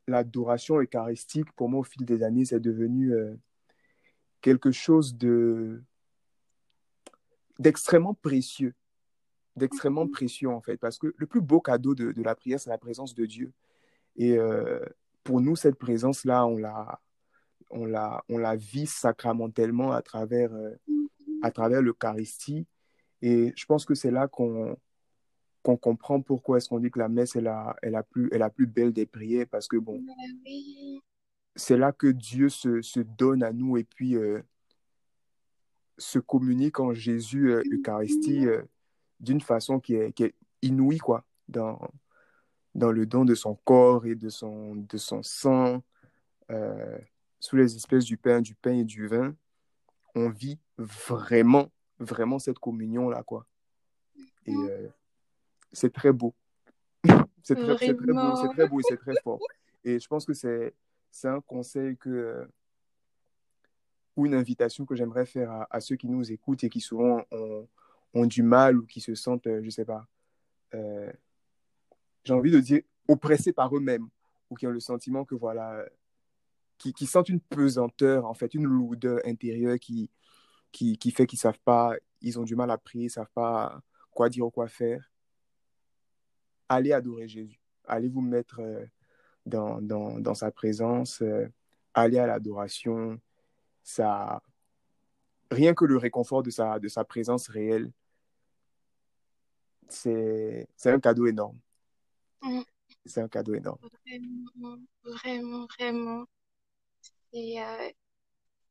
l'adoration 0.07 0.79
eucharistique, 0.79 1.51
pour 1.53 1.69
moi, 1.69 1.79
au 1.79 1.83
fil 1.83 2.05
des 2.05 2.21
années, 2.23 2.45
c'est 2.45 2.59
devenu 2.59 3.13
euh, 3.13 3.33
quelque 4.41 4.71
chose 4.71 5.17
de 5.17 5.83
d'extrêmement 7.57 8.13
précieux, 8.13 8.75
d'extrêmement 9.55 10.07
précieux, 10.07 10.49
en 10.49 10.61
fait, 10.61 10.77
parce 10.77 10.97
que 10.97 11.13
le 11.15 11.27
plus 11.27 11.41
beau 11.41 11.61
cadeau 11.61 11.95
de, 11.95 12.11
de 12.11 12.23
la 12.23 12.35
prière, 12.35 12.59
c'est 12.59 12.69
la 12.69 12.77
présence 12.77 13.15
de 13.15 13.25
Dieu. 13.25 13.51
Et 14.17 14.37
euh, 14.37 14.79
pour 15.23 15.41
nous, 15.41 15.55
cette 15.55 15.77
présence-là, 15.77 16.45
on 16.45 16.57
la, 16.57 16.99
on 17.69 17.85
la, 17.85 18.23
on 18.29 18.37
la 18.37 18.55
vit 18.55 18.87
sacramentellement 18.87 19.91
à 19.91 20.01
travers, 20.01 20.53
euh, 20.53 20.75
à 21.41 21.51
travers 21.51 21.81
l'Eucharistie. 21.81 22.67
Et 23.21 23.53
je 23.55 23.65
pense 23.65 23.85
que 23.85 23.95
c'est 23.95 24.11
là 24.11 24.27
qu'on 24.27 24.77
qu'on 25.65 25.77
comprend 25.77 26.21
pourquoi 26.21 26.57
est-ce 26.57 26.69
qu'on 26.69 26.79
dit 26.79 26.91
que 26.91 26.99
la 26.99 27.09
messe 27.09 27.35
est 27.35 27.41
la, 27.41 27.75
est 27.81 27.89
la, 27.89 28.03
plus, 28.03 28.29
est 28.31 28.37
la 28.37 28.51
plus 28.51 28.67
belle 28.67 28.93
des 28.93 29.07
prières, 29.07 29.47
parce 29.49 29.67
que 29.67 29.77
bon, 29.77 29.99
c'est 31.55 31.75
là 31.75 31.91
que 31.91 32.05
Dieu 32.05 32.49
se, 32.49 32.83
se 32.83 32.99
donne 32.99 33.41
à 33.41 33.51
nous 33.51 33.75
et 33.75 33.83
puis 33.83 34.15
euh, 34.15 34.43
se 35.97 36.19
communique 36.19 36.79
en 36.79 36.93
Jésus 36.93 37.51
euh, 37.51 37.63
Eucharistie 37.71 38.45
d'une 39.19 39.41
façon 39.41 39.79
qui 39.79 39.95
est, 39.95 40.11
qui 40.13 40.23
est 40.23 40.35
inouïe, 40.61 40.97
quoi, 40.97 41.23
dans, 41.47 41.79
dans 42.73 42.91
le 42.91 43.05
don 43.05 43.25
de 43.25 43.35
son 43.35 43.55
corps 43.55 44.05
et 44.05 44.15
de 44.15 44.29
son, 44.29 44.75
de 44.75 44.97
son 44.97 45.23
sang, 45.23 45.83
euh, 46.51 46.97
sous 47.39 47.55
les 47.55 47.75
espèces 47.75 48.05
du 48.05 48.17
pain, 48.17 48.41
du 48.41 48.55
pain 48.55 48.73
et 48.73 48.83
du 48.83 49.07
vin. 49.07 49.35
On 50.15 50.29
vit 50.29 50.59
vraiment, 50.77 51.71
vraiment 51.99 52.39
cette 52.39 52.59
communion-là, 52.59 53.23
quoi. 53.23 53.45
Et 54.45 54.55
euh, 54.55 54.87
c'est 55.71 55.93
très 55.93 56.11
beau. 56.11 56.33
c'est 57.43 57.55
très, 57.55 57.93
beau, 57.93 58.35
c'est 58.35 58.49
très 58.49 58.67
beau 58.67 58.79
et 58.79 58.83
c'est 58.83 58.97
très 58.97 59.15
fort. 59.23 59.39
Et 59.83 59.99
je 59.99 60.07
pense 60.07 60.25
que 60.25 60.33
c'est, 60.33 60.73
c'est 61.11 61.27
un 61.27 61.41
conseil 61.41 61.97
que, 61.97 62.47
ou 64.15 64.25
une 64.25 64.33
invitation 64.33 64.85
que 64.85 64.95
j'aimerais 64.95 65.25
faire 65.25 65.51
à, 65.51 65.67
à 65.69 65.79
ceux 65.79 65.95
qui 65.95 66.07
nous 66.07 66.31
écoutent 66.31 66.63
et 66.63 66.69
qui 66.69 66.81
souvent 66.81 67.23
ont, 67.31 67.67
ont 68.15 68.25
du 68.25 68.41
mal 68.41 68.77
ou 68.79 68.85
qui 68.87 69.01
se 69.01 69.13
sentent, 69.13 69.45
euh, 69.45 69.61
je 69.63 69.69
sais 69.69 69.85
pas, 69.85 70.07
euh, 70.73 71.11
j'ai 72.23 72.33
envie 72.33 72.51
de 72.51 72.59
dire 72.59 72.81
oppressés 73.07 73.53
par 73.53 73.75
eux-mêmes 73.75 74.07
ou 74.49 74.55
qui 74.55 74.65
ont 74.65 74.71
le 74.71 74.79
sentiment 74.79 75.25
que 75.25 75.35
voilà, 75.35 75.85
qui, 76.79 76.93
qui 76.93 77.05
sentent 77.05 77.29
une 77.29 77.41
pesanteur, 77.41 78.25
en 78.25 78.33
fait, 78.33 78.53
une 78.55 78.65
lourdeur 78.65 79.19
intérieure 79.25 79.77
qui, 79.79 80.09
qui, 80.71 80.97
qui 80.97 81.11
fait 81.11 81.27
qu'ils 81.27 81.39
savent 81.39 81.59
pas, 81.63 81.95
ils 82.21 82.39
ont 82.39 82.43
du 82.43 82.55
mal 82.55 82.71
à 82.71 82.77
prier, 82.77 83.05
ils 83.05 83.09
savent 83.11 83.29
pas 83.33 83.79
quoi 84.11 84.29
dire 84.29 84.45
ou 84.47 84.51
quoi 84.51 84.67
faire. 84.67 85.11
Allez 86.67 86.93
adorer 86.93 87.27
Jésus. 87.27 87.59
Allez 87.85 88.09
vous 88.09 88.21
mettre 88.21 88.59
euh, 88.59 88.83
dans, 89.45 89.81
dans, 89.81 90.19
dans 90.19 90.33
sa 90.33 90.51
présence. 90.51 91.21
euh, 91.21 91.47
allez 91.93 92.17
à 92.17 92.25
l'adoration. 92.25 93.19
Ça, 93.83 94.41
rien 95.51 95.73
que 95.75 95.85
le 95.85 95.97
réconfort 95.97 96.41
de 96.43 96.49
sa, 96.49 96.79
de 96.79 96.87
sa 96.87 97.03
présence 97.03 97.47
réelle, 97.47 97.91
c'est, 99.89 100.67
un 100.85 100.99
cadeau 100.99 101.27
énorme. 101.27 101.57
Mm. 102.41 102.61
C'est 103.05 103.21
un 103.21 103.27
cadeau 103.27 103.53
énorme. 103.53 103.79
Vraiment, 104.05 104.77
vraiment, 105.03 105.67
vraiment. 105.77 106.25
Et, 107.33 107.61
euh, 107.61 107.89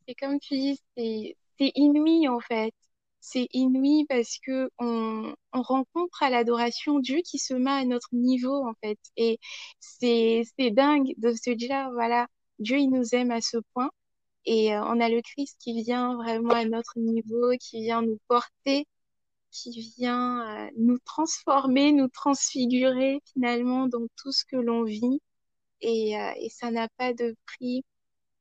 et 0.07 0.15
comme 0.15 0.39
tu 0.41 0.55
dis, 0.57 0.81
c'est, 0.97 1.37
inouï 1.59 2.29
en 2.29 2.41
fait. 2.41 2.75
C'est 3.21 3.49
inouï 3.53 4.05
parce 4.09 4.39
que 4.45 4.71
on, 4.79 5.35
on 5.53 5.63
rencontre 5.63 6.23
à 6.23 6.31
l'adoration 6.31 6.99
Dieu 7.01 7.21
qui 7.25 7.39
se 7.39 7.55
met 7.55 7.71
à 7.71 7.85
notre 7.85 8.09
niveau 8.13 8.67
en 8.67 8.75
fait. 8.83 8.99
Et 9.17 9.39
c'est, 9.81 10.43
c'est 10.59 10.71
dingue 10.71 11.15
de 11.19 11.33
se 11.33 11.51
dire, 11.51 11.91
voilà, 11.93 12.27
Dieu 12.59 12.79
il 12.79 12.91
nous 12.91 13.15
aime 13.15 13.31
à 13.31 13.41
ce 13.41 13.59
point. 13.73 13.91
Et 14.47 14.75
euh, 14.75 14.83
on 14.85 15.01
a 15.01 15.09
le 15.09 15.23
Christ 15.23 15.57
qui 15.61 15.83
vient 15.83 16.17
vraiment 16.17 16.55
à 16.55 16.65
notre 16.67 16.99
niveau, 16.99 17.53
qui 17.59 17.83
vient 17.83 18.03
nous 18.03 18.19
porter, 18.29 18.87
qui 19.55 19.71
vient 19.99 20.67
euh, 20.67 20.71
nous 20.77 20.99
transformer, 21.05 21.93
nous 21.93 22.09
transfigurer 22.09 23.21
finalement 23.33 23.87
dans 23.89 24.07
tout 24.17 24.33
ce 24.33 24.45
que 24.45 24.57
l'on 24.57 24.85
vit. 24.85 25.21
Et, 25.81 26.19
euh, 26.19 26.33
et 26.41 26.51
ça 26.51 26.71
n'a 26.71 26.89
pas 26.99 27.15
de 27.15 27.37
prix 27.47 27.85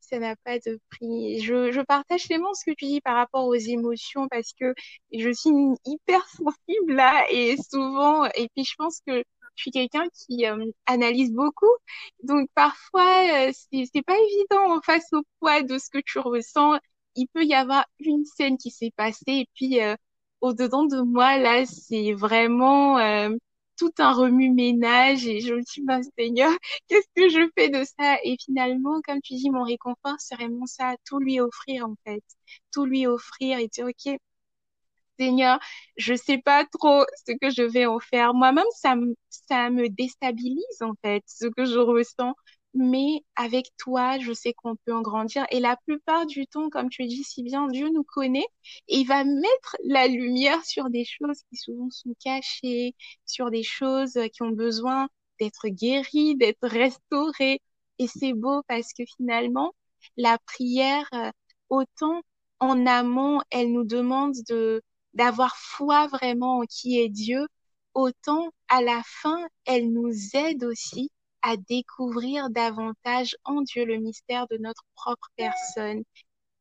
ça 0.04 0.20
n'a 0.20 0.36
pas 0.36 0.60
de 0.60 0.80
prix. 0.90 1.40
Je, 1.42 1.72
je 1.72 1.82
partage 1.82 2.28
tellement 2.28 2.54
ce 2.54 2.66
que 2.66 2.76
tu 2.76 2.86
dis 2.86 3.02
par 3.02 3.16
rapport 3.16 3.48
aux 3.48 3.56
émotions 3.56 4.28
parce 4.30 4.54
que 4.54 4.74
je 5.12 5.30
suis 5.32 5.50
hyper 5.86 6.28
sensible 6.30 6.94
là 6.94 7.26
et 7.32 7.56
souvent, 7.58 8.26
et 8.36 8.50
puis 8.56 8.66
je 8.66 8.76
pense 8.78 9.00
que 9.08 9.24
je 9.56 9.62
suis 9.62 9.72
quelqu'un 9.72 10.08
qui 10.14 10.46
euh, 10.48 10.72
analyse 10.86 11.32
beaucoup. 11.34 11.72
Donc 12.24 12.50
parfois, 12.56 13.48
euh, 13.48 13.52
c'est, 13.72 14.02
pas 14.04 14.18
évident 14.18 14.82
face 14.82 15.08
au 15.14 15.22
poids 15.40 15.62
de 15.64 15.78
ce 15.78 15.90
que 15.90 16.00
tu 16.00 16.20
ressens. 16.20 16.80
Il 17.16 17.28
peut 17.28 17.44
y 17.46 17.54
avoir 17.54 17.86
une 18.00 18.26
scène 18.26 18.58
qui 18.58 18.72
s'est 18.72 18.92
passée 18.96 19.24
et 19.28 19.50
puis 19.56 19.82
euh, 19.82 19.96
au-dedans 20.44 20.86
de 20.86 21.02
moi, 21.02 21.38
là, 21.38 21.66
c'est 21.66 22.14
vraiment 22.14 22.98
euh, 23.00 23.30
tout 23.78 23.92
un 24.00 24.14
remue-ménage 24.14 25.26
et 25.28 25.42
je 25.42 25.54
me 25.56 25.62
dis, 25.62 25.82
ben, 25.84 26.02
Seigneur, 26.18 26.52
qu'est-ce 26.90 27.08
que 27.16 27.30
je 27.30 27.50
fais 27.58 27.70
de 27.70 27.84
ça? 27.84 28.18
Et 28.24 28.38
finalement, 28.44 29.02
comme 29.08 29.22
tu 29.22 29.36
dis, 29.36 29.50
mon 29.52 29.64
réconfort, 29.64 30.16
c'est 30.20 30.36
vraiment 30.36 30.66
ça, 30.68 30.96
tout 31.06 31.20
lui 31.20 31.40
offrir, 31.40 31.88
en 31.88 31.96
fait. 32.06 32.24
Tout 32.74 32.86
lui 32.86 33.08
offrir 33.08 33.60
et 33.60 33.68
dire, 33.70 33.88
OK, 33.88 34.18
Seigneur, 35.20 35.60
je 35.98 36.16
sais 36.16 36.40
pas 36.40 36.66
trop 36.66 37.06
ce 37.26 37.34
que 37.40 37.50
je 37.52 37.62
vais 37.64 37.86
en 37.86 38.00
faire. 38.00 38.34
Moi-même, 38.34 38.66
ça 38.76 38.96
ça 39.30 39.70
me 39.70 39.90
déstabilise, 39.90 40.82
en 40.82 40.94
fait, 41.04 41.24
ce 41.28 41.48
que 41.48 41.66
je 41.66 41.78
ressens. 41.80 42.34
Mais 42.76 43.24
avec 43.36 43.68
toi, 43.78 44.18
je 44.20 44.34
sais 44.34 44.54
qu'on 44.54 44.76
peut 44.76 44.94
en 44.94 45.02
grandir. 45.02 45.46
Et 45.52 45.60
la 45.60 45.78
plupart 45.86 46.26
du 46.26 46.48
temps, 46.48 46.70
comme 46.70 46.90
tu 46.90 47.06
dis 47.06 47.24
si 47.24 47.44
bien, 47.44 47.68
Dieu 47.68 47.90
nous 47.90 48.04
connaît 48.04 48.48
et 48.88 49.00
il 49.00 49.08
va 49.08 49.24
mettre 49.24 49.78
la 49.84 50.08
lumière 50.08 50.64
sur 50.66 50.90
des 50.90 51.06
choses 51.06 51.44
qui 51.50 51.56
souvent 51.58 51.90
sont 51.92 52.16
cachées, 52.24 52.96
sur 53.26 53.52
des 53.52 53.64
choses 53.64 54.18
qui 54.34 54.42
ont 54.44 54.52
besoin 54.52 55.08
d'être 55.40 55.68
guéries, 55.68 56.36
d'être 56.36 56.68
restaurées. 56.68 57.62
Et 58.00 58.08
c'est 58.08 58.34
beau 58.34 58.64
parce 58.68 58.92
que 58.94 59.04
finalement, 59.18 59.74
la 60.18 60.38
prière, 60.40 61.08
euh, 61.14 61.32
autant 61.70 62.22
en 62.60 62.86
amont, 62.88 63.42
elle 63.52 63.72
nous 63.72 63.84
demande 63.86 64.36
de 64.50 64.82
d'avoir 65.14 65.56
foi 65.58 66.08
vraiment 66.08 66.60
en 66.60 66.64
qui 66.66 67.00
est 67.00 67.10
Dieu, 67.10 67.48
autant 67.94 68.52
à 68.68 68.82
la 68.82 69.02
fin, 69.06 69.48
elle 69.66 69.92
nous 69.92 70.12
aide 70.34 70.64
aussi 70.64 71.12
à 71.44 71.58
découvrir 71.58 72.50
davantage 72.50 73.36
en 73.44 73.62
Dieu 73.62 73.86
le 73.86 73.98
mystère 73.98 74.48
de 74.48 74.58
notre 74.58 74.84
propre 74.96 75.30
personne. 75.36 76.04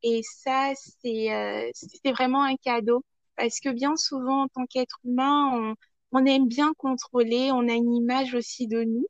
Et 0.03 0.23
ça, 0.25 0.73
c'est 0.77 1.33
euh, 1.35 1.71
vraiment 2.13 2.45
un 2.45 2.57
cadeau 2.57 3.05
parce 3.37 3.61
que 3.61 3.71
bien 3.71 3.97
souvent, 3.97 4.43
en 4.45 4.49
tant 4.49 4.67
qu'être 4.67 4.99
humain, 5.05 5.51
on, 5.55 5.77
on 6.13 6.27
aime 6.27 6.49
bien 6.49 6.75
contrôler, 6.75 7.51
on 7.53 7.69
a 7.69 7.75
une 7.75 7.95
image 7.95 8.35
aussi 8.35 8.67
de 8.69 8.85
nous. 8.85 9.07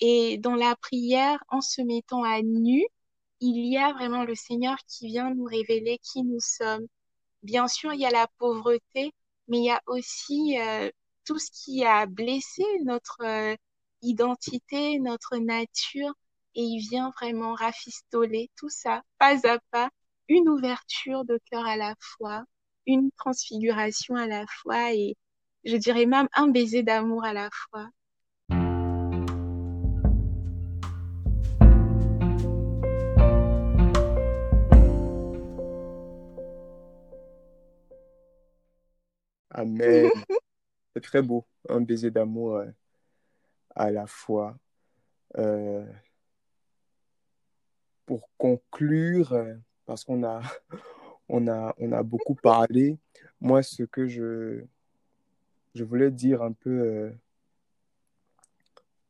Et 0.00 0.38
dans 0.38 0.54
la 0.54 0.76
prière, 0.76 1.42
en 1.48 1.60
se 1.60 1.82
mettant 1.82 2.22
à 2.24 2.42
nu, 2.42 2.84
il 3.40 3.66
y 3.66 3.78
a 3.78 3.92
vraiment 3.92 4.24
le 4.24 4.34
Seigneur 4.34 4.76
qui 4.88 5.08
vient 5.08 5.34
nous 5.34 5.44
révéler 5.44 5.98
qui 6.02 6.22
nous 6.22 6.40
sommes. 6.40 6.86
Bien 7.42 7.68
sûr, 7.68 7.92
il 7.94 8.00
y 8.00 8.06
a 8.06 8.10
la 8.10 8.28
pauvreté, 8.38 9.12
mais 9.48 9.58
il 9.58 9.64
y 9.64 9.70
a 9.70 9.82
aussi 9.86 10.58
euh, 10.60 10.90
tout 11.24 11.38
ce 11.38 11.50
qui 11.52 11.84
a 11.84 12.06
blessé 12.06 12.64
notre 12.84 13.18
euh, 13.22 13.56
identité, 14.02 14.98
notre 14.98 15.36
nature, 15.36 16.12
et 16.54 16.62
il 16.62 16.80
vient 16.80 17.12
vraiment 17.20 17.54
rafistoler 17.54 18.50
tout 18.56 18.70
ça, 18.70 19.02
pas 19.18 19.46
à 19.46 19.58
pas, 19.70 19.90
une 20.28 20.48
ouverture 20.48 21.24
de 21.24 21.38
cœur 21.50 21.66
à 21.66 21.76
la 21.76 21.94
fois, 22.00 22.44
une 22.86 23.10
transfiguration 23.12 24.16
à 24.16 24.26
la 24.26 24.44
fois, 24.46 24.92
et 24.92 25.16
je 25.64 25.76
dirais 25.76 26.06
même 26.06 26.28
un 26.34 26.48
baiser 26.48 26.82
d'amour 26.82 27.24
à 27.24 27.32
la 27.32 27.50
fois. 27.52 27.88
Amen. 39.50 40.10
C'est 40.94 41.02
très 41.02 41.22
beau, 41.22 41.46
un 41.68 41.80
baiser 41.80 42.10
d'amour 42.10 42.62
à 43.76 43.90
la 43.90 44.06
fois. 44.06 44.56
Euh, 45.38 45.86
pour 48.06 48.30
conclure, 48.38 49.32
euh, 49.32 49.54
parce 49.84 50.04
qu'on 50.04 50.24
a, 50.24 50.40
on 51.28 51.46
a, 51.48 51.74
on 51.78 51.92
a 51.92 52.02
beaucoup 52.02 52.34
parlé, 52.34 52.98
moi, 53.40 53.62
ce 53.62 53.82
que 53.82 54.06
je, 54.06 54.64
je 55.74 55.84
voulais 55.84 56.10
dire 56.10 56.42
un 56.42 56.52
peu 56.52 56.70
euh, 56.70 57.10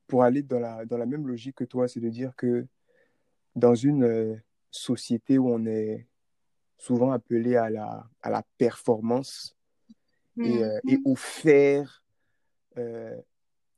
pour 0.07 0.25
aller 0.25 0.43
dans 0.43 0.59
la, 0.59 0.85
dans 0.85 0.97
la 0.97 1.07
même 1.07 1.27
logique 1.27 1.57
que 1.57 1.65
toi, 1.65 1.89
c'est 1.89 2.01
de 2.01 2.09
dire 2.09 2.35
que 2.37 2.67
dans 3.55 3.75
une 3.75 4.05
euh, 4.05 4.37
société 4.71 5.39
où 5.39 5.49
on 5.49 5.65
est 5.67 6.07
souvent 6.79 7.13
appelé 7.13 7.57
à 7.57 7.71
la, 7.71 8.09
à 8.23 8.31
la 8.31 8.43
performance 8.59 9.57
et, 10.39 10.63
euh, 10.63 10.79
et 10.89 10.99
au 11.05 11.17
faire, 11.17 12.03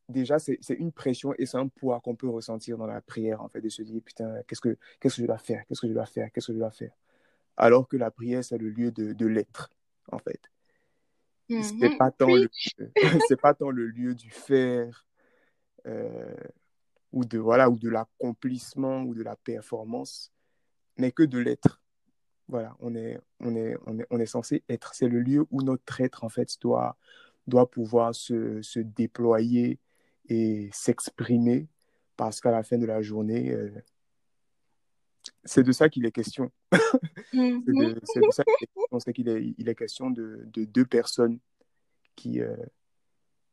déjà, 0.09 0.39
c'est 0.39 0.59
une 0.79 0.93
pression 0.93 1.35
et 1.39 1.47
c'est 1.47 1.57
un 1.59 1.69
poids 1.69 2.01
qu'on 2.01 2.17
peut 2.17 2.29
ressentir 2.29 2.79
dans 2.79 2.87
la 2.87 3.01
prière, 3.01 3.43
en 3.43 3.49
fait, 3.49 3.61
de 3.61 3.69
se 3.69 3.83
dire, 3.83 4.01
putain, 4.05 4.43
qu'est-ce 4.47 4.61
que, 4.61 4.77
qu'est-ce 5.01 5.17
que 5.17 5.23
je 5.23 5.27
dois 5.27 5.39
faire? 5.39 5.65
Qu'est-ce 5.67 5.81
que 5.83 5.89
je 5.89 5.93
dois 5.95 6.07
faire? 6.07 6.31
Qu'est-ce 6.33 6.49
que 6.49 6.53
je 6.55 6.59
dois 6.59 6.71
faire? 6.71 6.93
Alors 7.57 7.89
que 7.89 7.97
la 7.97 8.11
prière, 8.11 8.45
c'est 8.45 8.59
le 8.59 8.71
lieu 8.71 8.91
de, 8.93 9.13
de 9.13 9.27
l'être, 9.27 9.71
en 10.13 10.19
fait. 10.19 10.41
C'est 11.59 11.91
Mhm. 11.91 11.99
pas 11.99 12.11
tant 12.11 12.35
le, 12.35 12.51
pas 13.43 13.55
tant 13.55 13.71
le 13.71 13.87
lieu 13.87 14.15
du 14.15 14.31
faire 14.31 15.07
euh, 15.87 16.35
ou 17.13 17.25
de 17.25 17.39
voilà 17.39 17.71
ou 17.71 17.79
de 17.79 17.89
l'accomplissement 17.89 19.03
ou 19.03 19.15
de 19.15 19.23
la 19.23 19.37
performance, 19.37 20.33
mais 20.99 21.13
que 21.13 21.23
de 21.25 21.39
l'être. 21.39 21.83
Voilà, 22.49 22.77
on 22.81 22.95
est 22.95 23.19
on 23.41 23.57
est 23.57 23.77
on 23.87 23.99
est 23.99 24.07
on 24.11 24.21
est 24.21 24.27
censé 24.27 24.65
être. 24.69 24.95
C'est 24.95 25.09
le 25.09 25.21
lieu 25.21 25.47
où 25.51 25.63
notre 25.63 26.01
être 26.01 26.25
en 26.25 26.29
fait 26.29 26.57
doit 26.61 26.97
doit 27.47 27.71
pouvoir 27.71 28.15
se, 28.15 28.63
se 28.63 28.81
déployer 28.81 29.79
et 30.29 30.69
s'exprimer 30.73 31.69
parce 32.17 32.41
qu'à 32.41 32.51
la 32.51 32.63
fin 32.63 32.79
de 32.79 32.87
la 32.87 33.01
journée, 33.01 33.51
euh, 33.51 33.71
c'est 35.45 35.63
de 35.63 35.73
ça 35.73 35.89
qu'il 35.89 36.05
est 36.05 36.13
question. 36.13 36.51
C'est 37.33 37.41
de, 37.41 38.01
ça 38.99 39.13
qu'il 39.13 39.29
est 39.29 39.55
il 39.59 39.69
est 39.69 39.75
question 39.75 40.11
de, 40.11 40.43
de 40.47 40.65
deux 40.65 40.87
personnes 40.87 41.39
qui, 42.17 42.41
euh, 42.41 42.57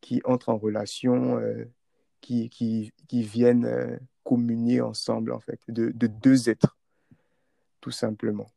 qui 0.01 0.21
entrent 0.23 0.49
en 0.49 0.57
relation, 0.57 1.37
euh, 1.37 1.65
qui, 2.21 2.49
qui, 2.49 2.93
qui 3.07 3.21
viennent 3.21 3.99
communier 4.23 4.81
ensemble, 4.81 5.31
en 5.31 5.39
fait, 5.39 5.59
de, 5.67 5.91
de 5.91 6.07
deux 6.07 6.49
êtres, 6.49 6.77
tout 7.81 7.91
simplement. 7.91 8.49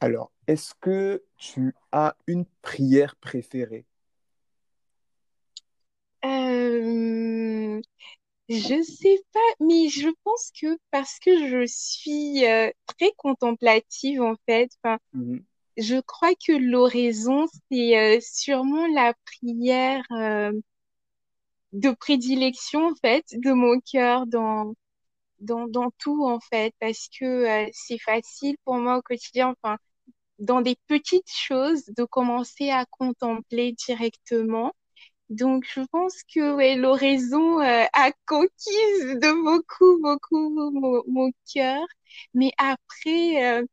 Alors, 0.00 0.30
est-ce 0.46 0.74
que 0.80 1.24
tu 1.36 1.74
as 1.90 2.16
une 2.28 2.44
prière 2.62 3.16
préférée? 3.16 3.87
Euh, 6.68 7.80
je 8.48 8.82
sais 8.82 9.20
pas, 9.32 9.40
mais 9.60 9.88
je 9.90 10.08
pense 10.24 10.52
que 10.60 10.78
parce 10.92 11.18
que 11.20 11.48
je 11.48 11.66
suis 11.66 12.46
euh, 12.46 12.70
très 12.86 13.12
contemplative 13.18 14.22
en 14.22 14.36
fait, 14.46 14.70
Mhm, 15.12 15.46
je 15.78 16.00
crois 16.00 16.34
que 16.34 16.52
l'oraison, 16.52 17.46
c'est 17.70 17.98
euh, 17.98 18.20
sûrement 18.20 18.86
la 18.88 19.14
prière 19.24 20.04
de 21.72 21.90
prédilection 21.92 22.86
en 22.88 22.94
fait 22.96 23.24
de 23.32 23.52
mon 23.52 23.80
cœur 23.80 24.26
dans 24.26 24.74
dans 25.40 25.68
dans 25.68 25.90
tout 25.98 26.24
en 26.26 26.40
fait, 26.40 26.74
parce 26.80 27.08
que 27.18 27.68
c'est 27.72 27.98
facile 27.98 28.56
pour 28.64 28.76
moi 28.76 28.98
au 28.98 29.02
quotidien, 29.02 29.54
enfin, 29.62 29.78
dans 30.40 30.62
des 30.62 30.76
petites 30.88 31.30
choses, 31.30 31.84
de 31.96 32.04
commencer 32.04 32.70
à 32.70 32.86
contempler 32.86 33.72
directement. 33.86 34.74
Donc, 35.30 35.64
je 35.74 35.80
pense 35.92 36.22
que 36.34 36.54
ouais, 36.56 36.74
l'oraison 36.76 37.60
euh, 37.60 37.84
a 37.92 38.12
conquise 38.26 39.18
de 39.20 39.42
beaucoup, 39.44 40.00
beaucoup 40.00 40.48
mon, 40.50 41.02
mon 41.06 41.30
cœur. 41.52 41.84
Mais 42.34 42.50
après, 42.58 43.44
euh, 43.60 43.64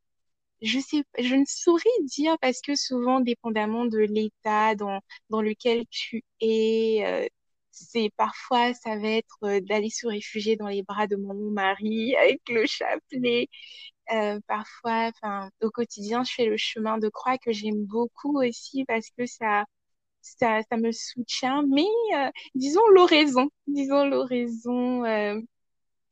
je 0.61 0.79
sais, 0.79 1.03
je 1.19 1.35
ne 1.35 1.45
saurais 1.47 1.83
dire 2.03 2.37
parce 2.41 2.61
que 2.61 2.75
souvent, 2.75 3.19
dépendamment 3.21 3.85
de 3.85 3.99
l'état 3.99 4.75
dans, 4.75 5.01
dans 5.29 5.41
lequel 5.41 5.85
tu 5.89 6.23
es, 6.41 7.03
euh, 7.05 7.27
c'est 7.71 8.11
parfois, 8.17 8.73
ça 8.73 8.97
va 8.97 9.09
être 9.09 9.37
euh, 9.43 9.61
d'aller 9.61 9.89
se 9.91 10.07
réfugier 10.07 10.55
dans 10.57 10.67
les 10.69 10.83
bras 10.83 11.07
de 11.07 11.17
mon 11.17 11.35
mari 11.51 12.15
avec 12.21 12.41
le 12.49 12.65
chapelet. 12.67 13.49
Euh, 14.11 14.39
parfois, 14.47 15.09
enfin, 15.15 15.49
au 15.61 15.69
quotidien, 15.71 16.23
je 16.23 16.33
fais 16.33 16.45
le 16.45 16.57
chemin 16.57 16.97
de 16.99 17.09
croix 17.09 17.37
que 17.37 17.51
j'aime 17.51 17.85
beaucoup 17.85 18.39
aussi 18.41 18.85
parce 18.85 19.09
que 19.17 19.25
ça, 19.25 19.65
ça, 20.26 20.61
ça 20.69 20.78
me 20.78 20.91
soutient. 20.91 21.63
Mais 21.67 21.86
euh, 22.15 22.30
disons 22.55 22.86
l'oraison, 22.93 23.49
disons 23.67 24.05
l'oraison 24.05 25.05
euh, 25.05 25.39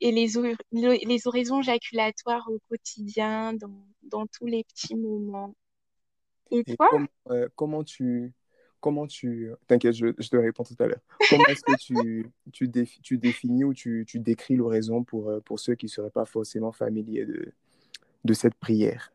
et 0.02 0.12
les, 0.12 0.34
les 0.72 1.28
oraisons 1.28 1.62
jaculatoires 1.62 2.48
au 2.50 2.60
quotidien, 2.70 3.54
dans, 3.54 3.86
dans 4.04 4.26
tous 4.28 4.46
les 4.46 4.64
petits 4.64 4.96
moments. 4.96 5.56
Et, 6.52 6.64
toi? 6.64 6.90
comment 7.56 7.84
tu 7.84 8.34
comment 8.80 9.08
tu... 9.08 9.50
T'inquiète, 9.66 9.96
je, 9.96 10.08
te 10.08 10.36
réponds 10.36 10.66
tout 10.66 10.76
à 10.80 10.88
l'heure. 10.88 11.00
Comment 11.30 11.46
est-ce 11.46 11.64
que 11.64 11.78
tu, 11.80 12.30
tu, 12.52 12.70
tu, 13.02 13.18
définis 13.18 13.64
ou 13.64 13.74
tu, 13.74 14.04
tu 14.06 14.20
décris 14.20 14.58
l'oraison 14.58 15.06
pour, 15.06 15.32
pour 15.46 15.62
ceux 15.62 15.76
qui 15.76 15.86
ne 15.86 15.90
seraient 15.90 16.10
pas 16.10 16.26
forcément 16.26 16.74
familiers 16.74 17.26
de, 17.26 17.54
de 18.26 18.34
cette 18.34 18.56
prière? 18.56 19.13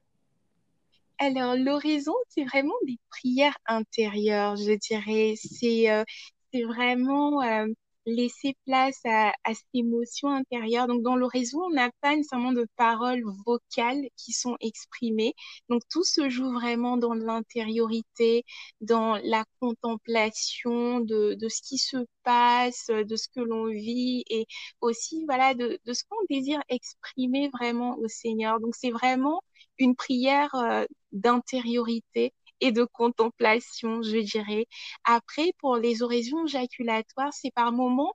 Alors, 1.19 1.57
l'oraison, 1.57 2.15
c'est 2.29 2.45
vraiment 2.45 2.75
des 2.87 2.99
prières 3.11 3.57
intérieures, 3.67 4.57
je 4.57 4.73
dirais. 4.73 5.35
C'est 5.37 5.91
euh, 5.91 6.05
c'est 6.53 6.63
vraiment 6.63 7.43
euh, 7.43 7.67
laisser 8.07 8.57
place 8.67 9.01
à, 9.05 9.31
à 9.45 9.53
cette 9.55 9.67
émotion 9.75 10.29
intérieure. 10.31 10.87
Donc, 10.87 11.03
dans 11.03 11.17
l'oraison, 11.17 11.59
on 11.67 11.71
n'a 11.71 11.91
pas 12.01 12.15
nécessairement 12.17 12.53
de 12.53 12.67
paroles 12.77 13.23
vocales 13.47 14.09
qui 14.17 14.33
sont 14.33 14.57
exprimées. 14.61 15.35
Donc, 15.69 15.83
tout 15.91 16.05
se 16.05 16.29
joue 16.31 16.53
vraiment 16.53 16.97
dans 16.97 17.15
l'intériorité, 17.15 18.45
dans 18.81 19.17
la 19.25 19.45
contemplation 19.61 21.01
de, 21.01 21.35
de 21.35 21.49
ce 21.49 21.61
qui 21.63 21.79
se 21.79 21.99
passe, 22.23 22.87
de 22.89 23.17
ce 23.17 23.29
que 23.29 23.41
l'on 23.41 23.67
vit 23.67 24.25
et 24.31 24.47
aussi, 24.81 25.25
voilà, 25.27 25.55
de, 25.55 25.79
de 25.85 25.93
ce 25.93 26.05
qu'on 26.09 26.17
désire 26.31 26.61
exprimer 26.69 27.49
vraiment 27.53 27.99
au 27.99 28.07
Seigneur. 28.09 28.61
Donc, 28.61 28.75
c'est 28.77 28.91
vraiment 28.91 29.43
une 29.79 29.95
prière 29.97 30.55
euh, 30.55 30.85
d'intériorité 31.13 32.33
et 32.61 32.73
de 32.73 32.85
contemplation, 32.85 34.03
je 34.03 34.19
dirais. 34.19 34.67
Après, 35.05 35.53
pour 35.59 35.77
les 35.77 36.03
oraisons 36.03 36.47
jaculatoires, 36.47 37.33
c'est 37.33 37.53
par 37.53 37.73
moment 37.73 38.15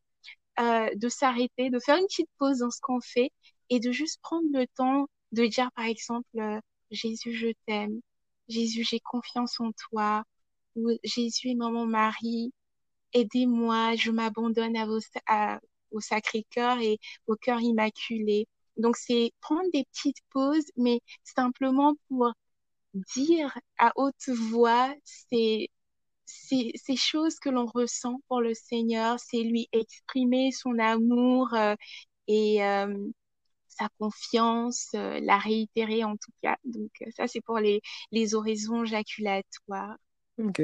euh, 0.59 0.89
de 0.95 1.09
s'arrêter, 1.09 1.69
de 1.69 1.79
faire 1.79 1.97
une 1.97 2.05
petite 2.05 2.29
pause 2.37 2.59
dans 2.59 2.71
ce 2.71 2.79
qu'on 2.81 3.01
fait 3.01 3.31
et 3.69 3.79
de 3.79 3.91
juste 3.91 4.21
prendre 4.21 4.47
le 4.53 4.67
temps 4.67 5.07
de 5.31 5.45
dire, 5.47 5.71
par 5.75 5.85
exemple, 5.85 6.27
euh, 6.37 6.59
Jésus, 6.91 7.33
je 7.33 7.47
t'aime. 7.65 8.01
Jésus, 8.49 8.83
j'ai 8.83 8.99
confiance 8.99 9.59
en 9.59 9.71
toi. 9.73 10.23
Ou 10.75 10.91
Jésus 11.03 11.49
et 11.49 11.55
maman 11.55 11.85
Marie, 11.85 12.53
aidez-moi, 13.13 13.95
je 13.95 14.11
m'abandonne 14.11 14.75
à 14.77 14.85
vos, 14.85 14.99
au 15.91 15.99
Sacré-Cœur 16.01 16.79
et 16.79 16.99
au 17.27 17.35
cœur 17.35 17.61
immaculé. 17.61 18.47
Donc, 18.77 18.97
c'est 18.97 19.31
prendre 19.41 19.69
des 19.73 19.85
petites 19.85 20.21
pauses, 20.31 20.71
mais 20.77 21.01
simplement 21.23 21.95
pour 22.09 22.31
dire 22.93 23.57
à 23.77 23.91
haute 23.95 24.29
voix 24.29 24.93
ces, 25.03 25.69
ces, 26.25 26.71
ces 26.75 26.95
choses 26.95 27.39
que 27.39 27.49
l'on 27.49 27.65
ressent 27.65 28.19
pour 28.27 28.41
le 28.41 28.53
Seigneur, 28.53 29.19
c'est 29.19 29.41
lui 29.41 29.67
exprimer 29.71 30.51
son 30.51 30.77
amour 30.79 31.53
euh, 31.53 31.75
et 32.27 32.63
euh, 32.63 33.09
sa 33.67 33.89
confiance, 33.99 34.89
euh, 34.95 35.19
la 35.21 35.37
réitérer 35.37 36.03
en 36.03 36.15
tout 36.15 36.31
cas. 36.41 36.57
Donc 36.63 36.91
ça, 37.15 37.27
c'est 37.27 37.41
pour 37.41 37.59
les, 37.59 37.81
les 38.11 38.35
oraisons 38.35 38.85
jaculatoires. 38.85 39.97
Ok. 40.37 40.61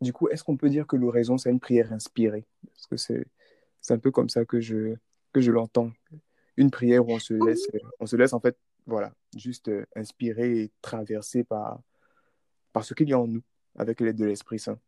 Du 0.00 0.12
coup, 0.12 0.28
est-ce 0.28 0.42
qu'on 0.44 0.56
peut 0.56 0.70
dire 0.70 0.86
que 0.86 0.96
l'oraison, 0.96 1.36
c'est 1.36 1.50
une 1.50 1.60
prière 1.60 1.92
inspirée? 1.92 2.46
Parce 2.72 2.86
que 2.86 2.96
c'est, 2.96 3.26
c'est 3.80 3.94
un 3.94 3.98
peu 3.98 4.10
comme 4.10 4.28
ça 4.30 4.44
que 4.44 4.60
je, 4.60 4.94
que 5.32 5.40
je 5.40 5.50
l'entends. 5.52 5.92
Une 6.56 6.70
prière 6.70 7.06
où 7.06 7.12
on 7.12 7.18
se 7.18 7.34
laisse, 7.34 7.66
on 7.98 8.06
se 8.06 8.16
laisse 8.16 8.32
en 8.32 8.40
fait 8.40 8.56
voilà, 8.90 9.12
juste 9.36 9.68
euh, 9.68 9.86
inspiré 9.96 10.60
et 10.60 10.72
traversé 10.82 11.44
par, 11.44 11.80
par 12.72 12.84
ce 12.84 12.92
qu'il 12.92 13.08
y 13.08 13.12
a 13.12 13.18
en 13.18 13.26
nous, 13.26 13.42
avec 13.78 14.00
l'aide 14.00 14.16
de 14.16 14.26
l'Esprit 14.26 14.58
Saint. 14.58 14.78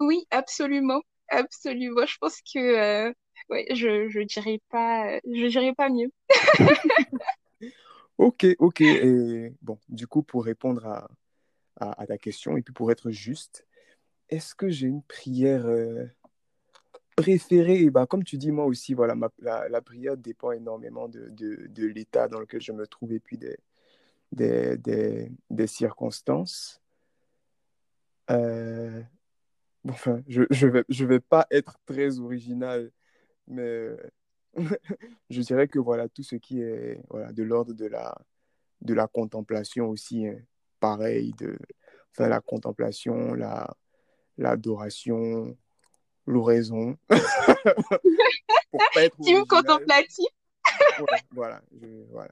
Oui, 0.00 0.26
absolument, 0.30 1.00
absolument. 1.28 2.04
Je 2.06 2.18
pense 2.20 2.40
que 2.42 2.58
euh, 2.58 3.12
ouais, 3.48 3.66
je 3.74 4.08
je 4.08 4.20
dirais 4.20 4.60
pas 4.68 5.18
je 5.24 5.46
dirais 5.46 5.74
pas 5.74 5.88
mieux. 5.88 6.10
ok, 8.18 8.46
ok. 8.58 8.80
Et 8.80 9.54
bon, 9.62 9.78
du 9.88 10.06
coup, 10.06 10.22
pour 10.22 10.44
répondre 10.44 10.86
à, 10.86 11.08
à, 11.80 12.06
ta 12.06 12.18
question 12.18 12.56
et 12.56 12.62
puis 12.62 12.74
pour 12.74 12.92
être 12.92 13.10
juste, 13.10 13.66
est-ce 14.28 14.54
que 14.54 14.68
j'ai 14.68 14.86
une 14.86 15.02
prière 15.02 15.66
euh, 15.66 16.04
préféré, 17.18 17.90
bah, 17.90 18.06
comme 18.06 18.22
tu 18.22 18.38
dis, 18.38 18.52
moi 18.52 18.64
aussi, 18.64 18.94
voilà, 18.94 19.16
la, 19.40 19.68
la, 19.68 19.82
prière 19.82 20.16
dépend 20.16 20.52
énormément 20.52 21.08
de, 21.08 21.28
de, 21.30 21.86
l'état 21.86 22.28
dans 22.28 22.38
lequel 22.38 22.60
je 22.60 22.70
me 22.70 22.86
trouve 22.86 23.12
et 23.12 23.18
puis 23.18 23.36
des, 23.36 23.58
des, 24.30 25.28
des, 25.50 25.66
circonstances. 25.66 26.80
Euh, 28.30 29.02
enfin, 29.88 30.22
je 30.28 30.42
ne 30.42 30.46
je 30.50 30.66
vais, 30.68 30.84
je 30.88 31.04
vais 31.04 31.18
pas 31.18 31.46
être 31.50 31.76
très 31.86 32.20
original, 32.20 32.92
mais 33.48 33.88
je 35.30 35.40
dirais 35.40 35.66
que 35.66 35.80
voilà, 35.80 36.08
tout 36.08 36.22
ce 36.22 36.36
qui 36.36 36.60
est 36.60 37.02
voilà, 37.10 37.32
de 37.32 37.42
l'ordre 37.42 37.72
de 37.72 37.86
la, 37.86 38.16
de 38.80 38.94
la 38.94 39.08
contemplation 39.08 39.88
aussi, 39.88 40.24
hein, 40.28 40.38
pareil, 40.78 41.32
de, 41.38 41.58
enfin, 42.12 42.28
la 42.28 42.40
contemplation, 42.40 43.34
la, 43.34 43.76
l'adoration, 44.36 45.56
l'oraison. 46.28 46.96
pour 48.70 48.80
pas 48.94 49.04
être 49.04 49.16
Team 49.22 49.44
contemplatif. 49.46 50.26
voilà, 51.32 51.60
je, 51.80 51.86
voilà. 52.10 52.30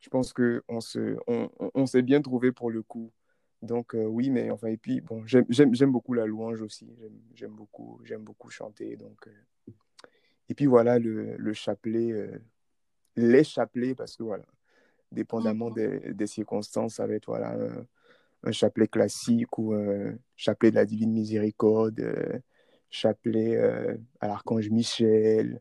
Je 0.00 0.10
pense 0.10 0.32
qu'on 0.32 0.80
se, 0.80 1.16
on, 1.26 1.50
on 1.74 1.86
s'est 1.86 2.02
bien 2.02 2.20
trouvé 2.20 2.52
pour 2.52 2.70
le 2.70 2.82
coup. 2.82 3.10
Donc 3.62 3.94
euh, 3.94 4.04
oui, 4.04 4.28
mais 4.28 4.50
enfin, 4.50 4.68
et 4.68 4.76
puis 4.76 5.00
bon, 5.00 5.22
j'aime 5.26 5.90
beaucoup 5.90 6.12
la 6.12 6.26
louange 6.26 6.60
aussi. 6.60 6.86
J'aime 7.34 7.52
beaucoup, 7.52 7.98
j'aime 8.04 8.22
beaucoup 8.22 8.50
chanter. 8.50 8.96
Donc, 8.96 9.26
euh, 9.26 9.72
et 10.50 10.54
puis 10.54 10.66
voilà, 10.66 10.98
le, 10.98 11.36
le 11.36 11.52
chapelet, 11.54 12.12
euh, 12.12 12.38
les 13.16 13.42
chapelets, 13.42 13.94
parce 13.94 14.16
que 14.16 14.22
voilà, 14.22 14.44
dépendamment 15.10 15.70
des, 15.70 16.12
des, 16.12 16.26
circonstances, 16.26 16.96
ça 16.96 17.06
va 17.06 17.14
être 17.14 17.26
voilà, 17.26 17.54
un, 17.54 17.86
un, 18.42 18.52
chapelet 18.52 18.86
classique 18.86 19.56
ou 19.56 19.72
un 19.72 20.14
chapelet 20.36 20.70
de 20.70 20.76
la 20.76 20.84
Divine 20.84 21.12
Miséricorde 21.12 22.42
chapelet 22.94 23.56
euh, 23.56 23.96
à 24.20 24.28
l'archange 24.28 24.70
Michel, 24.70 25.60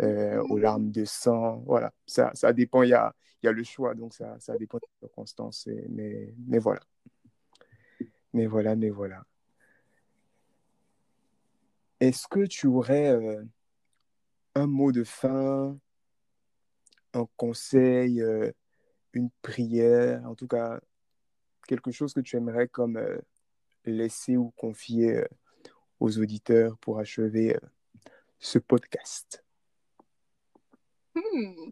euh, 0.00 0.40
aux 0.48 0.58
larmes 0.58 0.90
de 0.90 1.04
sang. 1.04 1.62
Voilà, 1.66 1.92
ça, 2.06 2.30
ça 2.34 2.52
dépend. 2.52 2.82
Il 2.82 2.90
y 2.90 2.94
a, 2.94 3.14
y 3.42 3.48
a 3.48 3.52
le 3.52 3.64
choix, 3.64 3.94
donc 3.94 4.14
ça, 4.14 4.36
ça 4.38 4.56
dépend 4.56 4.78
des 4.78 4.88
circonstances. 5.00 5.68
mais, 5.88 6.32
mais 6.46 6.58
voilà. 6.58 6.80
Mais 8.32 8.46
voilà, 8.46 8.76
mais 8.76 8.90
voilà. 8.90 9.24
Est-ce 11.98 12.28
que 12.28 12.46
tu 12.46 12.68
aurais 12.68 13.08
euh, 13.08 13.42
un 14.54 14.68
mot 14.68 14.92
de 14.92 15.02
fin, 15.02 15.76
un 17.12 17.26
conseil, 17.36 18.22
une 19.14 19.30
prière, 19.42 20.24
en 20.26 20.36
tout 20.36 20.46
cas 20.46 20.78
quelque 21.66 21.90
chose 21.90 22.14
que 22.14 22.20
tu 22.20 22.36
aimerais 22.36 22.68
comme 22.68 23.00
laisser 23.84 24.36
ou 24.36 24.52
confier 24.56 25.24
aux 26.00 26.18
auditeurs 26.18 26.76
pour 26.78 26.98
achever 26.98 27.56
euh, 27.56 27.60
ce 28.38 28.58
podcast 28.58 29.44
hmm. 31.14 31.70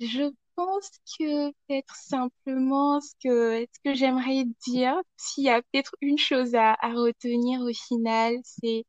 Je 0.00 0.30
pense 0.54 0.90
que 1.18 1.50
peut-être 1.50 1.94
simplement 1.94 3.00
ce 3.00 3.12
que, 3.22 3.66
ce 3.72 3.80
que 3.84 3.94
j'aimerais 3.94 4.44
dire, 4.66 5.00
s'il 5.16 5.44
y 5.44 5.50
a 5.50 5.62
peut-être 5.62 5.94
une 6.00 6.18
chose 6.18 6.54
à, 6.54 6.76
à 6.80 6.92
retenir 6.92 7.60
au 7.60 7.72
final, 7.72 8.36
c'est, 8.42 8.84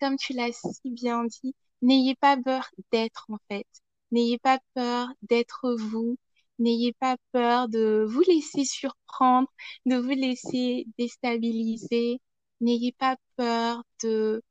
comme 0.00 0.16
tu 0.16 0.32
l'as 0.34 0.52
si 0.52 0.90
bien 0.90 1.24
dit, 1.24 1.54
n'ayez 1.82 2.14
pas 2.16 2.36
peur 2.36 2.70
d'être 2.92 3.26
en 3.30 3.38
fait. 3.50 3.66
N'ayez 4.12 4.38
pas 4.38 4.58
peur 4.74 5.08
d'être 5.22 5.74
vous. 5.74 6.16
N'ayez 6.58 6.92
pas 6.92 7.16
peur 7.32 7.68
de 7.68 8.04
vous 8.08 8.22
laisser 8.22 8.64
surprendre, 8.64 9.48
de 9.86 9.96
vous 9.96 10.10
laisser 10.10 10.86
déstabiliser. 10.98 12.20
N'ayez 12.60 12.92
pas 12.92 13.16
peur 13.36 13.82
de 14.02 14.42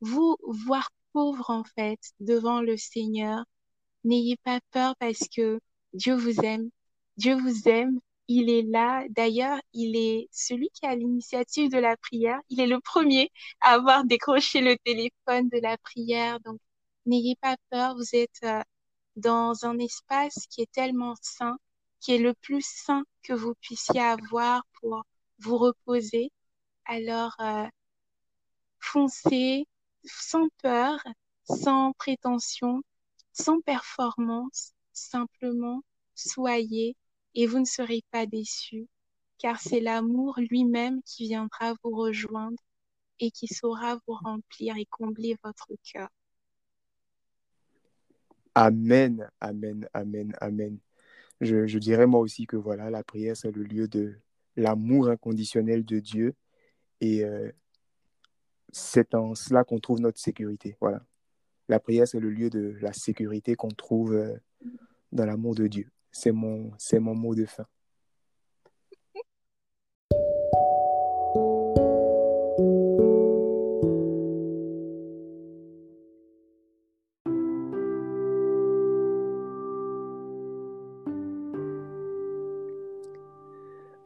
vous 0.00 0.36
voir 0.46 0.90
pauvre 1.12 1.50
en 1.50 1.64
fait 1.64 2.00
devant 2.20 2.60
le 2.60 2.76
Seigneur. 2.76 3.44
N'ayez 4.04 4.36
pas 4.44 4.60
peur 4.70 4.94
parce 4.98 5.28
que 5.28 5.60
Dieu 5.92 6.14
vous 6.14 6.40
aime. 6.40 6.70
Dieu 7.16 7.36
vous 7.36 7.68
aime. 7.68 8.00
Il 8.28 8.50
est 8.50 8.62
là. 8.62 9.04
D'ailleurs, 9.10 9.58
il 9.72 9.96
est 9.96 10.28
celui 10.32 10.70
qui 10.70 10.86
a 10.86 10.94
l'initiative 10.94 11.70
de 11.70 11.78
la 11.78 11.96
prière. 11.96 12.40
Il 12.50 12.60
est 12.60 12.66
le 12.66 12.80
premier 12.80 13.30
à 13.60 13.72
avoir 13.74 14.04
décroché 14.04 14.60
le 14.60 14.76
téléphone 14.78 15.48
de 15.48 15.58
la 15.60 15.78
prière. 15.78 16.40
Donc, 16.40 16.60
n'ayez 17.06 17.36
pas 17.40 17.56
peur. 17.70 17.96
Vous 17.96 18.14
êtes 18.14 18.40
euh, 18.44 18.62
dans 19.16 19.64
un 19.64 19.78
espace 19.78 20.46
qui 20.50 20.62
est 20.62 20.72
tellement 20.72 21.14
saint, 21.22 21.58
qui 22.00 22.12
est 22.14 22.18
le 22.18 22.34
plus 22.34 22.64
saint 22.64 23.04
que 23.22 23.32
vous 23.32 23.54
puissiez 23.60 24.00
avoir 24.00 24.62
pour 24.80 25.02
vous 25.40 25.58
reposer. 25.58 26.30
Alors, 26.88 27.36
euh, 27.40 27.66
foncez 28.80 29.66
sans 30.04 30.48
peur, 30.62 30.98
sans 31.44 31.92
prétention, 31.92 32.82
sans 33.32 33.60
performance, 33.60 34.72
simplement 34.94 35.82
soyez 36.14 36.96
et 37.34 37.46
vous 37.46 37.58
ne 37.60 37.66
serez 37.66 38.02
pas 38.10 38.24
déçus, 38.24 38.88
car 39.36 39.60
c'est 39.60 39.80
l'amour 39.80 40.38
lui-même 40.50 41.02
qui 41.04 41.28
viendra 41.28 41.74
vous 41.84 41.94
rejoindre 41.94 42.58
et 43.20 43.30
qui 43.30 43.48
saura 43.48 43.96
vous 44.06 44.14
remplir 44.14 44.76
et 44.78 44.86
combler 44.86 45.36
votre 45.44 45.68
cœur. 45.92 46.08
Amen, 48.54 49.28
amen, 49.40 49.86
amen, 49.92 50.34
amen. 50.40 50.78
Je, 51.42 51.66
je, 51.66 51.78
dirais 51.78 52.06
moi 52.06 52.20
aussi 52.20 52.46
que 52.46 52.56
voilà, 52.56 52.90
la 52.90 53.04
prière, 53.04 53.36
c'est 53.36 53.52
le 53.52 53.62
lieu 53.62 53.86
de 53.86 54.18
l'amour 54.56 55.10
inconditionnel 55.10 55.84
de 55.84 56.00
Dieu. 56.00 56.34
Et 57.00 57.24
euh, 57.24 57.50
c'est 58.70 59.14
en 59.14 59.34
cela 59.34 59.64
qu'on 59.64 59.78
trouve 59.78 60.00
notre 60.00 60.18
sécurité. 60.18 60.76
Voilà. 60.80 61.04
La 61.68 61.80
prière, 61.80 62.08
c'est 62.08 62.20
le 62.20 62.30
lieu 62.30 62.50
de 62.50 62.76
la 62.80 62.92
sécurité 62.92 63.54
qu'on 63.54 63.68
trouve 63.68 64.14
euh, 64.14 64.36
dans 65.12 65.26
l'amour 65.26 65.54
de 65.54 65.66
Dieu. 65.66 65.90
C'est 66.10 66.32
mon, 66.32 66.72
c'est 66.78 66.98
mon 66.98 67.14
mot 67.14 67.34
de 67.34 67.44
fin. 67.44 67.66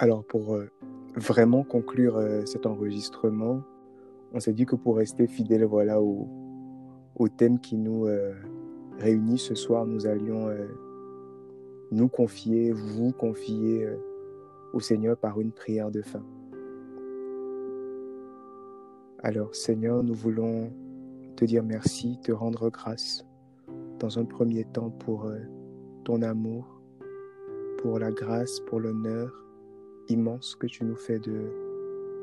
Alors, 0.02 0.24
pour 0.24 0.56
euh, 0.56 0.68
vraiment 1.14 1.62
conclure 1.62 2.16
euh, 2.16 2.44
cet 2.46 2.66
enregistrement, 2.66 3.62
on 4.32 4.40
s'est 4.40 4.52
dit 4.52 4.66
que 4.66 4.76
pour 4.76 4.96
rester 4.96 5.26
fidèle 5.26 5.64
voilà, 5.64 6.00
au, 6.00 6.28
thème 7.36 7.60
qui 7.60 7.76
nous 7.76 8.06
euh, 8.06 8.32
réunit 8.98 9.38
ce 9.38 9.54
soir, 9.54 9.86
nous 9.86 10.06
allions 10.06 10.48
nous 11.92 12.08
confier, 12.08 12.72
vous 12.72 13.12
confier 13.12 13.86
au 14.72 14.80
Seigneur 14.80 15.16
par 15.16 15.40
une 15.40 15.52
prière 15.52 15.90
de 15.90 16.02
fin. 16.02 16.24
Alors, 19.20 19.54
Seigneur, 19.54 20.02
nous 20.02 20.14
voulons 20.14 20.72
te 21.36 21.44
dire 21.44 21.62
merci, 21.62 22.18
te 22.22 22.32
rendre 22.32 22.70
grâce 22.70 23.24
dans 24.00 24.18
un 24.18 24.24
premier 24.24 24.64
temps 24.64 24.90
pour 24.90 25.30
ton 26.04 26.22
amour, 26.22 26.82
pour 27.78 28.00
la 28.00 28.10
grâce, 28.10 28.58
pour 28.60 28.80
l'honneur 28.80 29.42
immense 30.08 30.54
que 30.54 30.66
tu 30.66 30.84
nous 30.84 30.96
fais 30.96 31.18
de 31.18 31.50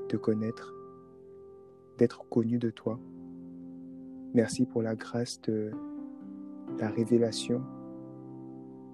te 0.07 0.17
connaître, 0.17 0.73
d'être 1.97 2.27
connu 2.29 2.57
de 2.57 2.69
toi. 2.69 2.99
Merci 4.33 4.65
pour 4.65 4.81
la 4.81 4.95
grâce 4.95 5.41
de 5.41 5.71
la 6.79 6.89
révélation 6.89 7.61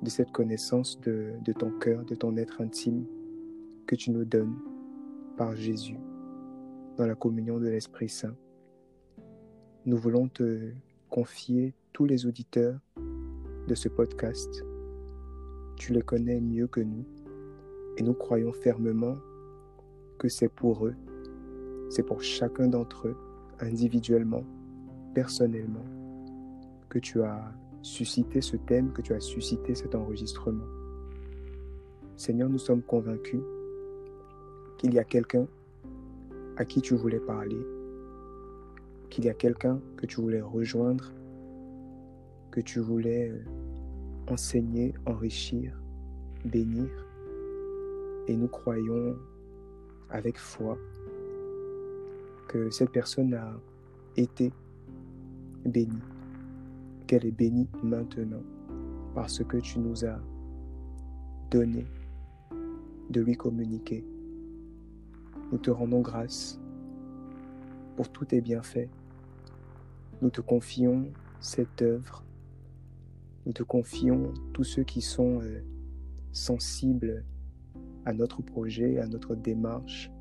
de 0.02 0.10
cette 0.10 0.32
connaissance 0.32 1.00
de, 1.02 1.54
ton 1.58 1.72
cœur, 1.72 2.06
de 2.06 2.16
ton 2.16 2.38
être 2.38 2.62
intime 2.62 3.06
que 3.88 3.96
tu 3.96 4.12
nous 4.12 4.26
donnes 4.26 4.56
par 5.38 5.56
Jésus 5.56 5.98
dans 6.98 7.06
la 7.06 7.16
communion 7.16 7.60
de 7.60 7.68
l'Esprit 7.68 8.10
Saint. 8.10 8.36
Nous 9.86 9.98
voulons 9.98 10.28
te 10.28 10.72
confier 11.10 11.74
tous 11.92 12.06
les 12.06 12.26
auditeurs 12.26 12.80
de 13.68 13.76
ce 13.76 13.90
podcast. 13.90 14.64
Tu 15.76 15.94
les 15.94 16.02
connais 16.02 16.40
mieux 16.40 16.68
que 16.68 16.82
nous. 16.82 17.06
Et 17.98 18.04
nous 18.04 18.14
croyons 18.14 18.52
fermement 18.52 19.18
que 20.18 20.28
c'est 20.30 20.50
pour 20.50 20.86
eux, 20.86 20.96
c'est 21.90 22.04
pour 22.04 22.22
chacun 22.22 22.68
d'entre 22.68 23.08
eux, 23.08 23.16
individuellement, 23.60 24.44
personnellement, 25.14 25.86
que 26.90 27.00
tu 27.00 27.22
as 27.22 27.54
suscité 27.82 28.42
ce 28.42 28.58
thème, 28.58 28.92
que 28.92 29.02
tu 29.02 29.14
as 29.14 29.20
suscité 29.20 29.76
cet 29.76 29.96
enregistrement. 29.96 30.66
Seigneur, 32.18 32.50
nous 32.50 32.58
sommes 32.58 32.82
convaincus 32.82 33.42
qu'il 34.78 34.94
y 34.94 35.00
a 35.00 35.04
quelqu'un 35.04 35.48
à 36.58 36.66
qui 36.66 36.82
tu 36.82 36.96
voulais 36.96 37.20
parler, 37.20 37.60
qu'il 39.10 39.26
y 39.26 39.30
a 39.30 39.34
quelqu'un 39.34 39.80
que 39.98 40.06
tu 40.06 40.22
voulais 40.22 40.42
rejoindre, 40.42 41.12
que 42.52 42.62
tu 42.62 42.80
voulais 42.80 43.34
enseigner, 44.28 44.94
enrichir, 45.06 45.80
bénir. 46.46 47.05
Et 48.28 48.36
nous 48.36 48.48
croyons 48.48 49.16
avec 50.10 50.38
foi 50.38 50.78
que 52.48 52.70
cette 52.70 52.92
personne 52.92 53.34
a 53.34 53.54
été 54.18 54.52
bénie, 55.66 56.02
qu'elle 57.08 57.26
est 57.26 57.32
bénie 57.32 57.68
maintenant 57.84 58.44
parce 59.14 59.44
que 59.44 59.58
tu 59.58 59.80
nous 59.80 60.06
as 60.06 60.20
donné 61.50 61.86
de 63.10 63.22
lui 63.22 63.36
communiquer. 63.36 64.04
Nous 65.52 65.58
te 65.58 65.72
rendons 65.72 66.02
grâce 66.02 66.60
pour 67.96 68.10
tous 68.10 68.26
tes 68.26 68.42
bienfaits. 68.42 68.90
Nous 70.22 70.30
te 70.30 70.42
confions 70.42 71.08
cette 71.40 71.82
œuvre. 71.82 72.24
Nous 73.46 73.54
te 73.54 73.64
confions 73.64 74.34
tous 74.54 74.64
ceux 74.64 74.84
qui 74.84 75.02
sont 75.02 75.40
euh, 75.42 75.62
sensibles 76.32 77.24
à 78.06 78.14
notre 78.14 78.42
projet, 78.42 79.00
à 79.00 79.08
notre 79.08 79.36
démarche, 79.36 80.12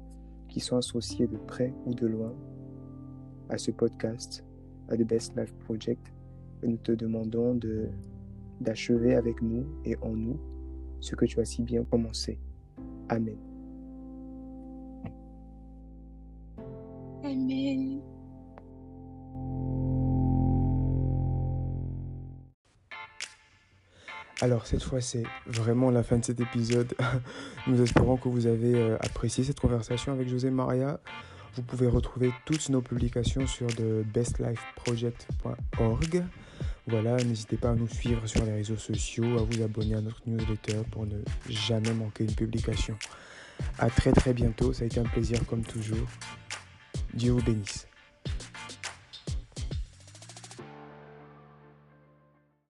qui 0.48 0.60
sont 0.60 0.76
associés 0.76 1.26
de 1.26 1.36
près 1.36 1.72
ou 1.86 1.94
de 1.94 2.06
loin 2.06 2.32
à 3.48 3.58
ce 3.58 3.70
podcast, 3.70 4.44
à 4.88 4.96
The 4.96 5.02
Best 5.02 5.36
Life 5.36 5.54
Project. 5.64 6.12
Et 6.62 6.68
nous 6.68 6.76
te 6.78 6.92
demandons 6.92 7.54
de, 7.54 7.88
d'achever 8.60 9.14
avec 9.14 9.42
nous 9.42 9.64
et 9.84 9.96
en 9.98 10.10
nous 10.10 10.38
ce 11.00 11.14
que 11.14 11.26
tu 11.26 11.40
as 11.40 11.44
si 11.44 11.62
bien 11.62 11.84
commencé. 11.84 12.38
Amen. 13.08 13.36
Amen. 17.22 18.00
Alors 24.40 24.66
cette 24.66 24.82
fois 24.82 25.00
c'est 25.00 25.22
vraiment 25.46 25.90
la 25.90 26.02
fin 26.02 26.18
de 26.18 26.24
cet 26.24 26.40
épisode. 26.40 26.94
Nous 27.66 27.80
espérons 27.80 28.16
que 28.16 28.28
vous 28.28 28.46
avez 28.46 28.74
euh, 28.74 28.96
apprécié 29.00 29.44
cette 29.44 29.60
conversation 29.60 30.12
avec 30.12 30.28
José 30.28 30.50
Maria. 30.50 30.98
Vous 31.54 31.62
pouvez 31.62 31.86
retrouver 31.86 32.32
toutes 32.44 32.68
nos 32.68 32.80
publications 32.80 33.46
sur 33.46 33.68
thebestlifeproject.org. 33.68 36.24
Voilà, 36.88 37.16
n'hésitez 37.16 37.56
pas 37.56 37.70
à 37.70 37.74
nous 37.74 37.88
suivre 37.88 38.26
sur 38.26 38.44
les 38.44 38.52
réseaux 38.52 38.76
sociaux, 38.76 39.38
à 39.38 39.44
vous 39.44 39.62
abonner 39.62 39.94
à 39.94 40.00
notre 40.00 40.20
newsletter 40.26 40.82
pour 40.90 41.06
ne 41.06 41.18
jamais 41.48 41.94
manquer 41.94 42.24
une 42.24 42.34
publication. 42.34 42.98
À 43.78 43.88
très 43.88 44.10
très 44.10 44.34
bientôt, 44.34 44.72
ça 44.72 44.82
a 44.82 44.86
été 44.86 44.98
un 44.98 45.04
plaisir 45.04 45.38
comme 45.46 45.62
toujours. 45.62 46.08
Dieu 47.14 47.30
vous 47.30 47.42
bénisse. 47.42 47.86